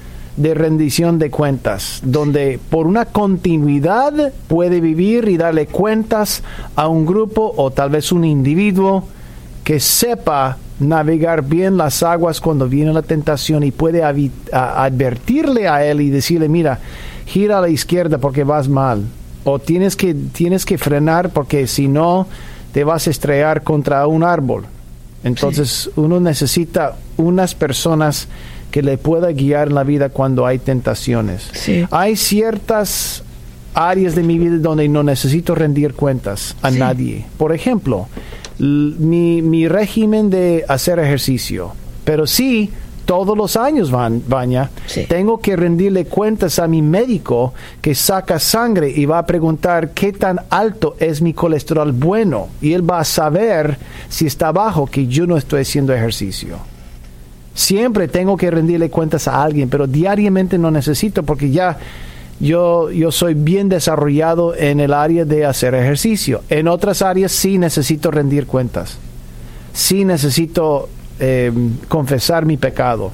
de 0.41 0.55
rendición 0.55 1.19
de 1.19 1.31
cuentas, 1.31 2.01
donde 2.03 2.59
por 2.71 2.87
una 2.87 3.05
continuidad 3.05 4.33
puede 4.49 4.81
vivir 4.81 5.29
y 5.29 5.37
darle 5.37 5.67
cuentas 5.67 6.43
a 6.77 6.89
un 6.89 7.05
grupo 7.05 7.53
o 7.59 7.71
tal 7.71 7.91
vez 7.91 8.11
un 8.11 8.25
individuo 8.25 9.05
que 9.65 9.81
sepa 9.81 10.57
navegar 10.79 11.45
bien 11.45 11.77
las 11.77 12.03
aguas 12.03 12.41
cuando 12.41 12.71
viene 12.71 12.95
la 12.95 13.03
tentación 13.03 13.65
y 13.65 13.71
puede 13.71 14.03
advertirle 14.03 15.69
a 15.69 15.85
él 15.85 16.01
y 16.01 16.09
decirle, 16.09 16.49
mira, 16.49 16.79
gira 17.27 17.59
a 17.59 17.61
la 17.61 17.69
izquierda 17.69 18.17
porque 18.17 18.43
vas 18.43 18.67
mal, 18.67 19.05
o 19.45 19.59
tienes 19.59 19.95
que, 19.95 20.15
tienes 20.15 20.65
que 20.65 20.79
frenar 20.79 21.29
porque 21.29 21.67
si 21.67 21.87
no 21.87 22.27
te 22.73 22.83
vas 22.83 23.07
a 23.07 23.11
estrellar 23.11 23.63
contra 23.63 24.07
un 24.07 24.25
árbol. 24.25 24.65
Entonces 25.23 25.91
uno 25.97 26.19
necesita 26.19 26.97
unas 27.19 27.55
personas 27.55 28.29
que 28.71 28.83
le 28.83 28.99
pueda 28.99 29.33
guiar 29.33 29.69
en 29.69 29.75
la 29.75 29.85
vida 29.85 30.09
cuando 30.09 30.47
hay 30.47 30.59
tentaciones. 30.59 31.51
Hay 31.91 32.17
ciertas 32.17 33.23
áreas 33.75 34.15
de 34.15 34.23
mi 34.23 34.39
vida 34.39 34.59
donde 34.59 34.89
no 34.89 35.03
necesito 35.03 35.55
rendir 35.55 35.95
cuentas 35.95 36.57
a 36.63 36.71
nadie. 36.71 37.27
Por 37.37 37.55
ejemplo, 37.55 38.09
mi, 38.59 39.43
mi, 39.43 39.69
régimen 39.69 40.31
de 40.31 40.65
hacer 40.69 40.99
ejercicio. 40.99 41.73
Pero 42.05 42.27
sí, 42.27 42.71
todos 43.05 43.37
los 43.37 43.57
años, 43.57 43.91
van, 43.91 44.23
Baña, 44.29 44.71
tengo 45.09 45.41
que 45.41 45.57
rendirle 45.57 46.05
cuentas 46.05 46.59
a 46.59 46.69
mi 46.69 46.83
médico 46.83 47.55
que 47.81 47.95
saca 47.95 48.39
sangre 48.39 48.91
y 48.91 49.05
va 49.05 49.19
a 49.19 49.27
preguntar 49.27 49.91
qué 49.91 50.13
tan 50.13 50.41
alto 50.51 50.95
es 50.99 51.21
mi 51.21 51.33
colesterol 51.33 51.93
bueno. 51.93 52.49
Y 52.61 52.73
él 52.73 52.89
va 52.89 53.01
a 53.01 53.05
saber 53.05 53.79
si 54.09 54.27
está 54.27 54.53
bajo 54.53 54.87
que 54.87 55.07
yo 55.07 55.27
no 55.27 55.37
estoy 55.37 55.63
haciendo 55.63 55.95
ejercicio. 55.95 56.59
Siempre 57.61 58.09
tengo 58.09 58.39
que 58.39 58.51
rendirle 58.51 58.89
cuentas 58.89 59.29
a 59.29 59.43
alguien, 59.43 59.69
pero 59.69 59.87
diariamente 59.87 60.57
no 60.57 60.71
necesito 60.71 61.25
porque 61.25 61.51
ya 61.51 61.77
yo, 62.41 62.91
yo 62.91 63.13
soy 63.13 63.35
bien 63.35 63.69
desarrollado 63.69 64.57
en 64.57 64.81
el 64.81 64.95
área 64.95 65.27
de 65.27 65.45
hacer 65.45 65.75
ejercicio. 65.75 66.41
En 66.49 66.69
otras 66.69 67.03
áreas 67.03 67.33
sí 67.33 67.59
necesito 67.59 68.11
rendir 68.11 68.47
cuentas. 68.47 68.97
Sí 69.75 70.07
necesito 70.07 70.89
eh, 71.19 71.53
confesar 71.87 72.47
mi 72.47 72.57
pecado. 72.57 73.13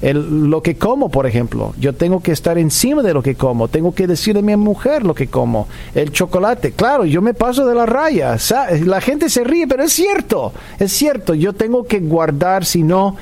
El, 0.00 0.48
lo 0.48 0.62
que 0.62 0.76
como, 0.76 1.10
por 1.10 1.26
ejemplo, 1.26 1.74
yo 1.78 1.92
tengo 1.92 2.22
que 2.22 2.32
estar 2.32 2.56
encima 2.56 3.02
de 3.02 3.12
lo 3.12 3.22
que 3.22 3.34
como, 3.34 3.68
tengo 3.68 3.94
que 3.94 4.06
decirle 4.06 4.40
a 4.40 4.42
mi 4.42 4.56
mujer 4.56 5.04
lo 5.04 5.14
que 5.14 5.26
como. 5.26 5.68
El 5.94 6.12
chocolate, 6.12 6.72
claro, 6.72 7.04
yo 7.04 7.20
me 7.20 7.34
paso 7.34 7.66
de 7.66 7.74
la 7.74 7.84
raya. 7.84 8.38
La 8.86 9.02
gente 9.02 9.28
se 9.28 9.44
ríe, 9.44 9.66
pero 9.66 9.82
es 9.82 9.92
cierto, 9.92 10.54
es 10.78 10.92
cierto, 10.92 11.34
yo 11.34 11.52
tengo 11.52 11.84
que 11.84 12.00
guardar, 12.00 12.64
si 12.64 12.82
no, 12.82 13.16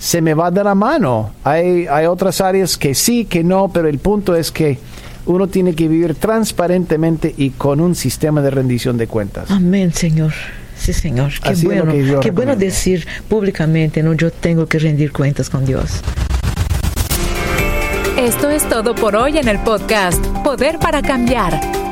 se 0.00 0.22
me 0.22 0.34
va 0.34 0.50
de 0.50 0.64
la 0.64 0.74
mano. 0.74 1.30
Hay, 1.44 1.86
hay 1.86 2.06
otras 2.06 2.40
áreas 2.40 2.76
que 2.76 2.94
sí, 2.94 3.26
que 3.26 3.44
no, 3.44 3.70
pero 3.72 3.86
el 3.86 3.98
punto 3.98 4.34
es 4.34 4.50
que 4.50 4.78
uno 5.26 5.46
tiene 5.46 5.74
que 5.74 5.86
vivir 5.86 6.14
transparentemente 6.14 7.32
y 7.36 7.50
con 7.50 7.80
un 7.80 7.94
sistema 7.94 8.40
de 8.40 8.50
rendición 8.50 8.96
de 8.96 9.06
cuentas. 9.06 9.50
Amén, 9.50 9.92
Señor. 9.92 10.32
Sí, 10.76 10.94
Señor. 10.94 11.32
Qué 11.42 11.54
bueno, 11.62 12.20
qué 12.20 12.30
bueno 12.30 12.56
decir 12.56 13.06
públicamente, 13.28 14.02
no, 14.02 14.14
yo 14.14 14.32
tengo 14.32 14.66
que 14.66 14.78
rendir 14.78 15.12
cuentas 15.12 15.50
con 15.50 15.66
Dios. 15.66 16.00
Esto 18.18 18.48
es 18.48 18.66
todo 18.68 18.94
por 18.94 19.14
hoy 19.16 19.36
en 19.36 19.48
el 19.48 19.58
podcast 19.58 20.24
Poder 20.42 20.78
para 20.78 21.02
Cambiar. 21.02 21.79